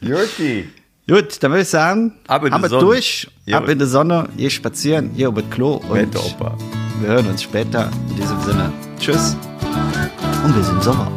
Jutti. 0.00 0.68
Gut, 1.10 1.42
dann 1.42 1.50
würde 1.50 1.62
ich 1.62 1.68
sagen, 1.68 2.12
Ab 2.28 2.42
in 2.42 2.46
die 2.48 2.52
haben 2.54 2.62
wir 2.62 2.68
Sonne. 2.68 2.82
durch, 2.84 3.28
Ja. 3.44 3.58
ab 3.58 3.68
in 3.68 3.78
die 3.80 3.84
Sonne, 3.86 4.28
hier 4.36 4.48
spazieren, 4.50 5.10
hier 5.14 5.28
über 5.28 5.42
das 5.42 5.50
Klo 5.50 5.80
und 5.88 6.16
Opa. 6.16 6.56
wir 7.00 7.08
hören 7.08 7.26
uns 7.26 7.42
später. 7.42 7.90
In 8.10 8.16
diesem 8.16 8.40
Sinne, 8.42 8.72
tschüss 8.98 9.36
und 10.44 10.54
bis 10.54 10.68
im 10.68 10.80
Sommer. 10.80 11.10